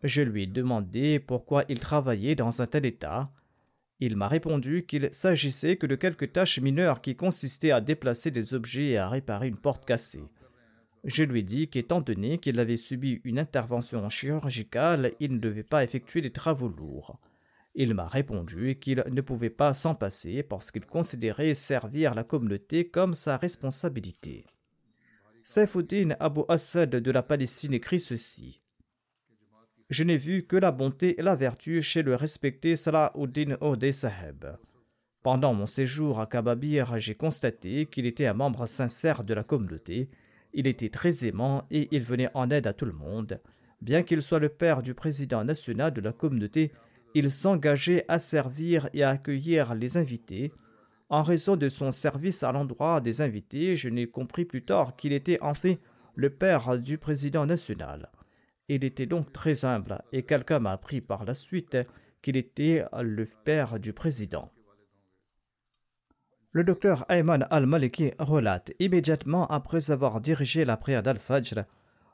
Je 0.02 0.22
lui 0.22 0.42
ai 0.42 0.46
demandé 0.48 1.20
pourquoi 1.20 1.66
il 1.68 1.78
travaillait 1.78 2.34
dans 2.34 2.60
un 2.60 2.66
tel 2.66 2.84
état. 2.84 3.30
Il 4.00 4.16
m'a 4.16 4.26
répondu 4.26 4.86
qu'il 4.86 5.08
s'agissait 5.12 5.76
que 5.76 5.86
de 5.86 5.94
quelques 5.94 6.32
tâches 6.32 6.58
mineures 6.58 7.00
qui 7.00 7.14
consistaient 7.14 7.70
à 7.70 7.80
déplacer 7.80 8.32
des 8.32 8.54
objets 8.54 8.88
et 8.88 8.98
à 8.98 9.08
réparer 9.08 9.46
une 9.46 9.56
porte 9.56 9.84
cassée. 9.84 10.24
Je 11.04 11.22
lui 11.22 11.44
dis 11.44 11.68
qu'étant 11.68 12.00
donné 12.00 12.38
qu'il 12.38 12.58
avait 12.58 12.76
subi 12.76 13.20
une 13.22 13.38
intervention 13.38 14.08
chirurgicale, 14.10 15.12
il 15.20 15.34
ne 15.34 15.38
devait 15.38 15.62
pas 15.62 15.84
effectuer 15.84 16.22
des 16.22 16.32
travaux 16.32 16.66
lourds. 16.68 17.20
Il 17.74 17.94
m'a 17.94 18.06
répondu 18.06 18.78
qu'il 18.78 19.02
ne 19.10 19.20
pouvait 19.20 19.50
pas 19.50 19.74
s'en 19.74 19.94
passer 19.94 20.42
parce 20.44 20.70
qu'il 20.70 20.86
considérait 20.86 21.54
servir 21.54 22.14
la 22.14 22.22
communauté 22.22 22.88
comme 22.88 23.14
sa 23.14 23.36
responsabilité. 23.36 24.46
Saifuddin 25.42 26.10
Abu 26.20 26.42
Assad 26.48 26.90
de 26.90 27.10
la 27.10 27.22
Palestine 27.22 27.74
écrit 27.74 27.98
ceci. 27.98 28.62
Je 29.90 30.04
n'ai 30.04 30.16
vu 30.16 30.46
que 30.46 30.56
la 30.56 30.70
bonté 30.72 31.18
et 31.18 31.22
la 31.22 31.34
vertu 31.34 31.82
chez 31.82 32.02
le 32.02 32.14
respecté 32.14 32.76
Salahuddin 32.76 33.56
Ode 33.60 33.92
Saheb. 33.92 34.46
Pendant 35.22 35.52
mon 35.52 35.66
séjour 35.66 36.20
à 36.20 36.26
Kababir, 36.26 36.98
j'ai 37.00 37.14
constaté 37.14 37.86
qu'il 37.86 38.06
était 38.06 38.26
un 38.26 38.34
membre 38.34 38.66
sincère 38.66 39.24
de 39.24 39.34
la 39.34 39.42
communauté. 39.42 40.08
Il 40.52 40.66
était 40.66 40.90
très 40.90 41.26
aimant 41.26 41.66
et 41.70 41.88
il 41.90 42.02
venait 42.02 42.30
en 42.34 42.50
aide 42.50 42.66
à 42.66 42.72
tout 42.72 42.86
le 42.86 42.92
monde. 42.92 43.40
Bien 43.82 44.02
qu'il 44.02 44.22
soit 44.22 44.38
le 44.38 44.48
père 44.48 44.82
du 44.82 44.94
président 44.94 45.44
national 45.44 45.92
de 45.92 46.00
la 46.00 46.12
communauté, 46.12 46.72
il 47.14 47.30
s'engageait 47.30 48.04
à 48.08 48.18
servir 48.18 48.88
et 48.92 49.04
à 49.04 49.10
accueillir 49.10 49.74
les 49.74 49.96
invités. 49.96 50.52
En 51.08 51.22
raison 51.22 51.56
de 51.56 51.68
son 51.68 51.92
service 51.92 52.42
à 52.42 52.52
l'endroit 52.52 53.00
des 53.00 53.20
invités, 53.20 53.76
je 53.76 53.88
n'ai 53.88 54.06
compris 54.06 54.44
plus 54.44 54.64
tard 54.64 54.96
qu'il 54.96 55.12
était 55.12 55.40
en 55.40 55.54
fait 55.54 55.78
le 56.16 56.30
père 56.30 56.78
du 56.78 56.98
président 56.98 57.46
national. 57.46 58.10
Il 58.68 58.84
était 58.84 59.06
donc 59.06 59.32
très 59.32 59.64
humble 59.64 60.02
et 60.12 60.22
quelqu'un 60.22 60.58
m'a 60.58 60.72
appris 60.72 61.00
par 61.00 61.24
la 61.24 61.34
suite 61.34 61.76
qu'il 62.22 62.36
était 62.36 62.84
le 63.00 63.26
père 63.44 63.78
du 63.78 63.92
président. 63.92 64.50
Le 66.52 66.64
docteur 66.64 67.04
Ayman 67.08 67.46
al-Maliki 67.50 68.12
relate 68.18 68.72
immédiatement 68.78 69.46
après 69.48 69.90
avoir 69.90 70.20
dirigé 70.20 70.64
la 70.64 70.76
prière 70.76 71.02
d'Al-Fajr, 71.02 71.64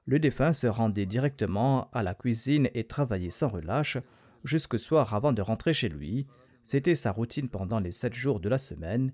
le 0.06 0.18
défunt 0.18 0.52
se 0.52 0.66
rendait 0.66 1.06
directement 1.06 1.90
à 1.92 2.02
la 2.02 2.14
cuisine 2.14 2.68
et 2.74 2.84
travaillait 2.84 3.30
sans 3.30 3.48
relâche 3.48 3.98
jusqu'au 4.44 4.78
soir 4.78 5.14
avant 5.14 5.32
de 5.32 5.42
rentrer 5.42 5.72
chez 5.72 5.88
lui. 5.88 6.26
C'était 6.62 6.94
sa 6.94 7.12
routine 7.12 7.48
pendant 7.48 7.80
les 7.80 7.92
sept 7.92 8.14
jours 8.14 8.40
de 8.40 8.48
la 8.48 8.58
semaine. 8.58 9.12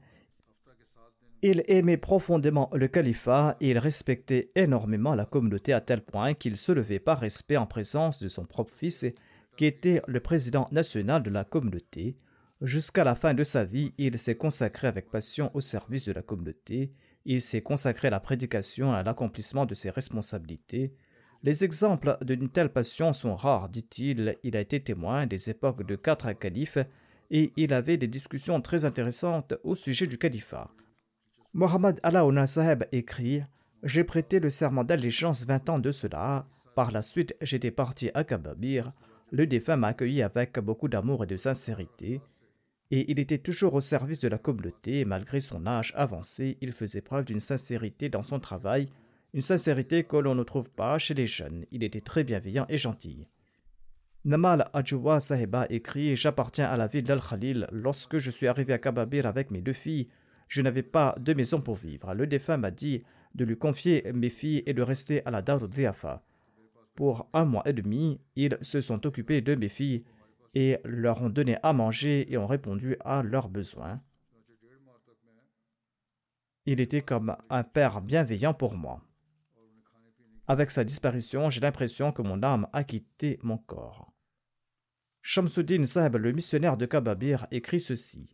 Il 1.42 1.62
aimait 1.68 1.98
profondément 1.98 2.70
le 2.72 2.88
califat 2.88 3.56
et 3.60 3.70
il 3.70 3.78
respectait 3.78 4.50
énormément 4.54 5.14
la 5.14 5.26
communauté 5.26 5.72
à 5.72 5.80
tel 5.80 6.00
point 6.00 6.34
qu'il 6.34 6.56
se 6.56 6.72
levait 6.72 6.98
par 6.98 7.20
respect 7.20 7.58
en 7.58 7.66
présence 7.66 8.22
de 8.22 8.28
son 8.28 8.46
propre 8.46 8.72
fils, 8.72 9.04
qui 9.56 9.66
était 9.66 10.02
le 10.06 10.20
président 10.20 10.66
national 10.72 11.22
de 11.22 11.30
la 11.30 11.44
communauté. 11.44 12.16
Jusqu'à 12.62 13.04
la 13.04 13.14
fin 13.14 13.34
de 13.34 13.44
sa 13.44 13.64
vie, 13.64 13.92
il 13.98 14.18
s'est 14.18 14.36
consacré 14.36 14.88
avec 14.88 15.10
passion 15.10 15.50
au 15.54 15.60
service 15.60 16.06
de 16.06 16.12
la 16.12 16.22
communauté. 16.22 16.90
Il 17.26 17.42
s'est 17.42 17.60
consacré 17.60 18.08
à 18.08 18.12
la 18.12 18.20
prédication 18.20 18.94
et 18.94 18.96
à 18.96 19.02
l'accomplissement 19.02 19.66
de 19.66 19.74
ses 19.74 19.90
responsabilités. 19.90 20.94
Les 21.46 21.62
exemples 21.62 22.18
d'une 22.22 22.48
telle 22.48 22.70
passion 22.70 23.12
sont 23.12 23.36
rares, 23.36 23.68
dit-il. 23.68 24.36
Il 24.42 24.56
a 24.56 24.60
été 24.60 24.80
témoin 24.80 25.26
des 25.26 25.48
époques 25.48 25.86
de 25.86 25.94
quatre 25.94 26.32
califes 26.32 26.78
et 27.30 27.52
il 27.56 27.72
avait 27.72 27.98
des 27.98 28.08
discussions 28.08 28.60
très 28.60 28.84
intéressantes 28.84 29.54
au 29.62 29.76
sujet 29.76 30.08
du 30.08 30.18
califat. 30.18 30.72
Mohammad 31.54 32.00
Alaouna 32.02 32.48
Saheb 32.48 32.82
écrit 32.90 33.42
J'ai 33.84 34.02
prêté 34.02 34.40
le 34.40 34.50
serment 34.50 34.82
d'allégeance 34.82 35.44
vingt 35.44 35.68
ans 35.68 35.78
de 35.78 35.92
cela. 35.92 36.48
Par 36.74 36.90
la 36.90 37.02
suite, 37.02 37.36
j'étais 37.40 37.70
parti 37.70 38.10
à 38.14 38.24
Kababir. 38.24 38.92
Le 39.30 39.46
défunt 39.46 39.76
m'a 39.76 39.88
accueilli 39.88 40.22
avec 40.22 40.58
beaucoup 40.58 40.88
d'amour 40.88 41.22
et 41.22 41.28
de 41.28 41.36
sincérité. 41.36 42.20
Et 42.90 43.08
il 43.08 43.20
était 43.20 43.38
toujours 43.38 43.74
au 43.74 43.80
service 43.80 44.18
de 44.18 44.26
la 44.26 44.38
communauté. 44.38 45.04
Malgré 45.04 45.38
son 45.38 45.64
âge 45.68 45.92
avancé, 45.94 46.58
il 46.60 46.72
faisait 46.72 47.02
preuve 47.02 47.24
d'une 47.24 47.38
sincérité 47.38 48.08
dans 48.08 48.24
son 48.24 48.40
travail 48.40 48.88
une 49.36 49.42
sincérité 49.42 50.02
que 50.02 50.16
l'on 50.16 50.34
ne 50.34 50.44
trouve 50.44 50.70
pas 50.70 50.96
chez 50.98 51.12
les 51.12 51.26
jeunes. 51.26 51.66
Il 51.70 51.84
était 51.84 52.00
très 52.00 52.24
bienveillant 52.24 52.64
et 52.70 52.78
gentil. 52.78 53.28
Namal 54.24 54.64
Adjoua 54.72 55.20
Sahiba 55.20 55.66
écrit 55.68 56.16
J'appartiens 56.16 56.70
à 56.70 56.78
la 56.78 56.86
ville 56.86 57.04
d'Al-Khalil. 57.04 57.66
Lorsque 57.70 58.16
je 58.16 58.30
suis 58.30 58.46
arrivé 58.46 58.72
à 58.72 58.78
Kababir 58.78 59.26
avec 59.26 59.50
mes 59.50 59.60
deux 59.60 59.74
filles, 59.74 60.08
je 60.48 60.62
n'avais 60.62 60.82
pas 60.82 61.14
de 61.20 61.34
maison 61.34 61.60
pour 61.60 61.74
vivre. 61.74 62.14
Le 62.14 62.26
défunt 62.26 62.56
m'a 62.56 62.70
dit 62.70 63.02
de 63.34 63.44
lui 63.44 63.58
confier 63.58 64.10
mes 64.14 64.30
filles 64.30 64.62
et 64.64 64.72
de 64.72 64.80
rester 64.80 65.22
à 65.26 65.30
la 65.30 65.42
Darud 65.42 65.70
Diafa. 65.70 66.24
Pour 66.94 67.28
un 67.34 67.44
mois 67.44 67.68
et 67.68 67.74
demi, 67.74 68.18
ils 68.36 68.56
se 68.62 68.80
sont 68.80 69.04
occupés 69.06 69.42
de 69.42 69.54
mes 69.54 69.68
filles 69.68 70.02
et 70.54 70.78
leur 70.82 71.20
ont 71.20 71.28
donné 71.28 71.58
à 71.62 71.74
manger 71.74 72.32
et 72.32 72.38
ont 72.38 72.46
répondu 72.46 72.96
à 73.04 73.22
leurs 73.22 73.50
besoins. 73.50 74.00
Il 76.64 76.80
était 76.80 77.02
comme 77.02 77.36
un 77.50 77.64
père 77.64 78.00
bienveillant 78.00 78.54
pour 78.54 78.74
moi. 78.74 79.05
Avec 80.48 80.70
sa 80.70 80.84
disparition, 80.84 81.50
j'ai 81.50 81.60
l'impression 81.60 82.12
que 82.12 82.22
mon 82.22 82.42
âme 82.42 82.68
a 82.72 82.84
quitté 82.84 83.38
mon 83.42 83.58
corps. 83.58 84.12
Shamsuddin 85.22 85.84
Sahib, 85.84 86.16
le 86.16 86.32
missionnaire 86.32 86.76
de 86.76 86.86
Kababir, 86.86 87.46
écrit 87.50 87.80
ceci. 87.80 88.28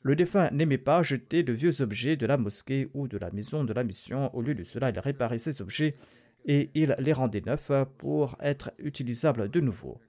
Le 0.00 0.16
défunt 0.16 0.50
n'aimait 0.50 0.78
pas 0.78 1.04
jeter 1.04 1.44
de 1.44 1.52
vieux 1.52 1.80
objets 1.80 2.16
de 2.16 2.26
la 2.26 2.36
mosquée 2.36 2.90
ou 2.92 3.06
de 3.06 3.18
la 3.18 3.30
maison 3.30 3.62
de 3.62 3.72
la 3.72 3.84
mission. 3.84 4.34
Au 4.34 4.42
lieu 4.42 4.56
de 4.56 4.64
cela, 4.64 4.90
il 4.90 4.98
réparait 4.98 5.38
ces 5.38 5.62
objets 5.62 5.96
et 6.44 6.70
il 6.74 6.96
les 6.98 7.12
rendait 7.12 7.42
neufs 7.46 7.70
pour 7.98 8.36
être 8.40 8.72
utilisables 8.78 9.48
de 9.48 9.60
nouveau. 9.60 10.00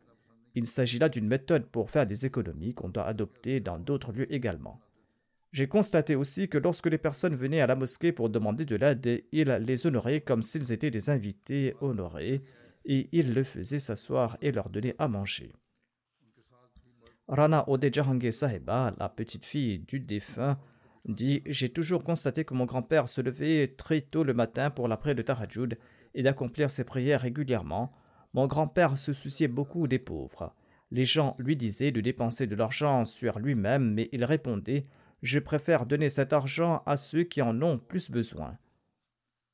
Il 0.56 0.66
s'agit 0.66 0.98
là 0.98 1.10
d'une 1.10 1.28
méthode 1.28 1.68
pour 1.68 1.92
faire 1.92 2.08
des 2.08 2.26
économies 2.26 2.74
qu'on 2.74 2.90
doit 2.90 3.06
adopter 3.06 3.60
dans 3.60 3.78
d'autres 3.78 4.12
lieux 4.12 4.34
également. 4.34 4.80
J'ai 5.54 5.68
constaté 5.68 6.16
aussi 6.16 6.50
que 6.50 6.58
lorsque 6.58 6.88
les 6.88 6.98
personnes 6.98 7.36
venaient 7.36 7.62
à 7.62 7.68
la 7.68 7.76
mosquée 7.76 8.12
pour 8.12 8.32
demander 8.32 8.66
de 8.66 8.76
l'aide, 8.76 9.24
il 9.32 9.48
les 9.48 9.86
honorait 9.86 10.22
comme 10.22 10.42
s'ils 10.42 10.72
étaient 10.72 10.90
des 10.90 11.12
invités 11.12 11.76
honorés, 11.80 12.42
et 12.86 13.08
il 13.12 13.34
les 13.34 13.44
faisait 13.44 13.78
s'asseoir 13.78 14.36
et 14.42 14.52
leur 14.52 14.70
donnait 14.70 14.96
à 14.98 15.08
manger. 15.08 15.54
Rana 17.28 17.70
Ode 17.70 17.94
Jahangir 17.94 18.34
Sahiba, 18.34 18.96
la 18.98 19.10
petite 19.10 19.46
fille 19.46 19.78
du 19.78 20.00
défunt, 20.00 20.58
dit 21.06 21.44
J'ai 21.46 21.70
toujours 21.70 22.04
constaté 22.04 22.46
que 22.46 22.56
mon 22.56 22.66
grand-père 22.66 23.08
se 23.08 23.22
levait 23.22 23.76
très 23.78 24.02
tôt 24.02 24.24
le 24.24 24.34
matin 24.34 24.72
pour 24.72 24.88
la 24.88 24.98
prière 24.98 25.16
de 25.16 25.22
Tahajjud 25.22 25.78
et 26.16 26.24
d'accomplir 26.24 26.72
ses 26.72 26.84
prières 26.84 27.22
régulièrement. 27.22 27.94
Mon 28.34 28.48
grand-père 28.48 28.98
se 28.98 29.14
souciait 29.14 29.48
beaucoup 29.48 29.88
des 29.88 30.00
pauvres. 30.00 30.56
Les 30.90 31.06
gens 31.06 31.36
lui 31.38 31.56
disaient 31.56 31.92
de 31.92 32.02
dépenser 32.02 32.48
de 32.48 32.56
l'argent 32.56 33.06
sur 33.06 33.38
lui-même, 33.38 33.94
mais 33.94 34.10
il 34.12 34.26
répondait 34.26 34.88
je 35.24 35.40
préfère 35.40 35.86
donner 35.86 36.10
cet 36.10 36.34
argent 36.34 36.84
à 36.86 36.98
ceux 36.98 37.24
qui 37.24 37.42
en 37.42 37.60
ont 37.62 37.80
plus 37.80 38.12
besoin. 38.12 38.58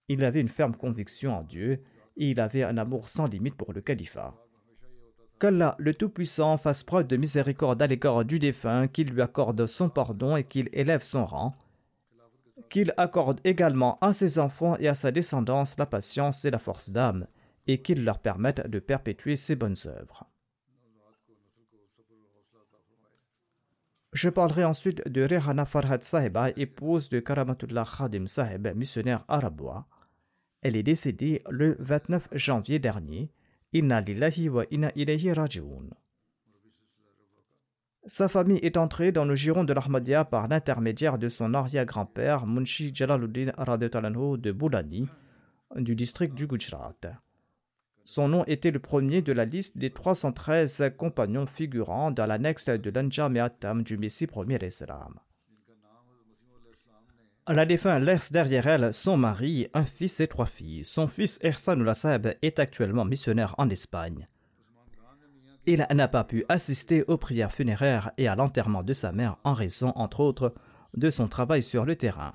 Il 0.07 0.23
avait 0.23 0.41
une 0.41 0.49
ferme 0.49 0.75
conviction 0.75 1.37
en 1.37 1.43
Dieu 1.43 1.83
et 2.17 2.31
il 2.31 2.39
avait 2.41 2.63
un 2.63 2.77
amour 2.77 3.07
sans 3.07 3.27
limite 3.27 3.55
pour 3.55 3.71
le 3.71 3.79
califat. 3.79 4.33
Qu'Allah 5.39 5.75
le 5.77 5.93
Tout-Puissant 5.93 6.57
fasse 6.57 6.83
preuve 6.83 7.07
de 7.07 7.17
miséricorde 7.17 7.81
à 7.81 7.87
l'égard 7.87 8.25
du 8.25 8.39
défunt, 8.39 8.87
qu'il 8.87 9.11
lui 9.11 9.21
accorde 9.21 9.67
son 9.67 9.89
pardon 9.89 10.35
et 10.35 10.43
qu'il 10.43 10.69
élève 10.73 11.01
son 11.01 11.25
rang, 11.25 11.55
qu'il 12.71 12.93
accorde 12.97 13.39
également 13.43 13.99
à 14.01 14.11
ses 14.11 14.39
enfants 14.39 14.75
et 14.79 14.87
à 14.87 14.95
sa 14.95 15.11
descendance 15.11 15.77
la 15.77 15.85
patience 15.85 16.43
et 16.45 16.51
la 16.51 16.59
force 16.59 16.89
d'âme, 16.89 17.27
et 17.67 17.81
qu'il 17.81 18.03
leur 18.03 18.19
permette 18.19 18.67
de 18.67 18.79
perpétuer 18.79 19.37
ses 19.37 19.55
bonnes 19.55 19.77
œuvres. 19.85 20.28
Je 24.13 24.29
parlerai 24.29 24.65
ensuite 24.65 25.07
de 25.07 25.21
Rehana 25.21 25.65
Farhad 25.65 26.03
Sahiba, 26.03 26.49
épouse 26.57 27.09
de 27.09 27.19
Karamatullah 27.19 27.85
Khadim 27.85 28.25
Sahib, 28.25 28.67
missionnaire 28.75 29.23
arabois. 29.27 29.85
Elle 30.61 30.75
est 30.75 30.83
décédée 30.83 31.43
le 31.49 31.75
29 31.79 32.29
janvier 32.33 32.79
dernier. 32.79 33.31
Inna 33.71 34.01
lillahi 34.01 34.49
wa 34.49 34.65
inna 34.71 34.91
ilayhi 34.95 35.31
raji'un. 35.31 35.89
Sa 38.07 38.27
famille 38.27 38.57
est 38.63 38.77
entrée 38.77 39.11
dans 39.11 39.25
le 39.25 39.35
giron 39.35 39.63
de 39.63 39.73
l'Ahmadiyya 39.73 40.25
par 40.25 40.47
l'intermédiaire 40.47 41.19
de 41.19 41.29
son 41.29 41.53
arrière-grand-père 41.53 42.47
Munshi 42.47 42.93
Jalaluddin 42.95 43.51
de 43.51 44.51
Boulani, 44.51 45.07
du 45.75 45.95
district 45.95 46.33
du 46.33 46.47
Gujarat. 46.47 46.95
Son 48.09 48.27
nom 48.27 48.43
était 48.45 48.71
le 48.71 48.79
premier 48.79 49.21
de 49.21 49.31
la 49.31 49.45
liste 49.45 49.77
des 49.77 49.91
313 49.91 50.93
compagnons 50.97 51.45
figurant 51.45 52.09
dans 52.09 52.25
l'annexe 52.25 52.67
de 52.67 52.89
l'Anjam 52.89 53.37
du 53.83 53.99
Messie 53.99 54.25
premier 54.25 54.57
l'Islam. 54.57 55.19
La 57.47 57.67
défunte 57.67 58.01
laisse 58.01 58.31
derrière 58.31 58.65
elle 58.65 58.93
son 58.95 59.15
mari, 59.15 59.67
un 59.75 59.85
fils 59.85 60.19
et 60.21 60.27
trois 60.27 60.47
filles. 60.47 60.85
Son 60.85 61.07
fils 61.07 61.37
Ersanullah 61.43 61.93
est 62.41 62.57
actuellement 62.57 63.05
missionnaire 63.05 63.53
en 63.59 63.69
Espagne. 63.69 64.27
Il 65.67 65.85
n'a 65.93 66.07
pas 66.07 66.23
pu 66.23 66.43
assister 66.49 67.03
aux 67.03 67.19
prières 67.19 67.51
funéraires 67.51 68.09
et 68.17 68.27
à 68.27 68.35
l'enterrement 68.35 68.81
de 68.81 68.93
sa 68.93 69.11
mère 69.11 69.37
en 69.43 69.53
raison, 69.53 69.93
entre 69.95 70.21
autres, 70.21 70.55
de 70.97 71.11
son 71.11 71.27
travail 71.27 71.61
sur 71.61 71.85
le 71.85 71.95
terrain. 71.95 72.33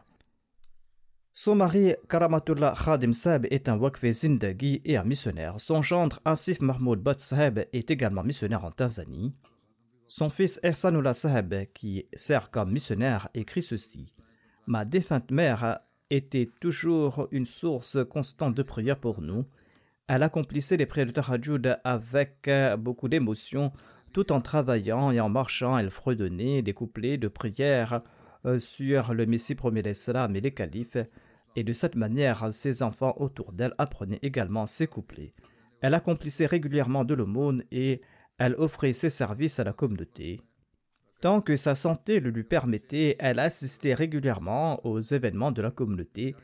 Son 1.36 1.56
mari, 1.56 1.94
Karamatullah 2.08 2.74
Khadim 2.78 3.12
Saheb, 3.12 3.48
est 3.50 3.68
un 3.68 3.76
Wakfe 3.76 4.06
Zindagi 4.06 4.80
et 4.84 4.96
un 4.96 5.02
missionnaire. 5.02 5.58
Son 5.58 5.82
gendre, 5.82 6.20
Asif 6.24 6.60
Mahmoud 6.60 7.00
Bat 7.00 7.16
est 7.72 7.90
également 7.90 8.22
missionnaire 8.22 8.64
en 8.64 8.70
Tanzanie. 8.70 9.34
Son 10.06 10.30
fils 10.30 10.60
Ehsanullah 10.62 11.12
Saheb, 11.12 11.52
qui 11.74 12.06
sert 12.14 12.52
comme 12.52 12.70
missionnaire, 12.70 13.30
écrit 13.34 13.62
ceci 13.62 14.12
Ma 14.68 14.84
défunte 14.84 15.32
mère 15.32 15.80
était 16.08 16.48
toujours 16.60 17.26
une 17.32 17.46
source 17.46 17.98
constante 18.08 18.56
de 18.56 18.62
prière 18.62 19.00
pour 19.00 19.20
nous. 19.20 19.44
Elle 20.06 20.22
accomplissait 20.22 20.76
les 20.76 20.86
prières 20.86 21.08
de 21.08 21.10
Tahajjud 21.10 21.80
avec 21.82 22.48
beaucoup 22.78 23.08
d'émotion, 23.08 23.72
tout 24.12 24.30
en 24.30 24.40
travaillant 24.40 25.10
et 25.10 25.18
en 25.18 25.30
marchant. 25.30 25.76
Elle 25.76 25.90
fredonnait 25.90 26.62
des 26.62 26.74
couplets 26.74 27.18
de 27.18 27.26
prière 27.26 28.02
euh, 28.46 28.58
sur 28.58 29.14
le 29.14 29.24
Messie 29.24 29.54
premier 29.54 29.82
l'Islam 29.82 30.36
et 30.36 30.40
les 30.40 30.52
califes, 30.52 30.98
et 31.56 31.64
de 31.64 31.72
cette 31.72 31.96
manière, 31.96 32.52
ses 32.52 32.82
enfants 32.82 33.14
autour 33.18 33.52
d'elle 33.52 33.74
apprenaient 33.78 34.18
également 34.22 34.66
ces 34.66 34.86
couplets. 34.86 35.34
Elle 35.80 35.94
accomplissait 35.94 36.46
régulièrement 36.46 37.04
de 37.04 37.14
l'aumône 37.14 37.64
et 37.70 38.00
elle 38.38 38.54
offrait 38.54 38.92
ses 38.92 39.10
services 39.10 39.60
à 39.60 39.64
la 39.64 39.72
communauté. 39.72 40.40
Tant 41.20 41.40
que 41.40 41.56
sa 41.56 41.74
santé 41.74 42.20
le 42.20 42.30
lui 42.30 42.44
permettait, 42.44 43.16
elle 43.18 43.38
assistait 43.38 43.94
régulièrement 43.94 44.84
aux 44.84 45.00
événements 45.00 45.52
de 45.52 45.62
la 45.62 45.70
communauté. 45.70 46.34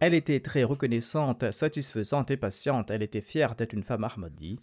Elle 0.00 0.14
était 0.14 0.40
très 0.40 0.64
reconnaissante, 0.64 1.50
satisfaisante 1.50 2.30
et 2.30 2.36
patiente. 2.36 2.90
Elle 2.90 3.02
était 3.02 3.20
fière 3.20 3.54
d'être 3.54 3.72
une 3.72 3.82
femme 3.82 4.04
Ahmadi. 4.04 4.58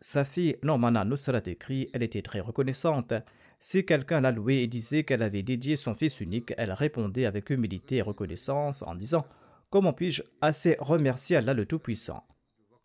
Sa 0.00 0.24
fille 0.24 0.56
Normana 0.62 1.04
Nusrat 1.04 1.42
écrit 1.46 1.90
Elle 1.92 2.04
était 2.04 2.22
très 2.22 2.40
reconnaissante. 2.40 3.12
Si 3.60 3.84
quelqu'un 3.84 4.20
la 4.20 4.30
louait 4.30 4.62
et 4.62 4.66
disait 4.66 5.04
qu'elle 5.04 5.22
avait 5.22 5.42
dédié 5.42 5.76
son 5.76 5.94
fils 5.94 6.20
unique, 6.20 6.54
elle 6.56 6.72
répondait 6.72 7.26
avec 7.26 7.50
humilité 7.50 7.96
et 7.96 8.02
reconnaissance 8.02 8.82
en 8.82 8.94
disant 8.94 9.26
Comment 9.70 9.92
puis-je 9.92 10.22
assez 10.40 10.76
remercier 10.78 11.36
Allah 11.36 11.54
le 11.54 11.66
Tout-Puissant? 11.66 12.24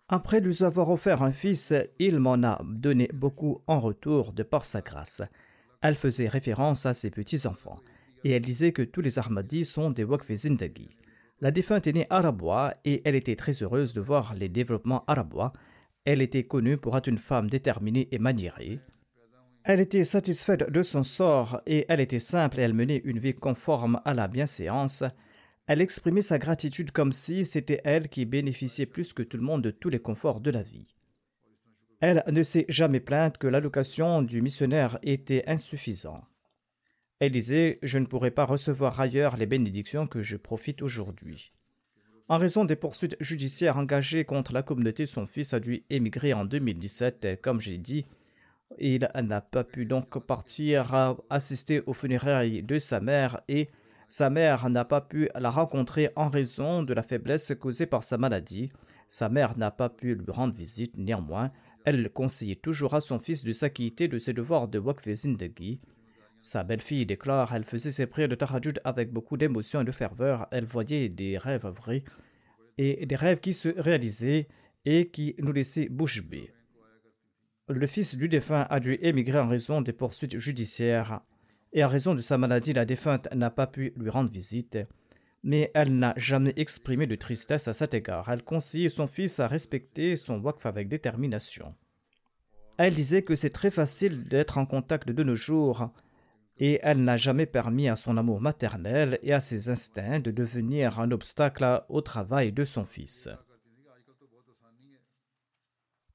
Après 0.09 0.41
lui 0.41 0.63
avoir 0.63 0.89
offert 0.89 1.23
un 1.23 1.31
fils, 1.31 1.73
il 1.97 2.19
m'en 2.19 2.43
a 2.43 2.61
donné 2.65 3.09
beaucoup 3.13 3.61
en 3.67 3.79
retour 3.79 4.33
de 4.33 4.43
par 4.43 4.65
sa 4.65 4.81
grâce. 4.81 5.21
Elle 5.81 5.95
faisait 5.95 6.27
référence 6.27 6.85
à 6.85 6.93
ses 6.93 7.09
petits-enfants 7.09 7.79
et 8.23 8.31
elle 8.31 8.41
disait 8.41 8.73
que 8.73 8.81
tous 8.81 9.01
les 9.01 9.19
Ahmadis 9.19 9.65
sont 9.65 9.91
des 9.91 10.03
Waqf 10.03 10.31
Zindagi. 10.35 10.89
La 11.39 11.51
défunte 11.51 11.87
est 11.87 11.93
née 11.93 12.07
arabois 12.09 12.73
et 12.85 13.01
elle 13.05 13.15
était 13.15 13.35
très 13.35 13.63
heureuse 13.63 13.93
de 13.93 14.01
voir 14.01 14.33
les 14.33 14.49
développements 14.49 15.03
arabois. 15.07 15.53
Elle 16.05 16.21
était 16.21 16.45
connue 16.45 16.77
pour 16.77 16.97
être 16.97 17.07
une 17.07 17.17
femme 17.17 17.49
déterminée 17.49 18.07
et 18.11 18.19
maniérée. 18.19 18.79
Elle 19.65 19.79
était 19.79 20.03
satisfaite 20.03 20.69
de 20.69 20.83
son 20.83 21.03
sort 21.03 21.61
et 21.65 21.85
elle 21.87 22.01
était 22.01 22.19
simple 22.19 22.59
et 22.59 22.63
elle 22.63 22.73
menait 22.73 23.01
une 23.05 23.19
vie 23.19 23.33
conforme 23.33 24.01
à 24.03 24.13
la 24.13 24.27
bienséance. 24.27 25.05
Elle 25.67 25.79
exprimait 25.79 26.21
sa 26.21 26.37
gratitude 26.37 26.91
comme 26.91 27.13
si 27.13 27.45
c'était 27.45 27.79
elle 27.85 28.09
qui 28.09 28.25
bénéficiait 28.25 28.85
plus 28.85 29.13
que 29.13 29.23
tout 29.23 29.37
le 29.37 29.43
monde 29.43 29.61
de 29.61 29.71
tous 29.71 29.87
les 29.87 29.99
conforts 29.99 30.41
de 30.41 30.51
la 30.51 30.63
vie. 30.63 30.87
Elle 32.01 32.25
ne 32.29 32.43
s'est 32.43 32.65
jamais 32.67 32.99
plainte 32.99 33.37
que 33.37 33.47
l'allocation 33.47 34.21
du 34.21 34.41
missionnaire 34.41 34.99
était 35.01 35.43
insuffisante. 35.47 36.25
Elle 37.19 37.31
disait 37.31 37.79
Je 37.81 37.99
ne 37.99 38.05
pourrais 38.05 38.31
pas 38.31 38.43
recevoir 38.43 38.99
ailleurs 38.99 39.37
les 39.37 39.45
bénédictions 39.45 40.07
que 40.07 40.21
je 40.21 40.35
profite 40.35 40.81
aujourd'hui. 40.81 41.53
En 42.27 42.37
raison 42.37 42.65
des 42.65 42.75
poursuites 42.75 43.15
judiciaires 43.21 43.77
engagées 43.77 44.25
contre 44.25 44.51
la 44.51 44.63
communauté, 44.63 45.05
son 45.05 45.25
fils 45.25 45.53
a 45.53 45.61
dû 45.61 45.85
émigrer 45.89 46.33
en 46.33 46.43
2017. 46.43 47.41
Comme 47.41 47.61
j'ai 47.61 47.77
dit, 47.77 48.05
il 48.79 49.09
n'a 49.23 49.41
pas 49.41 49.63
pu 49.63 49.85
donc 49.85 50.19
partir 50.25 51.17
assister 51.29 51.81
aux 51.85 51.93
funérailles 51.93 52.63
de 52.63 52.79
sa 52.79 52.99
mère 52.99 53.41
et 53.47 53.69
sa 54.09 54.29
mère 54.29 54.69
n'a 54.69 54.85
pas 54.85 55.01
pu 55.01 55.29
la 55.33 55.49
rencontrer 55.49 56.11
en 56.15 56.29
raison 56.29 56.83
de 56.83 56.93
la 56.93 57.01
faiblesse 57.01 57.53
causée 57.59 57.87
par 57.87 58.03
sa 58.03 58.17
maladie. 58.17 58.71
Sa 59.09 59.27
mère 59.27 59.57
n'a 59.57 59.71
pas 59.71 59.89
pu 59.89 60.15
lui 60.15 60.31
rendre 60.31 60.53
visite, 60.53 60.97
néanmoins, 60.97 61.51
elle 61.85 62.11
conseillait 62.11 62.55
toujours 62.55 62.93
à 62.93 63.01
son 63.01 63.19
fils 63.19 63.43
de 63.43 63.51
s'acquitter 63.51 64.07
de 64.07 64.19
ses 64.19 64.33
devoirs 64.33 64.67
de 64.67 64.79
Waqf 64.79 65.09
Zindagi. 65.13 65.81
Sa 66.39 66.63
belle-fille 66.63 67.05
déclare 67.05 67.55
Elle 67.55 67.63
faisait 67.63 67.91
ses 67.91 68.05
prières 68.05 68.29
de 68.29 68.35
Tahajjud 68.35 68.81
avec 68.83 69.11
beaucoup 69.11 69.37
d'émotion 69.37 69.81
et 69.81 69.85
de 69.85 69.91
ferveur. 69.91 70.47
Elle 70.51 70.65
voyait 70.65 71.09
des 71.09 71.37
rêves 71.37 71.65
vrais 71.67 72.03
et 72.77 73.05
des 73.05 73.15
rêves 73.15 73.39
qui 73.39 73.53
se 73.53 73.69
réalisaient 73.69 74.47
et 74.85 75.09
qui 75.09 75.35
nous 75.39 75.53
laissaient 75.53 75.89
bouche 75.89 76.21
bée. 76.23 76.51
Le 77.69 77.87
fils 77.87 78.17
du 78.17 78.27
défunt 78.27 78.67
a 78.69 78.79
dû 78.81 78.97
émigrer 79.01 79.39
en 79.39 79.47
raison 79.47 79.81
des 79.81 79.93
poursuites 79.93 80.37
judiciaires 80.37 81.21
et 81.71 81.81
à 81.81 81.87
raison 81.87 82.13
de 82.13 82.21
sa 82.21 82.37
maladie, 82.37 82.73
la 82.73 82.85
défunte 82.85 83.27
n'a 83.33 83.49
pas 83.49 83.67
pu 83.67 83.93
lui 83.95 84.09
rendre 84.09 84.29
visite. 84.29 84.77
Mais 85.43 85.71
elle 85.73 85.97
n'a 85.97 86.13
jamais 86.17 86.53
exprimé 86.57 87.07
de 87.07 87.15
tristesse 87.15 87.67
à 87.67 87.73
cet 87.73 87.93
égard. 87.93 88.29
Elle 88.29 88.43
conseillait 88.43 88.89
son 88.89 89.07
fils 89.07 89.39
à 89.39 89.47
respecter 89.47 90.15
son 90.17 90.39
wakf 90.39 90.65
avec 90.65 90.89
détermination. 90.89 91.73
Elle 92.77 92.95
disait 92.95 93.23
que 93.23 93.35
c'est 93.35 93.49
très 93.49 93.71
facile 93.71 94.27
d'être 94.27 94.57
en 94.57 94.65
contact 94.65 95.09
de 95.09 95.23
nos 95.23 95.35
jours 95.35 95.89
et 96.57 96.79
elle 96.83 97.03
n'a 97.03 97.17
jamais 97.17 97.45
permis 97.45 97.87
à 97.87 97.95
son 97.95 98.17
amour 98.17 98.41
maternel 98.41 99.19
et 99.23 99.33
à 99.33 99.39
ses 99.39 99.69
instincts 99.69 100.19
de 100.19 100.31
devenir 100.31 100.99
un 100.99 101.11
obstacle 101.11 101.83
au 101.89 102.01
travail 102.01 102.51
de 102.51 102.63
son 102.65 102.83
fils. 102.83 103.29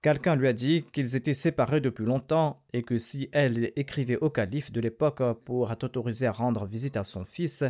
Quelqu'un 0.00 0.36
lui 0.36 0.46
a 0.46 0.52
dit 0.52 0.84
qu'ils 0.92 1.16
étaient 1.16 1.34
séparés 1.34 1.80
depuis 1.80 2.04
longtemps 2.04 2.62
et 2.72 2.84
que 2.84 2.98
si 2.98 3.28
elle 3.32 3.72
écrivait 3.74 4.16
au 4.18 4.30
calife 4.30 4.70
de 4.70 4.80
l'époque 4.80 5.22
pour 5.44 5.72
être 5.72 5.84
autorisée 5.84 6.28
à 6.28 6.32
rendre 6.32 6.66
visite 6.66 6.96
à 6.96 7.02
son 7.02 7.24
fils, 7.24 7.64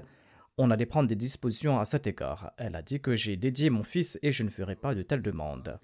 on 0.59 0.71
allait 0.71 0.85
prendre 0.85 1.09
des 1.09 1.17
dispositions 1.17 1.79
à 1.81 1.87
cet 1.87 2.07
égard. 2.07 2.53
Elle 2.59 2.77
a 2.77 2.83
dit 2.83 3.01
que 3.01 3.17
j'ai 3.17 3.39
dédié 3.39 3.71
mon 3.71 3.83
fils 3.83 4.19
et 4.23 4.31
je 4.31 4.43
ne 4.43 4.51
ferai 4.51 4.77
pas 4.77 4.95
de 4.95 5.03
telles 5.03 5.23
demandes. 5.23 5.81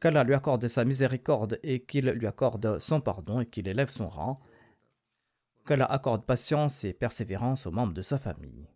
Qu'Allah 0.00 0.24
lui 0.24 0.34
accorde 0.34 0.66
sa 0.68 0.84
miséricorde 0.84 1.58
et 1.62 1.80
qu'il 1.84 2.08
lui 2.08 2.26
accorde 2.26 2.78
son 2.78 3.00
pardon 3.00 3.40
et 3.40 3.46
qu'il 3.46 3.68
élève 3.68 3.90
son 3.90 4.08
rang. 4.08 4.40
Qu'Allah 5.66 5.86
accorde 5.86 6.24
patience 6.24 6.84
et 6.84 6.94
persévérance 6.94 7.66
aux 7.66 7.72
membres 7.72 7.94
de 7.94 8.02
sa 8.02 8.18
famille. 8.18 8.68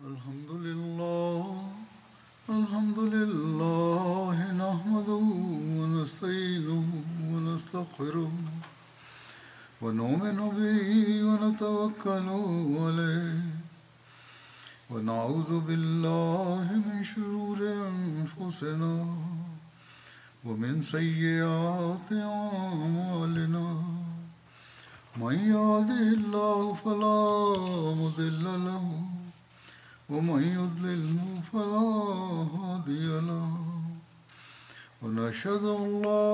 الحمد 0.00 0.50
ونتوكل 11.61 12.29
عليه. 12.81 13.41
ونعوذ 14.91 15.59
بالله 15.59 16.65
من 16.85 17.03
شرور 17.03 17.57
أنفسنا 17.89 19.05
ومن 20.45 20.81
سيئات 20.81 22.09
أعمالنا. 22.11 23.67
من 25.17 25.35
يهده 25.53 26.07
الله 26.19 26.73
فلا 26.73 27.21
مضل 28.01 28.45
له 28.67 28.85
ومن 30.09 30.41
يضلل 30.57 31.17
فلا 31.53 31.89
هادي 32.57 33.07
له. 33.29 33.49
ونشهد 35.01 35.63
أن 35.63 36.01
لا 36.01 36.29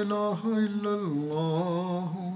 إله 0.00 0.40
إلا 0.44 0.92
الله 1.00 2.35